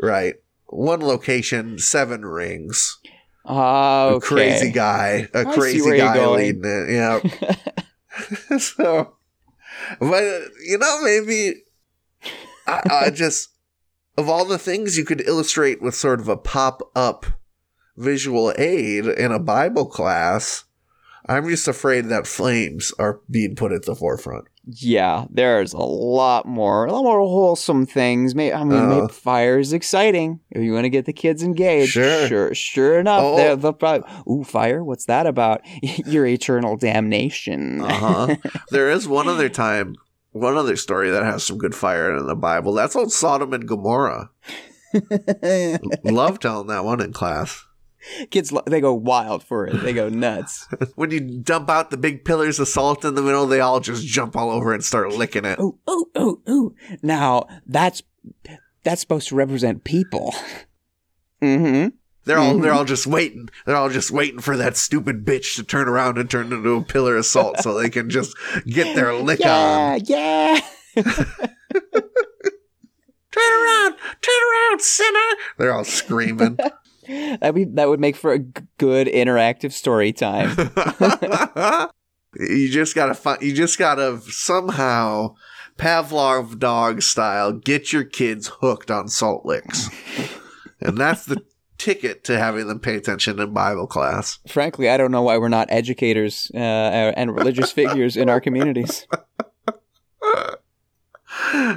Right, 0.00 0.34
one 0.66 1.00
location, 1.00 1.78
seven 1.78 2.24
rings. 2.24 2.98
Oh, 3.44 4.16
A 4.16 4.20
crazy 4.20 4.70
guy, 4.70 5.28
a 5.32 5.40
I 5.40 5.44
crazy 5.44 5.96
guy 5.96 6.26
leading 6.26 6.62
it. 6.64 6.90
Yeah. 6.90 8.58
so, 8.58 9.14
but 10.00 10.22
you 10.64 10.78
know, 10.78 11.02
maybe 11.02 11.62
I, 12.66 12.82
I 12.90 13.10
just 13.14 13.50
of 14.16 14.28
all 14.28 14.44
the 14.44 14.58
things 14.58 14.96
you 14.96 15.04
could 15.04 15.20
illustrate 15.26 15.82
with 15.82 15.94
sort 15.94 16.20
of 16.20 16.28
a 16.28 16.36
pop 16.36 16.82
up 16.94 17.26
visual 17.96 18.52
aid 18.58 19.06
in 19.06 19.32
a 19.32 19.38
Bible 19.38 19.86
class, 19.86 20.64
I'm 21.28 21.48
just 21.48 21.66
afraid 21.66 22.06
that 22.06 22.26
flames 22.26 22.92
are 22.98 23.20
being 23.30 23.56
put 23.56 23.72
at 23.72 23.84
the 23.84 23.96
forefront. 23.96 24.44
Yeah, 24.64 25.26
there's 25.30 25.72
a 25.72 25.78
lot 25.78 26.46
more, 26.46 26.86
a 26.86 26.92
lot 26.92 27.02
more 27.04 27.20
wholesome 27.20 27.86
things. 27.86 28.34
May 28.34 28.52
I 28.52 28.64
mean, 28.64 28.78
Uh. 28.78 28.86
maybe 29.00 29.12
fire 29.12 29.58
is 29.58 29.72
exciting 29.72 30.40
if 30.50 30.62
you 30.62 30.72
want 30.72 30.84
to 30.84 30.90
get 30.90 31.04
the 31.04 31.12
kids 31.12 31.42
engaged. 31.42 31.92
Sure. 31.92 32.26
sure, 32.26 32.54
sure 32.54 32.98
enough. 32.98 33.22
Oh. 33.24 33.36
They'll, 33.36 33.56
they'll 33.56 33.72
probably, 33.72 34.08
ooh, 34.28 34.44
fire. 34.44 34.82
What's 34.84 35.06
that 35.06 35.26
about? 35.26 35.60
Your 36.06 36.26
eternal 36.26 36.76
damnation. 36.76 37.80
Uh 37.80 37.92
huh. 37.92 38.36
there 38.70 38.90
is 38.90 39.06
one 39.08 39.28
other 39.28 39.48
time, 39.48 39.94
one 40.32 40.56
other 40.56 40.76
story 40.76 41.10
that 41.10 41.22
has 41.24 41.42
some 41.44 41.58
good 41.58 41.74
fire 41.74 42.16
in 42.16 42.26
the 42.26 42.36
Bible. 42.36 42.72
That's 42.72 42.96
old 42.96 43.12
Sodom 43.12 43.52
and 43.52 43.66
Gomorrah. 43.68 44.30
Love 46.04 46.40
telling 46.40 46.68
that 46.68 46.84
one 46.84 47.00
in 47.00 47.12
class. 47.12 47.64
Kids, 48.30 48.52
they 48.66 48.80
go 48.80 48.94
wild 48.94 49.42
for 49.42 49.66
it. 49.66 49.82
They 49.82 49.92
go 49.92 50.08
nuts. 50.08 50.68
when 50.94 51.10
you 51.10 51.20
dump 51.20 51.70
out 51.70 51.90
the 51.90 51.96
big 51.96 52.24
pillars 52.24 52.58
of 52.58 52.68
salt 52.68 53.04
in 53.04 53.14
the 53.14 53.22
middle, 53.22 53.46
they 53.46 53.60
all 53.60 53.80
just 53.80 54.06
jump 54.06 54.36
all 54.36 54.50
over 54.50 54.72
and 54.72 54.84
start 54.84 55.12
licking 55.12 55.44
it. 55.44 55.58
ooh, 55.58 55.78
ooh, 55.88 56.10
ooh, 56.18 56.42
ooh. 56.48 56.74
Now 57.02 57.46
that's 57.66 58.02
that's 58.84 59.00
supposed 59.00 59.28
to 59.28 59.34
represent 59.34 59.84
people. 59.84 60.34
Mm-hmm. 61.42 61.88
They're 62.24 62.38
all 62.38 62.58
they're 62.58 62.72
all 62.72 62.84
just 62.84 63.06
waiting. 63.06 63.48
They're 63.64 63.76
all 63.76 63.88
just 63.88 64.10
waiting 64.10 64.40
for 64.40 64.56
that 64.56 64.76
stupid 64.76 65.24
bitch 65.24 65.54
to 65.56 65.62
turn 65.62 65.88
around 65.88 66.18
and 66.18 66.28
turn 66.28 66.52
into 66.52 66.70
a 66.70 66.82
pillar 66.82 67.16
of 67.16 67.26
salt 67.26 67.60
so 67.60 67.74
they 67.74 67.88
can 67.88 68.10
just 68.10 68.36
get 68.66 68.96
their 68.96 69.14
lick 69.14 69.44
on. 69.46 70.00
yeah. 70.04 70.60
Turn 73.36 73.52
around, 73.52 73.96
turn 74.22 74.34
around, 74.50 74.80
sinner! 74.80 75.18
They're 75.58 75.72
all 75.72 75.84
screaming. 75.84 76.58
That 77.40 77.54
be 77.54 77.64
that 77.64 77.88
would 77.88 78.00
make 78.00 78.16
for 78.16 78.32
a 78.32 78.38
g- 78.38 78.62
good 78.78 79.06
interactive 79.06 79.72
story 79.72 80.12
time. 80.12 80.56
you 82.38 82.68
just 82.68 82.94
gotta 82.94 83.14
find. 83.14 83.42
You 83.42 83.52
just 83.52 83.78
gotta 83.78 84.20
somehow 84.22 85.34
Pavlov 85.78 86.58
dog 86.58 87.02
style 87.02 87.52
get 87.52 87.92
your 87.92 88.04
kids 88.04 88.50
hooked 88.60 88.90
on 88.90 89.08
salt 89.08 89.44
licks, 89.44 89.88
and 90.80 90.98
that's 90.98 91.26
the 91.26 91.42
ticket 91.78 92.24
to 92.24 92.38
having 92.38 92.66
them 92.66 92.80
pay 92.80 92.96
attention 92.96 93.38
in 93.38 93.52
Bible 93.52 93.86
class. 93.86 94.38
Frankly, 94.48 94.88
I 94.88 94.96
don't 94.96 95.12
know 95.12 95.22
why 95.22 95.38
we're 95.38 95.48
not 95.48 95.68
educators 95.70 96.50
uh, 96.54 96.58
and 96.58 97.34
religious 97.34 97.70
figures 97.70 98.16
in 98.16 98.28
our 98.28 98.40
communities. 98.40 99.06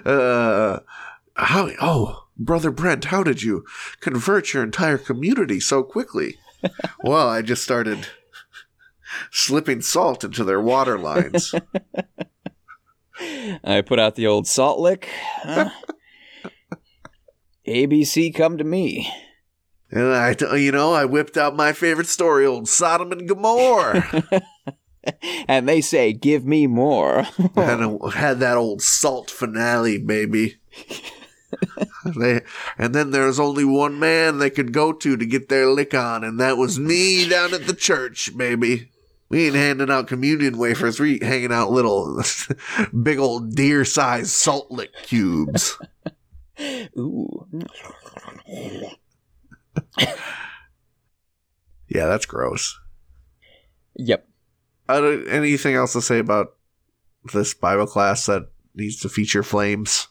Uh, 0.05 0.79
how? 1.35 1.69
Oh, 1.81 2.23
brother 2.39 2.71
Brent, 2.71 3.05
how 3.05 3.23
did 3.23 3.43
you 3.43 3.65
convert 3.99 4.53
your 4.53 4.63
entire 4.63 4.97
community 4.97 5.59
so 5.59 5.83
quickly? 5.83 6.37
well, 7.03 7.27
I 7.27 7.41
just 7.41 7.63
started 7.63 8.07
slipping 9.31 9.81
salt 9.81 10.23
into 10.23 10.43
their 10.43 10.61
water 10.61 10.97
lines. 10.97 11.53
I 13.63 13.81
put 13.81 13.99
out 13.99 14.15
the 14.15 14.27
old 14.27 14.47
salt 14.47 14.79
lick. 14.79 15.09
Huh? 15.43 15.69
ABC, 17.67 18.33
come 18.33 18.57
to 18.57 18.63
me. 18.63 19.11
And 19.91 20.13
I, 20.13 20.35
you 20.55 20.71
know, 20.71 20.93
I 20.93 21.05
whipped 21.05 21.37
out 21.37 21.55
my 21.55 21.73
favorite 21.73 22.07
story, 22.07 22.45
old 22.45 22.67
Sodom 22.67 23.11
and 23.11 23.27
Gomorrah, 23.27 24.23
and 25.47 25.67
they 25.67 25.81
say, 25.81 26.13
"Give 26.13 26.45
me 26.45 26.67
more." 26.67 27.25
and 27.55 27.99
I 28.03 28.09
had 28.11 28.39
that 28.39 28.55
old 28.55 28.83
salt 28.83 29.31
finale, 29.31 29.97
baby. 29.97 30.57
They, 32.17 32.41
and 32.77 32.93
then 32.93 33.11
there 33.11 33.27
was 33.27 33.39
only 33.39 33.65
one 33.65 33.99
man 33.99 34.37
they 34.37 34.49
could 34.49 34.71
go 34.71 34.93
to 34.93 35.17
to 35.17 35.25
get 35.25 35.49
their 35.49 35.67
lick 35.67 35.93
on, 35.93 36.23
and 36.23 36.39
that 36.39 36.57
was 36.57 36.79
me 36.79 37.27
down 37.27 37.53
at 37.53 37.67
the 37.67 37.73
church, 37.73 38.35
baby. 38.37 38.91
We 39.29 39.45
ain't 39.45 39.55
handing 39.55 39.91
out 39.91 40.07
communion 40.07 40.57
wafers. 40.57 40.99
We 40.99 41.19
hanging 41.19 41.51
out 41.51 41.71
little, 41.71 42.23
big 43.03 43.19
old 43.19 43.55
deer-sized 43.55 44.31
salt 44.31 44.71
lick 44.71 44.91
cubes. 45.03 45.77
Ooh. 46.97 47.47
Yeah, 51.89 52.05
that's 52.05 52.25
gross. 52.25 52.79
Yep. 53.95 54.27
Uh, 54.87 55.03
anything 55.27 55.75
else 55.75 55.93
to 55.93 56.01
say 56.01 56.19
about 56.19 56.55
this 57.33 57.53
Bible 57.53 57.87
class 57.87 58.27
that 58.27 58.49
needs 58.75 58.99
to 59.01 59.09
feature 59.09 59.43
flames? 59.43 60.07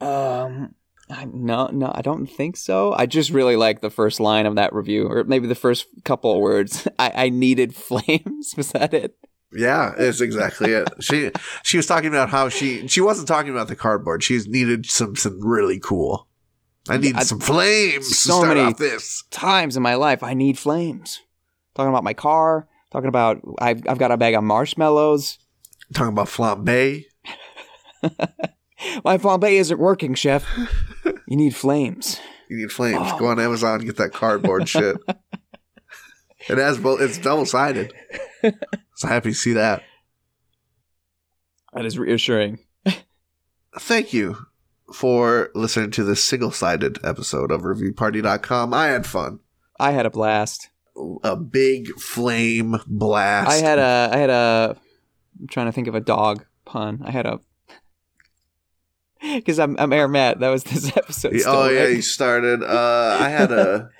Um. 0.00 0.74
I, 1.10 1.24
no, 1.24 1.68
no, 1.68 1.90
I 1.94 2.02
don't 2.02 2.26
think 2.26 2.58
so. 2.58 2.92
I 2.92 3.06
just 3.06 3.30
really 3.30 3.56
like 3.56 3.80
the 3.80 3.88
first 3.88 4.20
line 4.20 4.44
of 4.44 4.56
that 4.56 4.74
review, 4.74 5.06
or 5.06 5.24
maybe 5.24 5.46
the 5.46 5.54
first 5.54 5.86
couple 6.04 6.32
of 6.34 6.38
words. 6.40 6.86
I, 6.98 7.12
I 7.14 7.28
needed 7.30 7.74
flames. 7.88 8.52
Was 8.58 8.72
that 8.72 8.92
it? 8.92 9.16
Yeah, 9.50 9.94
it's 9.96 10.20
exactly 10.20 10.72
it. 10.72 10.86
She 11.00 11.30
she 11.62 11.78
was 11.78 11.86
talking 11.86 12.08
about 12.10 12.28
how 12.28 12.50
she 12.50 12.86
she 12.88 13.00
wasn't 13.00 13.26
talking 13.28 13.50
about 13.50 13.68
the 13.68 13.76
cardboard. 13.76 14.22
She 14.22 14.38
needed 14.48 14.84
some 14.84 15.16
some 15.16 15.40
really 15.42 15.78
cool. 15.80 16.28
I 16.90 16.98
needed 16.98 17.16
I- 17.16 17.22
some 17.22 17.40
flames 17.40 18.14
so 18.18 18.44
many- 18.44 18.74
this. 18.74 19.24
Times 19.30 19.78
in 19.78 19.82
my 19.82 19.94
life, 19.94 20.22
I 20.22 20.34
need 20.34 20.58
flames. 20.58 21.20
Talking 21.74 21.88
about 21.88 22.04
my 22.04 22.12
car. 22.14 22.68
Talking 22.92 23.08
about 23.08 23.40
I've 23.58 23.80
I've 23.88 23.98
got 23.98 24.10
a 24.12 24.18
bag 24.18 24.34
of 24.34 24.44
marshmallows. 24.44 25.38
Talking 25.94 26.12
about 26.12 26.26
flambe. 26.28 27.04
My 29.04 29.18
flambe 29.18 29.50
isn't 29.50 29.78
working, 29.78 30.14
chef. 30.14 30.46
You 31.04 31.36
need 31.36 31.54
flames. 31.56 32.20
You 32.48 32.56
need 32.56 32.72
flames. 32.72 33.00
Oh. 33.00 33.18
Go 33.18 33.26
on 33.26 33.38
Amazon 33.40 33.76
and 33.80 33.86
get 33.86 33.96
that 33.96 34.12
cardboard 34.12 34.68
shit. 34.68 34.96
It 36.48 36.56
has 36.56 36.78
both. 36.78 37.00
It's 37.00 37.18
double 37.18 37.44
sided. 37.44 37.92
So 38.94 39.08
happy 39.08 39.30
to 39.30 39.34
see 39.34 39.52
that. 39.54 39.82
That 41.74 41.84
is 41.84 41.98
reassuring. 41.98 42.60
Thank 43.78 44.12
you 44.12 44.46
for 44.94 45.50
listening 45.54 45.90
to 45.90 46.04
this 46.04 46.24
single 46.24 46.50
sided 46.50 46.98
episode 47.04 47.50
of 47.50 47.62
ReviewParty.com. 47.62 48.72
I 48.72 48.86
had 48.86 49.04
fun. 49.04 49.40
I 49.78 49.90
had 49.90 50.06
a 50.06 50.10
blast. 50.10 50.70
A 51.22 51.36
big 51.36 51.88
flame 51.98 52.76
blast. 52.86 53.50
I 53.50 53.56
had 53.56 53.78
a 53.78 54.10
I 54.12 54.16
had 54.16 54.30
a 54.30 54.76
I'm 55.40 55.48
trying 55.48 55.66
to 55.66 55.72
think 55.72 55.86
of 55.88 55.94
a 55.94 56.00
dog 56.00 56.46
pun. 56.64 57.02
I 57.04 57.10
had 57.10 57.26
a 57.26 57.40
because 59.34 59.58
I'm 59.58 59.76
I'm 59.78 59.92
Air 59.92 60.08
Matt. 60.08 60.40
That 60.40 60.48
was 60.50 60.64
this 60.64 60.88
episode. 60.96 61.34
oh 61.46 61.68
yeah, 61.68 61.86
you 61.88 62.02
started. 62.02 62.62
Uh, 62.62 63.18
I 63.20 63.28
had 63.28 63.52
a 63.52 63.90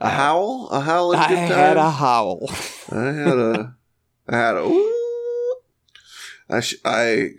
a 0.00 0.08
howl. 0.10 0.68
A 0.70 0.80
howl. 0.80 1.14
I 1.16 1.28
Good 1.28 1.38
had 1.38 1.76
a 1.76 1.90
howl. 1.90 2.48
I 2.90 3.04
had 3.04 3.38
a. 3.38 3.76
I 4.28 4.36
had 4.36 4.54
a. 4.56 4.60
Ooh. 4.64 4.88
I 6.50 6.60
sh- 6.60 6.74
I 6.84 7.30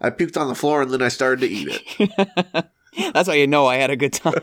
I 0.00 0.10
puked 0.10 0.40
on 0.40 0.48
the 0.48 0.54
floor 0.54 0.82
and 0.82 0.90
then 0.90 1.02
I 1.02 1.08
started 1.08 1.40
to 1.40 1.48
eat 1.48 1.68
it. 1.98 2.64
That's 3.12 3.28
how 3.28 3.34
you 3.34 3.46
know 3.46 3.66
I 3.66 3.76
had 3.76 3.90
a 3.90 3.96
good 3.96 4.12
time. 4.14 4.34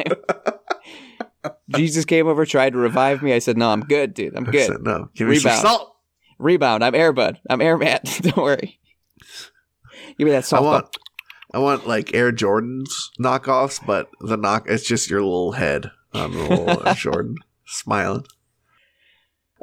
Jesus 1.70 2.06
came 2.06 2.28
over, 2.28 2.46
tried 2.46 2.74
to 2.74 2.80
revive 2.80 3.22
me. 3.24 3.34
I 3.34 3.40
said, 3.40 3.58
"No, 3.58 3.70
I'm 3.70 3.82
good, 3.82 4.14
dude. 4.14 4.36
I'm 4.36 4.48
I 4.48 4.52
good. 4.52 4.68
said, 4.68 4.82
no, 4.84 5.10
give 5.16 5.28
me 5.28 5.40
some 5.40 5.52
salt. 5.60 5.96
Rebound. 6.40 6.84
I'm 6.84 6.94
Air 6.96 7.14
Bud. 7.14 7.40
I'm 7.50 7.62
Air 7.62 7.78
Matt. 7.78 8.04
Don't 8.22 8.38
worry. 8.38 8.80
Give 10.18 10.26
me 10.26 10.32
that 10.32 10.38
I 10.38 10.42
salt. 10.42 10.64
want. 10.64 10.98
I 11.54 11.60
want 11.60 11.88
like 11.88 12.14
Air 12.14 12.32
Jordans 12.32 13.10
knockoffs, 13.20 13.86
but 13.86 14.10
the 14.20 14.38
knock 14.38 14.66
it's 14.68 14.84
just 14.84 15.10
your 15.10 15.22
little 15.22 15.54
head 15.54 15.92
on 16.14 16.32
the 16.32 16.40
little 16.40 16.88
Air 16.88 16.94
Jordan 16.96 17.38
smiling. 17.66 18.26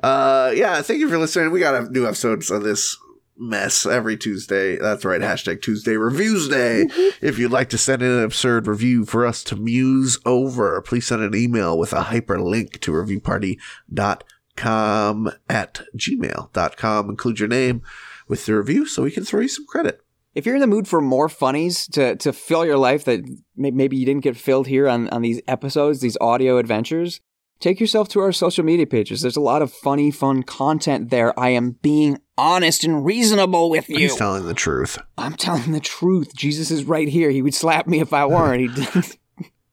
Uh, 0.03 0.53
yeah. 0.55 0.81
Thank 0.83 1.01
you 1.01 1.09
for 1.09 1.19
listening. 1.19 1.51
We 1.51 1.61
got 1.61 1.75
a 1.75 1.91
new 1.91 2.07
episodes 2.07 2.51
of 2.51 2.63
this 2.63 2.97
mess 3.37 3.87
every 3.87 4.17
Tuesday. 4.17 4.77
That's 4.77 5.05
right. 5.05 5.21
Hashtag 5.21 5.63
Tuesday 5.63 5.97
Reviews 5.97 6.49
Day. 6.49 6.87
If 7.21 7.39
you'd 7.39 7.51
like 7.51 7.71
to 7.71 7.79
send 7.79 8.03
in 8.03 8.11
an 8.11 8.23
absurd 8.23 8.67
review 8.67 9.05
for 9.05 9.27
us 9.27 9.43
to 9.45 9.57
muse 9.57 10.19
over, 10.25 10.81
please 10.83 11.07
send 11.07 11.23
an 11.23 11.35
email 11.35 11.79
with 11.79 11.93
a 11.93 12.03
hyperlink 12.03 12.81
to 12.81 12.93
reviewparty.com 12.93 15.31
at 15.49 15.81
gmail.com. 15.97 17.11
Include 17.11 17.41
your 17.41 17.49
name 17.49 17.83
with 18.29 18.47
the 18.47 18.55
review 18.55 18.87
so 18.87 19.03
we 19.03 19.11
can 19.11 19.25
throw 19.25 19.41
you 19.41 19.49
some 19.49 19.67
credit. 19.67 20.01
If 20.35 20.47
you're 20.47 20.55
in 20.55 20.61
the 20.61 20.67
mood 20.67 20.89
for 20.89 21.01
more 21.01 21.29
funnies 21.29 21.87
to 21.89 22.17
to 22.17 22.33
fill 22.33 22.65
your 22.65 22.79
life 22.79 23.05
that 23.05 23.21
maybe 23.57 23.97
you 23.97 24.07
didn't 24.07 24.23
get 24.23 24.37
filled 24.37 24.67
here 24.67 24.89
on 24.89 25.09
on 25.11 25.23
these 25.23 25.41
episodes, 25.49 26.01
these 26.01 26.17
audio 26.21 26.59
adventures, 26.59 27.21
take 27.61 27.81
yourself 27.81 28.09
to 28.09 28.21
our 28.21 28.33
social 28.33 28.65
media 28.65 28.87
pages. 28.87 29.23
There's 29.23 29.37
a 29.37 29.41
lot 29.41 29.63
of 29.63 29.73
funny, 29.73 30.11
fun 30.11 30.43
content 30.43 31.11
there. 31.11 31.39
I 31.39 31.51
am 31.51 31.73
being 31.83 32.19
honest 32.37 32.85
and 32.85 33.05
reasonable 33.05 33.71
with 33.71 33.89
you. 33.89 33.99
He's 33.99 34.17
telling 34.17 34.47
the 34.47 34.55
truth. 34.55 34.99
I'm 35.19 35.35
telling 35.35 35.73
the 35.73 35.81
truth. 35.81 36.35
Jesus 36.35 36.71
is 36.71 36.85
right 36.85 37.09
here. 37.09 37.31
He 37.31 37.43
would 37.43 37.55
slap 37.55 37.87
me 37.87 38.01
if 38.01 38.13
I 38.13 38.27
weren't. 38.27 38.71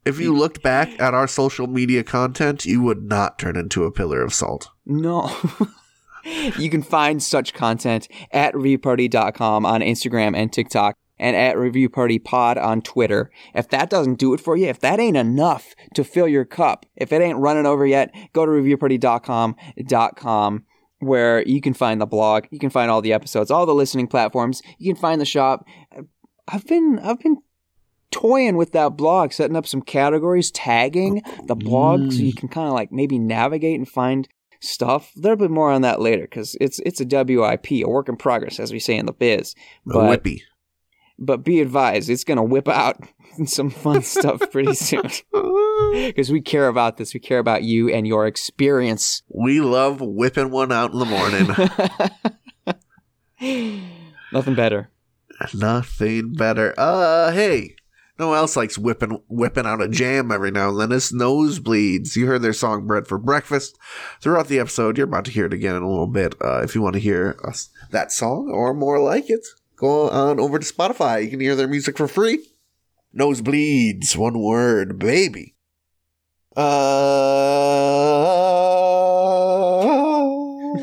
If 0.08 0.22
you 0.22 0.34
looked 0.34 0.64
back 0.64 1.02
at 1.02 1.14
our 1.14 1.28
social 1.28 1.68
media 1.68 2.02
content, 2.02 2.64
you 2.64 2.82
would 2.82 3.04
not 3.04 3.38
turn 3.38 3.58
into 3.58 3.84
a 3.84 3.92
pillar 3.92 4.22
of 4.22 4.34
salt. 4.34 4.70
No. 4.86 5.30
you 6.58 6.70
can 6.70 6.82
find 6.82 7.22
such 7.22 7.54
content 7.54 8.08
at 8.32 8.54
reviewparty.com 8.54 9.66
on 9.66 9.82
Instagram 9.82 10.36
and 10.36 10.52
TikTok 10.52 10.96
and 11.20 11.36
at 11.36 11.56
reviewpartypod 11.56 12.62
on 12.62 12.82
Twitter. 12.82 13.32
If 13.54 13.70
that 13.70 13.90
doesn't 13.90 14.20
do 14.20 14.34
it 14.34 14.40
for 14.40 14.56
you, 14.56 14.68
if 14.68 14.80
that 14.82 15.00
ain't 15.00 15.18
enough 15.18 15.76
to 15.96 16.04
fill 16.04 16.28
your 16.28 16.46
cup, 16.46 16.86
if 16.96 17.12
it 17.12 17.22
ain't 17.22 17.40
running 17.40 17.66
over 17.66 17.86
yet, 17.86 18.14
go 18.34 18.46
to 18.46 18.52
reviewparty.com.com 18.52 20.66
where 21.00 21.48
you 21.48 21.62
can 21.62 21.76
find 21.76 22.02
the 22.02 22.08
blog, 22.08 22.46
you 22.50 22.60
can 22.60 22.72
find 22.72 22.90
all 22.90 23.02
the 23.02 23.14
episodes, 23.14 23.52
all 23.52 23.66
the 23.66 23.76
listening 23.76 24.08
platforms, 24.08 24.62
you 24.80 24.94
can 24.94 25.00
find 25.00 25.22
the 25.22 25.26
shop. 25.26 25.66
I've 26.48 26.66
been 26.66 27.00
I've 27.04 27.20
been 27.20 27.38
toying 28.10 28.58
with 28.58 28.72
that 28.72 28.98
blog, 28.98 29.32
setting 29.32 29.56
up 29.56 29.68
some 29.68 29.82
categories, 29.82 30.50
tagging 30.52 31.22
the 31.46 31.56
blog 31.56 32.12
so 32.12 32.20
you 32.20 32.34
mm. 32.34 32.38
can 32.38 32.50
kind 32.50 32.68
of 32.68 32.74
like 32.74 32.92
maybe 32.92 33.20
navigate 33.20 33.78
and 33.78 33.88
find 33.88 34.28
stuff. 34.60 35.12
There'll 35.16 35.38
be 35.38 35.48
more 35.48 35.72
on 35.72 35.82
that 35.82 36.02
later 36.02 36.24
because 36.24 36.56
it's 36.62 36.80
it's 36.80 37.02
a 37.02 37.06
WIP, 37.06 37.72
a 37.72 37.84
work 37.86 38.10
in 38.10 38.16
progress, 38.18 38.60
as 38.60 38.72
we 38.72 38.80
say 38.80 38.96
in 38.98 39.06
the 39.06 39.14
biz. 39.14 39.56
A 39.90 39.94
But 39.94 40.24
whippy. 40.24 40.42
but 41.20 41.44
be 41.44 41.62
advised, 41.62 42.10
it's 42.10 42.24
gonna 42.24 42.44
whip 42.44 42.68
out 42.68 42.98
some 43.46 43.70
fun 43.70 44.02
stuff 44.02 44.42
pretty 44.52 44.74
soon 44.74 45.04
because 45.94 46.32
we 46.32 46.42
care 46.42 46.68
about 46.68 46.98
this. 46.98 47.14
We 47.14 47.20
care 47.20 47.40
about 47.40 47.64
you 47.64 47.90
and 47.90 48.08
your 48.08 48.26
experience. 48.28 49.22
We 49.30 49.62
love 49.62 50.02
whipping 50.02 50.52
one 50.52 50.72
out 50.72 50.92
in 50.94 51.00
the 51.00 51.06
morning. 51.06 51.48
Nothing 54.34 54.56
better. 54.56 54.90
Nothing 55.54 56.34
better. 56.34 56.74
Uh, 56.78 57.32
hey, 57.32 57.76
No 58.20 58.30
one 58.30 58.38
else 58.38 58.56
likes 58.56 58.78
whipping 58.78 59.22
whipping 59.28 59.66
out 59.66 59.82
a 59.82 59.88
jam 59.88 60.32
every 60.32 60.50
now 60.50 60.70
and 60.70 60.80
then. 60.80 60.92
It's 60.92 61.14
nosebleeds. 61.14 62.16
You 62.16 62.26
heard 62.26 62.42
their 62.42 62.54
song 62.54 62.88
"Bread 62.88 63.08
for 63.08 63.20
Breakfast" 63.20 63.78
throughout 64.22 64.48
the 64.48 64.60
episode. 64.60 64.98
You're 64.98 65.08
about 65.08 65.26
to 65.26 65.32
hear 65.32 65.46
it 65.46 65.54
again 65.54 65.76
in 65.76 65.84
a 65.84 65.90
little 65.90 66.08
bit. 66.08 66.34
Uh, 66.42 66.62
if 66.64 66.74
you 66.74 66.82
want 66.82 66.94
to 66.96 67.00
hear 67.00 67.40
us, 67.44 67.70
that 67.92 68.12
song 68.12 68.50
or 68.52 68.74
more 68.74 69.00
like 69.00 69.30
it, 69.30 69.46
go 69.76 70.10
on 70.10 70.40
over 70.40 70.58
to 70.58 70.74
Spotify. 70.74 71.24
You 71.24 71.30
can 71.30 71.40
hear 71.40 71.56
their 71.56 71.68
music 71.68 71.98
for 71.98 72.08
free. 72.08 72.40
Nosebleeds, 73.16 74.16
one 74.16 74.40
word, 74.42 74.98
baby. 74.98 75.56
Uh, 76.56 76.62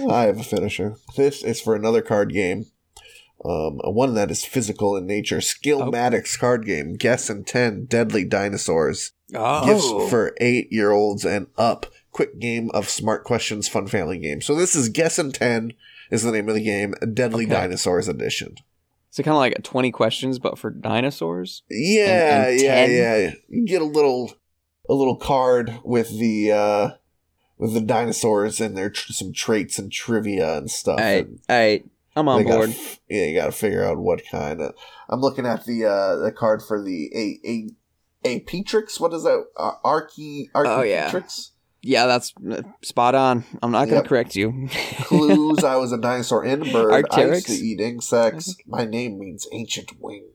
I 0.08 0.22
have 0.26 0.38
a 0.38 0.44
finisher. 0.44 0.96
This 1.16 1.42
is 1.42 1.60
for 1.60 1.74
another 1.74 2.00
card 2.00 2.32
game. 2.32 2.66
Um, 3.44 3.78
one 3.84 4.14
that 4.14 4.30
is 4.30 4.44
physical 4.44 4.96
in 4.96 5.06
nature. 5.06 5.38
Skillmatics 5.38 6.38
card 6.38 6.64
game. 6.64 6.94
Guess 6.94 7.28
in 7.28 7.44
10 7.44 7.84
Deadly 7.86 8.24
Dinosaurs. 8.24 9.12
Oh. 9.34 9.66
Gifts 9.66 10.10
for 10.10 10.34
eight 10.40 10.68
year 10.72 10.92
olds 10.92 11.24
and 11.24 11.48
up. 11.58 11.86
Quick 12.10 12.38
game 12.38 12.70
of 12.72 12.88
smart 12.88 13.24
questions, 13.24 13.68
fun 13.68 13.86
family 13.86 14.18
game. 14.18 14.40
So 14.40 14.54
this 14.54 14.74
is 14.74 14.88
Guess 14.88 15.18
in 15.18 15.32
10 15.32 15.72
is 16.10 16.22
the 16.22 16.32
name 16.32 16.48
of 16.48 16.54
the 16.54 16.62
game. 16.64 16.94
Deadly 17.12 17.44
Okay. 17.44 17.52
Dinosaurs 17.54 18.08
edition. 18.08 18.54
So 19.10 19.22
kind 19.22 19.34
of 19.34 19.38
like 19.40 19.62
20 19.62 19.90
questions, 19.92 20.38
but 20.38 20.58
for 20.58 20.70
dinosaurs. 20.70 21.62
Yeah, 21.70 22.46
And- 22.46 22.50
and 22.52 22.60
yeah, 22.60 22.86
10? 22.86 22.90
yeah. 22.90 23.30
You 23.48 23.66
get 23.66 23.82
a 23.82 23.86
little, 23.86 24.32
a 24.88 24.94
little 24.94 25.16
card 25.16 25.78
with 25.84 26.18
the, 26.18 26.50
uh, 26.52 26.90
with 27.58 27.74
the 27.74 27.80
dinosaurs 27.80 28.60
and 28.60 28.76
their 28.76 28.90
tr- 28.90 29.12
some 29.12 29.32
traits 29.32 29.78
and 29.78 29.90
trivia 29.92 30.56
and 30.58 30.70
stuff. 30.70 30.98
All 30.98 31.04
right, 31.04 31.26
and 31.26 31.40
all 31.48 31.56
right. 31.56 31.84
I'm 32.16 32.28
on 32.28 32.38
they 32.42 32.44
gotta 32.48 32.66
board. 32.68 32.76
yeah, 33.08 33.24
you 33.26 33.34
got 33.36 33.46
to 33.46 33.52
figure 33.52 33.84
out 33.84 33.98
what 33.98 34.22
kind 34.30 34.60
of. 34.60 34.74
I'm 35.08 35.20
looking 35.20 35.46
at 35.46 35.64
the 35.64 35.84
uh 35.84 36.16
the 36.16 36.32
card 36.32 36.62
for 36.62 36.82
the 36.82 37.10
a 37.14 37.48
a 37.48 37.68
a 38.26 38.40
Petrix. 38.40 38.98
What 39.00 39.12
is 39.12 39.24
that? 39.24 39.44
Uh, 39.56 39.72
Archie 39.84 40.50
Archie 40.54 40.70
Oh, 40.70 40.82
yeah. 40.82 41.06
Petrix. 41.06 41.50
Yeah, 41.82 42.06
that's 42.06 42.32
uh, 42.50 42.62
spot 42.82 43.14
on. 43.14 43.44
I'm 43.62 43.70
not 43.70 43.80
going 43.88 43.90
to 43.90 43.94
Yep. 43.96 44.06
correct 44.06 44.36
you. 44.36 44.68
Clues. 45.02 45.62
I 45.64 45.76
was 45.76 45.92
a 45.92 45.98
dinosaur 45.98 46.42
and 46.42 46.62
a 46.62 46.72
bird. 46.72 46.90
I 47.10 47.26
used 47.26 47.46
Arcteryx? 47.46 47.58
to 47.58 47.62
eat 47.62 47.78
insects. 47.80 48.56
My 48.66 48.86
name 48.86 49.18
means 49.18 49.46
ancient 49.52 49.92
wing. 50.00 50.30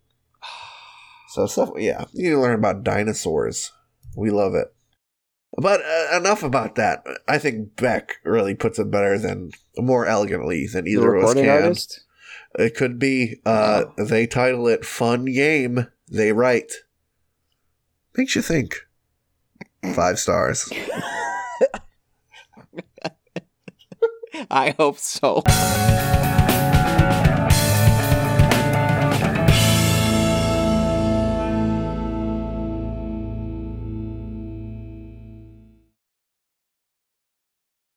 So 1.30 1.48
stuff. 1.48 1.72
Yeah, 1.78 2.06
you 2.14 2.40
learn 2.40 2.54
about 2.56 2.84
dinosaurs. 2.84 3.72
We 4.16 4.30
love 4.30 4.54
it. 4.54 4.68
But 5.58 5.82
uh, 5.82 6.18
enough 6.18 6.44
about 6.44 6.76
that. 6.76 7.04
I 7.28 7.40
think 7.40 7.76
Beck 7.76 8.18
really 8.24 8.54
puts 8.54 8.78
it 8.78 8.92
better 8.92 9.18
than 9.18 9.50
more 9.82 10.06
elegantly 10.06 10.68
than 10.68 10.88
either 10.88 11.16
of 11.16 11.24
us 11.24 11.34
can. 11.34 11.50
artist? 11.50 12.02
It 12.58 12.76
could 12.76 12.98
be. 13.00 13.42
Uh, 13.46 13.86
They 13.98 14.26
title 14.28 14.68
it 14.68 14.86
"Fun 14.86 15.26
Game." 15.26 15.88
They 16.12 16.32
write. 16.32 16.72
Makes 18.18 18.36
you 18.36 18.42
think. 18.42 18.76
Five 19.96 20.18
stars. 20.20 20.72
I 24.52 24.74
hope 24.78 24.98
so. 24.98 25.44